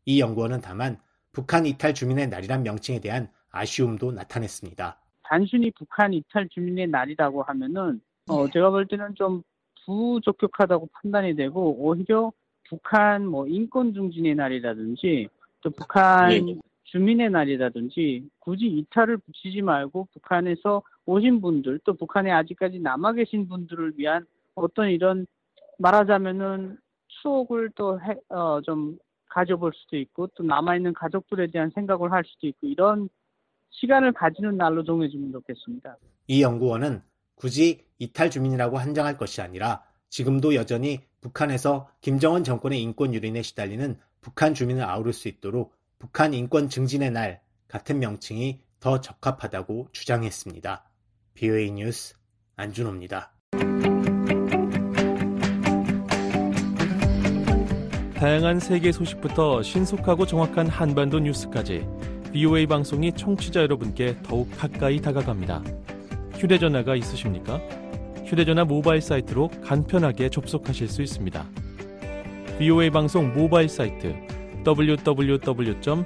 이 0.04 0.20
연구원은 0.20 0.60
다만 0.60 0.98
북한 1.32 1.64
이탈 1.64 1.94
주민의 1.94 2.28
날이란 2.28 2.62
명칭에 2.62 3.00
대한 3.00 3.30
아쉬움도 3.50 4.12
나타냈습니다. 4.12 5.00
단순히 5.22 5.70
북한 5.70 6.12
이탈 6.12 6.50
주민의 6.50 6.88
날이라고 6.88 7.44
하면은 7.44 8.02
어, 8.28 8.46
제가 8.50 8.68
볼 8.68 8.86
때는 8.86 9.14
좀 9.14 9.42
부적격하다고 9.86 10.90
판단이 10.92 11.34
되고 11.34 11.74
오히려 11.78 12.30
북한 12.68 13.24
뭐 13.24 13.48
인권 13.48 13.94
중진의 13.94 14.34
날이라든지 14.34 15.28
또 15.62 15.70
북한 15.70 16.30
예. 16.46 16.56
주민의 16.92 17.30
날이라든지 17.30 18.28
굳이 18.40 18.66
이탈을 18.66 19.18
붙이지 19.18 19.62
말고 19.62 20.08
북한에서 20.12 20.82
오신 21.06 21.40
분들 21.40 21.80
또 21.84 21.94
북한에 21.94 22.30
아직까지 22.32 22.80
남아 22.80 23.12
계신 23.12 23.48
분들을 23.48 23.92
위한 23.96 24.26
어떤 24.54 24.90
이런 24.90 25.26
말하자면은 25.78 26.78
추억을 27.22 27.70
또좀 27.70 28.18
어, 28.28 28.96
가져볼 29.28 29.72
수도 29.74 29.96
있고 29.96 30.26
또 30.34 30.42
남아있는 30.42 30.92
가족들에 30.94 31.50
대한 31.50 31.70
생각을 31.74 32.10
할 32.10 32.24
수도 32.26 32.48
있고 32.48 32.66
이런 32.66 33.08
시간을 33.70 34.12
가지는 34.12 34.56
날로 34.56 34.82
정해주면 34.82 35.32
좋겠습니다. 35.32 35.96
이 36.26 36.42
연구원은 36.42 37.02
굳이 37.36 37.84
이탈 37.98 38.30
주민이라고 38.30 38.78
한정할 38.78 39.16
것이 39.16 39.40
아니라 39.40 39.84
지금도 40.08 40.56
여전히 40.56 40.98
북한에서 41.20 41.88
김정은 42.00 42.42
정권의 42.42 42.82
인권 42.82 43.14
유린에 43.14 43.42
시달리는 43.42 43.96
북한 44.20 44.54
주민을 44.54 44.82
아우를 44.82 45.12
수 45.12 45.28
있도록 45.28 45.79
북한 46.00 46.32
인권 46.32 46.70
증진의 46.70 47.10
날 47.10 47.42
같은 47.68 47.98
명칭이 47.98 48.62
더 48.80 49.02
적합하다고 49.02 49.88
주장했습니다. 49.92 50.82
BOA 51.34 51.70
뉴스 51.72 52.14
안준호입니다. 52.56 53.34
다양한 58.14 58.60
세계 58.60 58.92
소식부터 58.92 59.62
신속하고 59.62 60.24
정확한 60.24 60.68
한반도 60.68 61.18
뉴스까지 61.18 61.86
BOA 62.32 62.66
방송이 62.66 63.12
청취자 63.12 63.60
여러분께 63.60 64.22
더욱 64.22 64.50
가까이 64.56 65.02
다가갑니다. 65.02 65.62
휴대전화가 66.38 66.96
있으십니까? 66.96 67.58
휴대전화 68.24 68.64
모바일 68.64 69.02
사이트로 69.02 69.50
간편하게 69.62 70.30
접속하실 70.30 70.88
수 70.88 71.02
있습니다. 71.02 71.46
BOA 72.58 72.88
방송 72.88 73.34
모바일 73.34 73.68
사이트 73.68 74.39
www.voakorea.com 74.64 76.00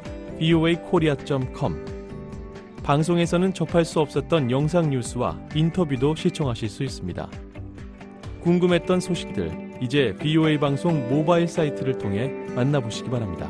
방송에서는 2.82 3.54
접할 3.54 3.84
수 3.84 4.00
없었던 4.00 4.50
영상 4.50 4.90
뉴스와 4.90 5.40
인터뷰도 5.54 6.16
시청하실 6.16 6.68
수 6.68 6.84
있습니다. 6.84 7.30
궁금했던 8.42 9.00
소식들 9.00 9.72
이제 9.80 10.14
BOA 10.20 10.58
방송 10.58 11.08
모바일 11.08 11.48
사이트를 11.48 11.96
통해 11.96 12.28
만나보시기 12.54 13.08
바랍니다. 13.08 13.48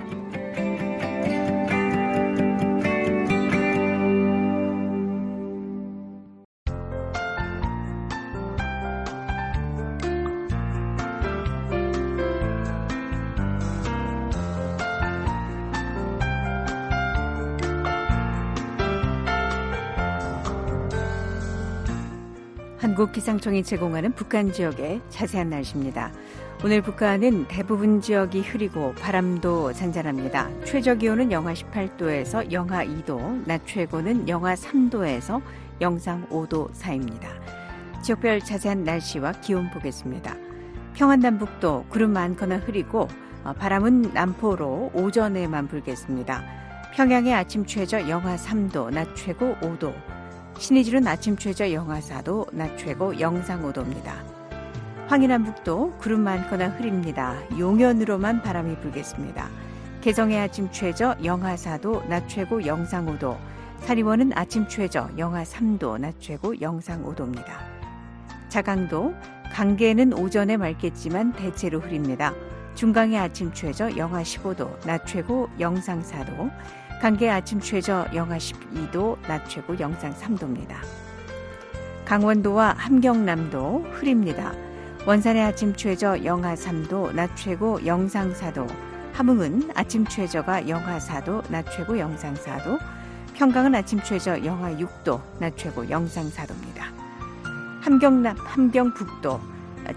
기상청이 23.15 23.63
제공하는 23.63 24.13
북한 24.13 24.53
지역의 24.53 25.01
자세한 25.09 25.49
날씨입니다. 25.49 26.11
오늘 26.65 26.83
북한은 26.83 27.47
대부분 27.47 28.01
지역이 28.01 28.41
흐리고 28.41 28.93
바람도 28.95 29.73
잔잔합니다. 29.73 30.51
최저 30.65 30.97
기온은 30.97 31.31
영하 31.31 31.53
18도에서 31.55 32.51
영하 32.51 32.85
2도, 32.85 33.47
낮 33.47 33.65
최고는 33.67 34.29
영하 34.29 34.55
3도에서 34.55 35.41
영상 35.81 36.27
5도 36.29 36.75
사이입니다. 36.75 37.29
지역별 38.03 38.41
자세한 38.41 38.83
날씨와 38.83 39.33
기온 39.41 39.71
보겠습니다. 39.71 40.35
평안남북도 40.95 41.87
구름 41.91 42.13
많거나 42.15 42.59
흐리고 42.59 43.07
어, 43.45 43.53
바람은 43.53 44.13
남포로 44.13 44.91
오전에만 44.93 45.69
불겠습니다. 45.69 46.43
평양의 46.95 47.33
아침 47.33 47.65
최저 47.65 48.09
영하 48.09 48.35
3도, 48.35 48.93
낮 48.93 49.15
최고 49.15 49.55
5도, 49.61 49.95
신의주는 50.59 51.07
아침 51.07 51.37
최저 51.37 51.73
영하 51.73 51.99
4도, 51.99 52.55
낮 52.55 52.77
최고 52.79 53.19
영상 53.19 53.63
5도입니다. 53.63 54.13
황해남북도 55.09 55.99
구름 55.99 56.21
많거나 56.21 56.69
흐립니다. 56.71 57.37
용연으로만 57.59 58.41
바람이 58.43 58.77
불겠습니다. 58.77 59.49
개성의 60.01 60.39
아침 60.39 60.71
최저 60.71 61.17
영하 61.25 61.57
4도, 61.57 62.07
낮 62.09 62.29
최고 62.29 62.65
영상 62.65 63.07
5도, 63.07 63.37
사리원은 63.81 64.33
아침 64.35 64.67
최저 64.69 65.11
영하 65.19 65.43
3도, 65.43 65.99
낮 66.01 66.15
최고 66.21 66.59
영상 66.61 67.05
5도입니다. 67.05 67.45
자강도, 68.49 69.13
강계는 69.53 70.15
오전에 70.15 70.57
맑겠지만 70.57 71.33
대체로 71.33 71.81
흐립니다. 71.81 72.33
중강의 72.75 73.19
아침 73.19 73.53
최저 73.53 73.95
영하 73.97 74.23
15도, 74.23 74.87
낮 74.87 75.05
최고 75.07 75.49
영상 75.61 76.03
4도, 76.03 76.51
강계 77.01 77.29
아침 77.29 77.61
최저 77.61 78.07
영하 78.15 78.39
12도, 78.39 79.19
낮 79.29 79.47
최고 79.49 79.79
영상 79.79 80.15
3도입니다. 80.15 80.77
강원도와 82.05 82.75
함경남도 82.79 83.87
흐립니다. 83.93 84.53
원산의 85.07 85.43
아침 85.43 85.75
최저 85.75 86.25
영하 86.25 86.55
3도, 86.55 87.15
낮 87.15 87.37
최고 87.37 87.85
영상 87.85 88.33
4도, 88.33 88.67
함흥은 89.13 89.71
아침 89.75 90.07
최저가 90.07 90.69
영하 90.69 90.99
4도, 90.99 91.43
낮 91.51 91.71
최고 91.71 91.99
영상 91.99 92.35
4도, 92.35 92.79
평강은 93.35 93.75
아침 93.75 94.01
최저 94.03 94.43
영하 94.43 94.73
6도, 94.73 95.21
낮 95.39 95.57
최고 95.59 95.89
영상 95.91 96.31
4도입니다. 96.31 96.85
함경남, 97.83 98.37
함경북도, 98.39 99.41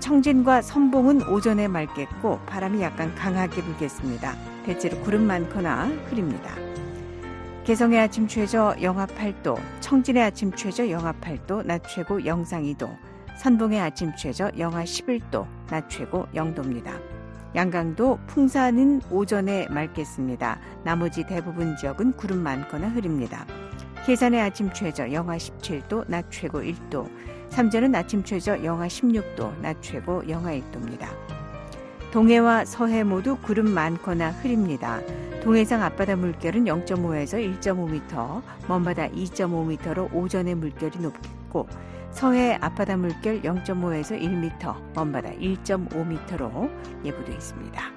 청진과 0.02 0.62
선봉은 0.62 1.30
오전에 1.30 1.70
맑겠고 1.70 2.40
바람이 2.46 2.82
약간 2.82 3.16
강하게 3.16 3.62
불겠습니다. 3.62 4.36
대체로 4.66 5.00
구름 5.00 5.26
많거나 5.26 5.86
흐립니다. 6.10 6.67
개성의 7.68 8.00
아침 8.00 8.30
최저 8.30 8.74
영하 8.82 9.06
8도, 9.06 9.60
청진의 9.82 10.24
아침 10.24 10.54
최저 10.54 10.90
영하 10.90 11.12
8도, 11.12 11.66
낮 11.66 11.84
최고 11.90 12.26
영상 12.26 12.64
2도, 12.64 12.96
선봉의 13.36 13.82
아침 13.82 14.16
최저 14.16 14.50
영하 14.58 14.86
11도, 14.86 15.46
낮 15.70 15.90
최고 15.90 16.26
0도입니다. 16.34 16.98
양강도 17.56 18.20
풍사는 18.26 19.02
오전에 19.12 19.68
맑겠습니다. 19.68 20.62
나머지 20.86 21.26
대부분 21.28 21.76
지역은 21.76 22.14
구름 22.14 22.42
많거나 22.42 22.88
흐립니다. 22.88 23.46
계산의 24.06 24.40
아침 24.40 24.72
최저 24.72 25.12
영하 25.12 25.36
17도, 25.36 26.06
낮 26.08 26.32
최고 26.32 26.62
1도, 26.62 27.12
삼전은 27.50 27.94
아침 27.96 28.24
최저 28.24 28.64
영하 28.64 28.88
16도, 28.88 29.60
낮 29.60 29.76
최고 29.82 30.24
영하 30.30 30.52
1도입니다. 30.52 31.27
동해와 32.12 32.66
서해 32.66 33.04
모두 33.04 33.38
구름 33.38 33.70
많거나 33.70 34.32
흐립니다. 34.32 35.02
동해상 35.44 35.84
앞바다 35.84 36.16
물결은 36.16 36.66
0.5에서 36.66 37.60
1.5m, 37.60 38.42
먼바다 38.68 39.10
2.5m로 39.10 40.14
오전에 40.14 40.56
물결이 40.56 41.00
높겠고 41.00 41.68
서해 42.12 42.58
앞바다 42.60 42.98
물결 42.98 43.42
0.5에서 43.42 44.20
1m, 44.20 44.94
먼바다 44.96 45.32
1.5m로 45.32 47.06
예보되어 47.06 47.36
있습니다. 47.36 47.92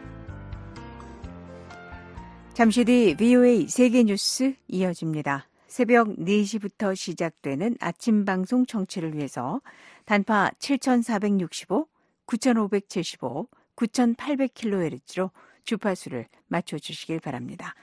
잠시 2.53 2.85
뒤 2.85 3.17
VOA 3.17 3.69
세계 3.69 4.03
뉴스 4.03 4.55
이어집니다. 4.69 5.47
새벽 5.67 6.09
4시부터 6.17 6.95
시작되는 6.95 7.77
아침 7.81 8.25
방송 8.25 8.67
청취를 8.67 9.15
위해서 9.15 9.61
단파 10.05 10.51
7465, 10.59 11.87
9575, 12.27 13.47
9800kHz로 13.81 15.31
주파수를 15.65 16.27
맞춰주시길 16.49 17.21
바랍니다. 17.21 17.75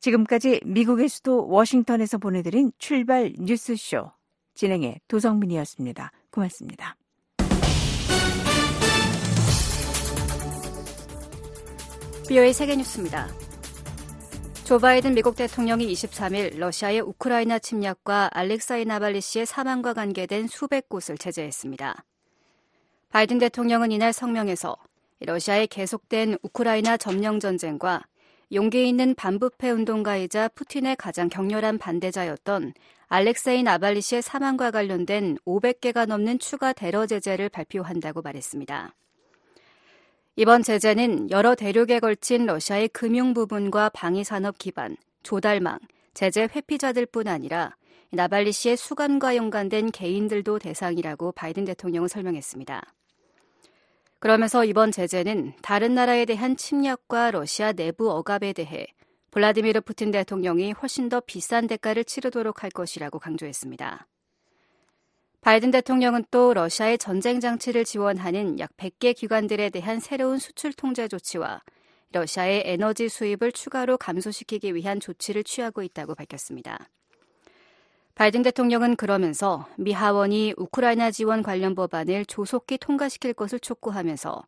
지금까지 0.00 0.60
미국의 0.64 1.08
수도 1.08 1.48
워싱턴에서 1.48 2.18
보내드린 2.18 2.70
출발 2.78 3.32
뉴스쇼 3.38 4.12
진행의 4.54 5.00
도성민이었습니다. 5.08 6.12
고맙습니다. 6.30 6.96
비오의 12.28 12.52
세계 12.52 12.76
뉴스입니다. 12.76 13.28
조 14.64 14.80
바이든 14.80 15.14
미국 15.14 15.36
대통령이 15.36 15.86
23일 15.92 16.58
러시아의 16.58 17.00
우크라이나 17.00 17.60
침략과 17.60 18.30
알렉사이 18.32 18.84
나발리 18.84 19.20
씨의 19.20 19.46
사망과 19.46 19.94
관계된 19.94 20.48
수백 20.48 20.88
곳을 20.88 21.16
제재했습니다. 21.16 22.04
바이든 23.10 23.38
대통령은 23.38 23.92
이날 23.92 24.12
성명에서 24.12 24.76
러시아의 25.20 25.66
계속된 25.68 26.36
우크라이나 26.42 26.96
점령 26.96 27.40
전쟁과 27.40 28.04
용기 28.52 28.88
있는 28.88 29.14
반부패 29.14 29.70
운동가이자 29.70 30.48
푸틴의 30.48 30.96
가장 30.96 31.28
격렬한 31.28 31.78
반대자였던 31.78 32.74
알렉세이 33.08 33.62
나발리 33.62 34.00
씨의 34.00 34.22
사망과 34.22 34.70
관련된 34.70 35.38
500개가 35.46 36.06
넘는 36.06 36.38
추가 36.38 36.72
대러 36.72 37.06
제재를 37.06 37.48
발표한다고 37.48 38.22
말했습니다. 38.22 38.94
이번 40.36 40.62
제재는 40.62 41.30
여러 41.30 41.54
대륙에 41.54 41.98
걸친 41.98 42.46
러시아의 42.46 42.88
금융 42.88 43.32
부분과 43.32 43.88
방위 43.88 44.22
산업 44.22 44.58
기반, 44.58 44.96
조달망, 45.22 45.78
제재 46.14 46.42
회피자들뿐 46.42 47.26
아니라 47.26 47.74
나발리 48.10 48.52
씨의 48.52 48.76
수감과 48.76 49.34
연관된 49.36 49.90
개인들도 49.92 50.58
대상이라고 50.58 51.32
바이든 51.32 51.64
대통령은 51.64 52.08
설명했습니다. 52.08 52.82
그러면서 54.26 54.64
이번 54.64 54.90
제재는 54.90 55.52
다른 55.62 55.94
나라에 55.94 56.24
대한 56.24 56.56
침략과 56.56 57.30
러시아 57.30 57.72
내부 57.72 58.10
억압에 58.10 58.54
대해 58.54 58.88
블라디미르 59.30 59.82
푸틴 59.82 60.10
대통령이 60.10 60.72
훨씬 60.72 61.08
더 61.08 61.20
비싼 61.20 61.68
대가를 61.68 62.02
치르도록 62.02 62.64
할 62.64 62.70
것이라고 62.70 63.20
강조했습니다. 63.20 64.08
바이든 65.42 65.70
대통령은 65.70 66.24
또 66.32 66.54
러시아의 66.54 66.98
전쟁 66.98 67.38
장치를 67.38 67.84
지원하는 67.84 68.58
약 68.58 68.76
100개 68.76 69.14
기관들에 69.14 69.70
대한 69.70 70.00
새로운 70.00 70.38
수출 70.40 70.72
통제 70.72 71.06
조치와 71.06 71.62
러시아의 72.10 72.64
에너지 72.66 73.08
수입을 73.08 73.52
추가로 73.52 73.96
감소시키기 73.96 74.74
위한 74.74 74.98
조치를 74.98 75.44
취하고 75.44 75.84
있다고 75.84 76.16
밝혔습니다. 76.16 76.88
바이든 78.16 78.42
대통령은 78.44 78.96
그러면서 78.96 79.68
미 79.76 79.92
하원이 79.92 80.54
우크라이나 80.56 81.10
지원 81.10 81.42
관련 81.42 81.74
법안을 81.74 82.24
조속히 82.24 82.78
통과시킬 82.78 83.34
것을 83.34 83.60
촉구하면서 83.60 84.42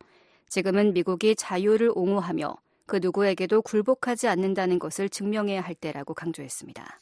지금은 0.48 0.94
미국이 0.94 1.36
자유를 1.36 1.92
옹호하며 1.94 2.56
그 2.86 2.96
누구에게도 2.96 3.60
굴복하지 3.60 4.26
않는다는 4.26 4.78
것을 4.78 5.10
증명해야 5.10 5.60
할 5.60 5.74
때라고 5.74 6.14
강조했습니다. 6.14 6.98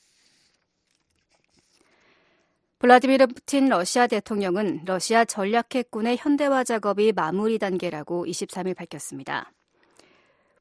블라디미르 2.80 3.28
푸틴 3.28 3.68
러시아 3.68 4.08
대통령은 4.08 4.82
러시아 4.86 5.24
전략핵군의 5.24 6.16
현대화 6.18 6.64
작업이 6.64 7.12
마무리 7.12 7.60
단계라고 7.60 8.26
23일 8.26 8.74
밝혔습니다. 8.74 9.52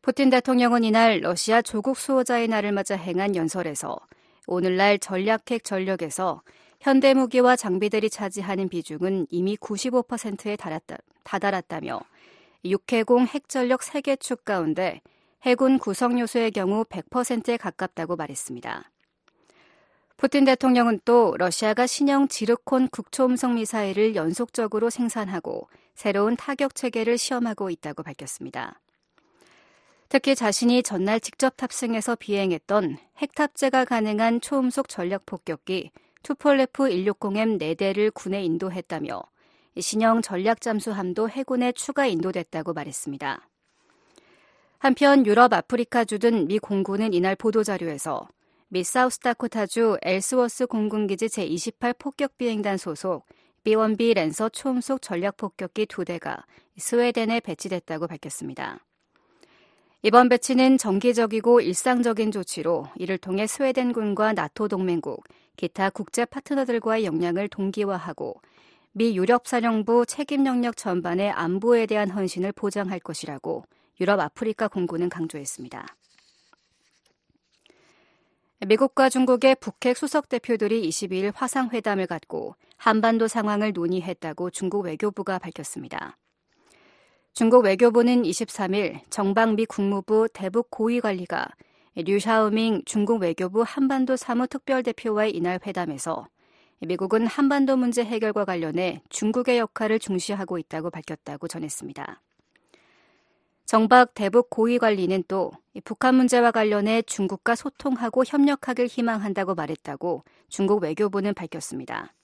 푸틴 0.03 0.29
대통령은 0.29 0.83
이날 0.83 1.21
러시아 1.21 1.63
조국 1.63 1.97
수호자의 1.97 2.47
날을 2.47 2.73
맞아 2.73 2.95
행한 2.95 3.35
연설에서 3.35 3.97
오늘날 4.47 4.99
전략핵 4.99 5.63
전력에서 5.63 6.41
현대 6.79 7.13
무기와 7.13 7.55
장비들이 7.55 8.09
차지하는 8.09 8.69
비중은 8.69 9.27
이미 9.29 9.57
95%에 9.57 10.55
달았다, 10.55 10.97
다다랐다며 11.23 12.01
육해공 12.63 13.27
핵전력 13.27 13.81
3개 13.81 14.19
축 14.19 14.45
가운데 14.45 15.01
해군 15.43 15.77
구성 15.77 16.19
요소의 16.19 16.51
경우 16.51 16.83
100%에 16.83 17.57
가깝다고 17.57 18.15
말했습니다. 18.15 18.91
푸틴 20.17 20.45
대통령은 20.45 21.01
또 21.05 21.35
러시아가 21.37 21.85
신형 21.85 22.29
지르콘 22.29 22.87
국초음성 22.87 23.55
미사일을 23.55 24.15
연속적으로 24.15 24.89
생산하고 24.89 25.67
새로운 25.93 26.35
타격 26.35 26.73
체계를 26.73 27.17
시험하고 27.17 27.69
있다고 27.69 28.01
밝혔습니다. 28.03 28.79
특히 30.09 30.35
자신이 30.35 30.83
전날 30.83 31.19
직접 31.19 31.57
탑승해서 31.57 32.15
비행했던 32.15 32.97
핵탑재가 33.17 33.85
가능한 33.85 34.41
초음속 34.41 34.87
전략 34.87 35.25
폭격기 35.25 35.91
투폴레프 36.23 36.89
160M 36.89 37.59
4대를 37.59 38.13
군에 38.13 38.43
인도했다며 38.43 39.21
신형 39.79 40.21
전략 40.21 40.61
잠수함도 40.61 41.29
해군에 41.29 41.71
추가 41.71 42.05
인도됐다고 42.05 42.73
말했습니다. 42.73 43.47
한편 44.79 45.25
유럽 45.25 45.51
아프리카주 45.53 46.19
등 46.19 46.47
미 46.47 46.59
공군은 46.59 47.13
이날 47.13 47.35
보도자료에서 47.35 48.27
미 48.67 48.83
사우스다코타주 48.83 49.97
엘스워스 50.01 50.67
공군기지 50.67 51.27
제28 51.27 51.97
폭격비행단 51.97 52.77
소속 52.77 53.25
B1B 53.63 54.15
랜서 54.15 54.49
초음속 54.49 55.01
전략폭격기 55.01 55.87
두 55.87 56.05
대가 56.05 56.45
스웨덴에 56.77 57.39
배치됐다고 57.39 58.07
밝혔습니다. 58.07 58.79
이번 60.05 60.29
배치는 60.29 60.77
정기적이고 60.77 61.61
일상적인 61.61 62.29
조치로 62.29 62.85
이를 62.95 63.17
통해 63.17 63.47
스웨덴군과 63.47 64.33
나토 64.33 64.67
동맹국, 64.67 65.23
기타 65.57 65.89
국제 65.89 66.25
파트너들과의 66.25 67.05
역량을 67.05 67.47
동기화하고 67.49 68.39
미 68.91 69.17
유럽사령부 69.17 70.05
책임 70.05 70.45
영역 70.45 70.77
전반의 70.77 71.31
안보에 71.31 71.87
대한 71.87 72.11
헌신을 72.11 72.51
보장할 72.51 72.99
것이라고 72.99 73.63
유럽 73.99 74.19
아프리카 74.19 74.67
공군은 74.67 75.09
강조했습니다. 75.09 75.87
미국과 78.67 79.09
중국의 79.09 79.55
북핵 79.59 79.97
수석 79.97 80.29
대표들이 80.29 80.87
22일 80.87 81.31
화상회담을 81.33 82.05
갖고 82.05 82.53
한반도 82.77 83.27
상황을 83.27 83.73
논의했다고 83.73 84.51
중국 84.51 84.85
외교부가 84.85 85.39
밝혔습니다. 85.39 86.15
중국 87.35 87.65
외교부는 87.65 88.23
23일 88.23 89.01
정방미 89.09 89.65
국무부 89.65 90.29
대북 90.31 90.71
고위관리가 90.71 91.45
류샤오밍 91.95 92.83
중국 92.85 93.21
외교부 93.23 93.61
한반도 93.61 94.15
사무특별대표와의 94.15 95.35
이날 95.35 95.59
회담에서 95.67 96.29
미국은 96.79 97.27
한반도 97.27 97.75
문제 97.75 98.05
해결과 98.05 98.45
관련해 98.45 99.01
중국의 99.09 99.57
역할을 99.57 99.99
중시하고 99.99 100.57
있다고 100.59 100.91
밝혔다고 100.91 101.49
전했습니다. 101.49 102.21
정박 103.65 104.13
대북 104.13 104.49
고위관리는 104.49 105.25
또 105.27 105.51
북한 105.83 106.15
문제와 106.15 106.51
관련해 106.51 107.01
중국과 107.01 107.55
소통하고 107.55 108.23
협력하길 108.25 108.87
희망한다고 108.87 109.55
말했다고 109.55 110.23
중국 110.47 110.83
외교부는 110.83 111.33
밝혔습니다. 111.33 112.14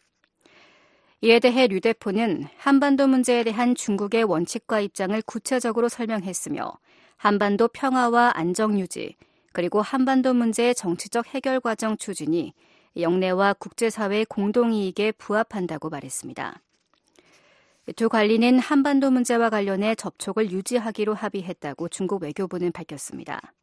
이에 1.23 1.39
대해 1.39 1.67
류 1.67 1.79
대표는 1.79 2.47
한반도 2.57 3.05
문제에 3.05 3.43
대한 3.43 3.75
중국의 3.75 4.23
원칙과 4.23 4.79
입장을 4.79 5.21
구체적으로 5.21 5.87
설명했으며 5.87 6.73
한반도 7.15 7.67
평화와 7.67 8.31
안정 8.33 8.79
유지, 8.79 9.15
그리고 9.53 9.83
한반도 9.83 10.33
문제의 10.33 10.73
정치적 10.73 11.27
해결 11.27 11.59
과정 11.59 11.95
추진이 11.95 12.53
영내와 12.97 13.53
국제사회 13.53 14.25
공동이익에 14.25 15.11
부합한다고 15.11 15.89
말했습니다. 15.89 16.59
두 17.95 18.09
관리는 18.09 18.57
한반도 18.57 19.11
문제와 19.11 19.51
관련해 19.51 19.93
접촉을 19.93 20.51
유지하기로 20.51 21.13
합의했다고 21.13 21.89
중국 21.89 22.23
외교부는 22.23 22.71
밝혔습니다. 22.71 23.53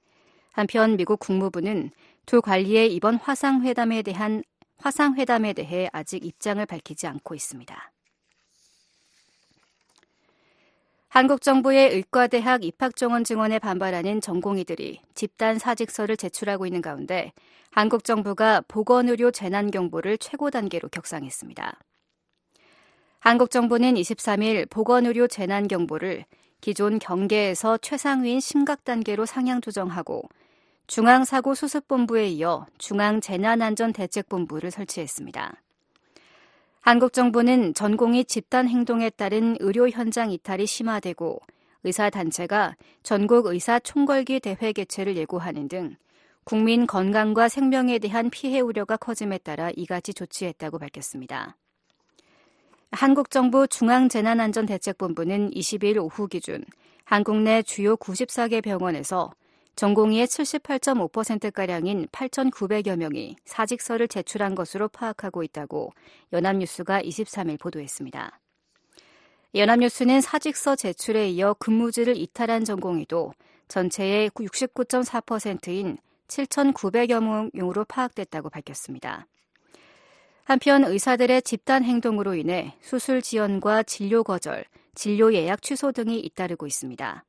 한편 0.52 0.96
미국 0.96 1.18
국무부는 1.18 1.90
두 2.24 2.40
관리의 2.40 2.94
이번 2.94 3.16
화상회담에 3.16 4.02
대한 4.02 4.44
화상회담에 4.78 5.52
대해 5.52 5.88
아직 5.92 6.24
입장을 6.24 6.64
밝히지 6.64 7.06
않고 7.06 7.34
있습니다. 7.34 7.92
한국 11.08 11.40
정부의 11.40 11.90
의과대학 11.94 12.64
입학정원 12.64 13.24
증원에 13.24 13.58
반발하는 13.58 14.20
전공의들이 14.20 15.00
집단 15.14 15.58
사직서를 15.58 16.16
제출하고 16.16 16.66
있는 16.66 16.82
가운데 16.82 17.32
한국 17.70 18.04
정부가 18.04 18.62
보건의료 18.68 19.30
재난 19.30 19.70
경보를 19.70 20.18
최고 20.18 20.50
단계로 20.50 20.88
격상했습니다. 20.90 21.78
한국 23.20 23.50
정부는 23.50 23.94
23일 23.94 24.70
보건의료 24.70 25.26
재난 25.26 25.66
경보를 25.66 26.24
기존 26.60 26.98
경계에서 26.98 27.78
최상위인 27.78 28.40
심각 28.40 28.84
단계로 28.84 29.26
상향 29.26 29.60
조정하고 29.60 30.28
중앙사고수습본부에 30.88 32.26
이어 32.28 32.66
중앙재난안전대책본부를 32.78 34.70
설치했습니다. 34.70 35.62
한국 36.80 37.12
정부는 37.12 37.74
전공의 37.74 38.24
집단 38.24 38.66
행동에 38.68 39.10
따른 39.10 39.56
의료 39.60 39.88
현장 39.90 40.32
이탈이 40.32 40.66
심화되고 40.66 41.40
의사 41.84 42.08
단체가 42.08 42.74
전국 43.02 43.46
의사 43.46 43.78
총궐기 43.78 44.40
대회 44.40 44.72
개최를 44.72 45.16
예고하는 45.18 45.68
등 45.68 45.94
국민 46.44 46.86
건강과 46.86 47.50
생명에 47.50 47.98
대한 47.98 48.30
피해 48.30 48.60
우려가 48.60 48.96
커짐에 48.96 49.38
따라 49.38 49.70
이같이 49.76 50.14
조치했다고 50.14 50.78
밝혔습니다. 50.78 51.58
한국 52.92 53.30
정부 53.30 53.68
중앙재난안전대책본부는 53.68 55.50
20일 55.50 56.02
오후 56.02 56.26
기준 56.26 56.64
한국 57.04 57.42
내 57.42 57.60
주요 57.62 57.94
94개 57.96 58.62
병원에서 58.62 59.30
전공의의 59.78 60.26
78.5%가량인 60.26 62.08
8,900여 62.08 62.96
명이 62.96 63.36
사직서를 63.44 64.08
제출한 64.08 64.56
것으로 64.56 64.88
파악하고 64.88 65.44
있다고 65.44 65.92
연합뉴스가 66.32 67.00
23일 67.00 67.60
보도했습니다. 67.60 68.40
연합뉴스는 69.54 70.20
사직서 70.20 70.74
제출에 70.74 71.28
이어 71.28 71.54
근무지를 71.54 72.16
이탈한 72.16 72.64
전공의도 72.64 73.34
전체의 73.68 74.30
69.4%인 74.30 75.98
7,900여 76.26 77.22
명으로 77.54 77.84
파악됐다고 77.84 78.50
밝혔습니다. 78.50 79.28
한편 80.42 80.82
의사들의 80.82 81.42
집단 81.42 81.84
행동으로 81.84 82.34
인해 82.34 82.74
수술 82.80 83.22
지연과 83.22 83.84
진료 83.84 84.24
거절, 84.24 84.64
진료 84.96 85.32
예약 85.32 85.62
취소 85.62 85.92
등이 85.92 86.18
잇따르고 86.18 86.66
있습니다. 86.66 87.24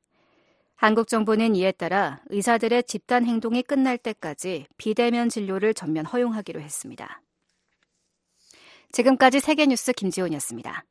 한국 0.82 1.10
정부는 1.10 1.58
이에 1.58 1.74
따라 1.74 2.22
의사들의 2.30 2.86
집단 2.86 3.26
행동이 3.26 3.64
끝날 3.64 3.98
때까지 3.98 4.66
비대면 4.78 5.28
진료를 5.28 5.74
전면 5.74 6.06
허용하기로 6.06 6.62
했습니다. 6.62 7.22
지금까지 8.94 9.42
세계뉴스 9.42 9.92
김지훈이었습니다. 9.92 10.86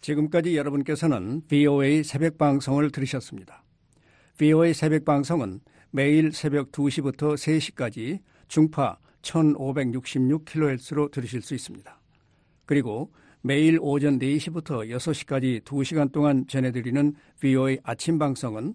지금까지 0.00 0.56
여러분께서는 0.56 1.42
VOA 1.46 2.02
새벽 2.02 2.36
방송을 2.36 2.90
들으셨습니다. 2.90 3.62
VOA 4.38 4.74
새벽 4.74 5.04
방송은 5.04 5.60
매일 5.92 6.32
새벽 6.32 6.72
2시부터 6.72 7.36
3시까지 7.36 8.18
중파 8.48 8.98
1566kHz로 9.22 11.12
들으실 11.12 11.42
수 11.42 11.54
있습니다. 11.54 12.00
그리고 12.64 13.12
매일 13.40 13.78
오전 13.80 14.18
4시부터 14.18 14.90
6시까지 14.90 15.62
2시간 15.62 16.10
동안 16.10 16.48
전해드리는 16.48 17.14
VOA 17.38 17.78
아침 17.84 18.18
방송은 18.18 18.74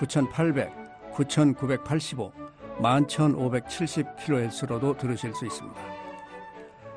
9800, 0.00 0.72
9985, 1.12 2.32
11570kHz로도 2.80 4.96
들으실 4.96 5.34
수 5.34 5.44
있습니다. 5.44 5.78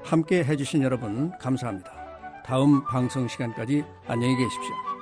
함께 0.04 0.41
해주신 0.43 0.84
여러분 0.84 1.34
감사합니다. 1.38 1.91
다음 2.45 2.86
방송 2.86 3.28
시간까지 3.28 3.84
안녕히 4.08 4.38
계십시오. 4.38 4.92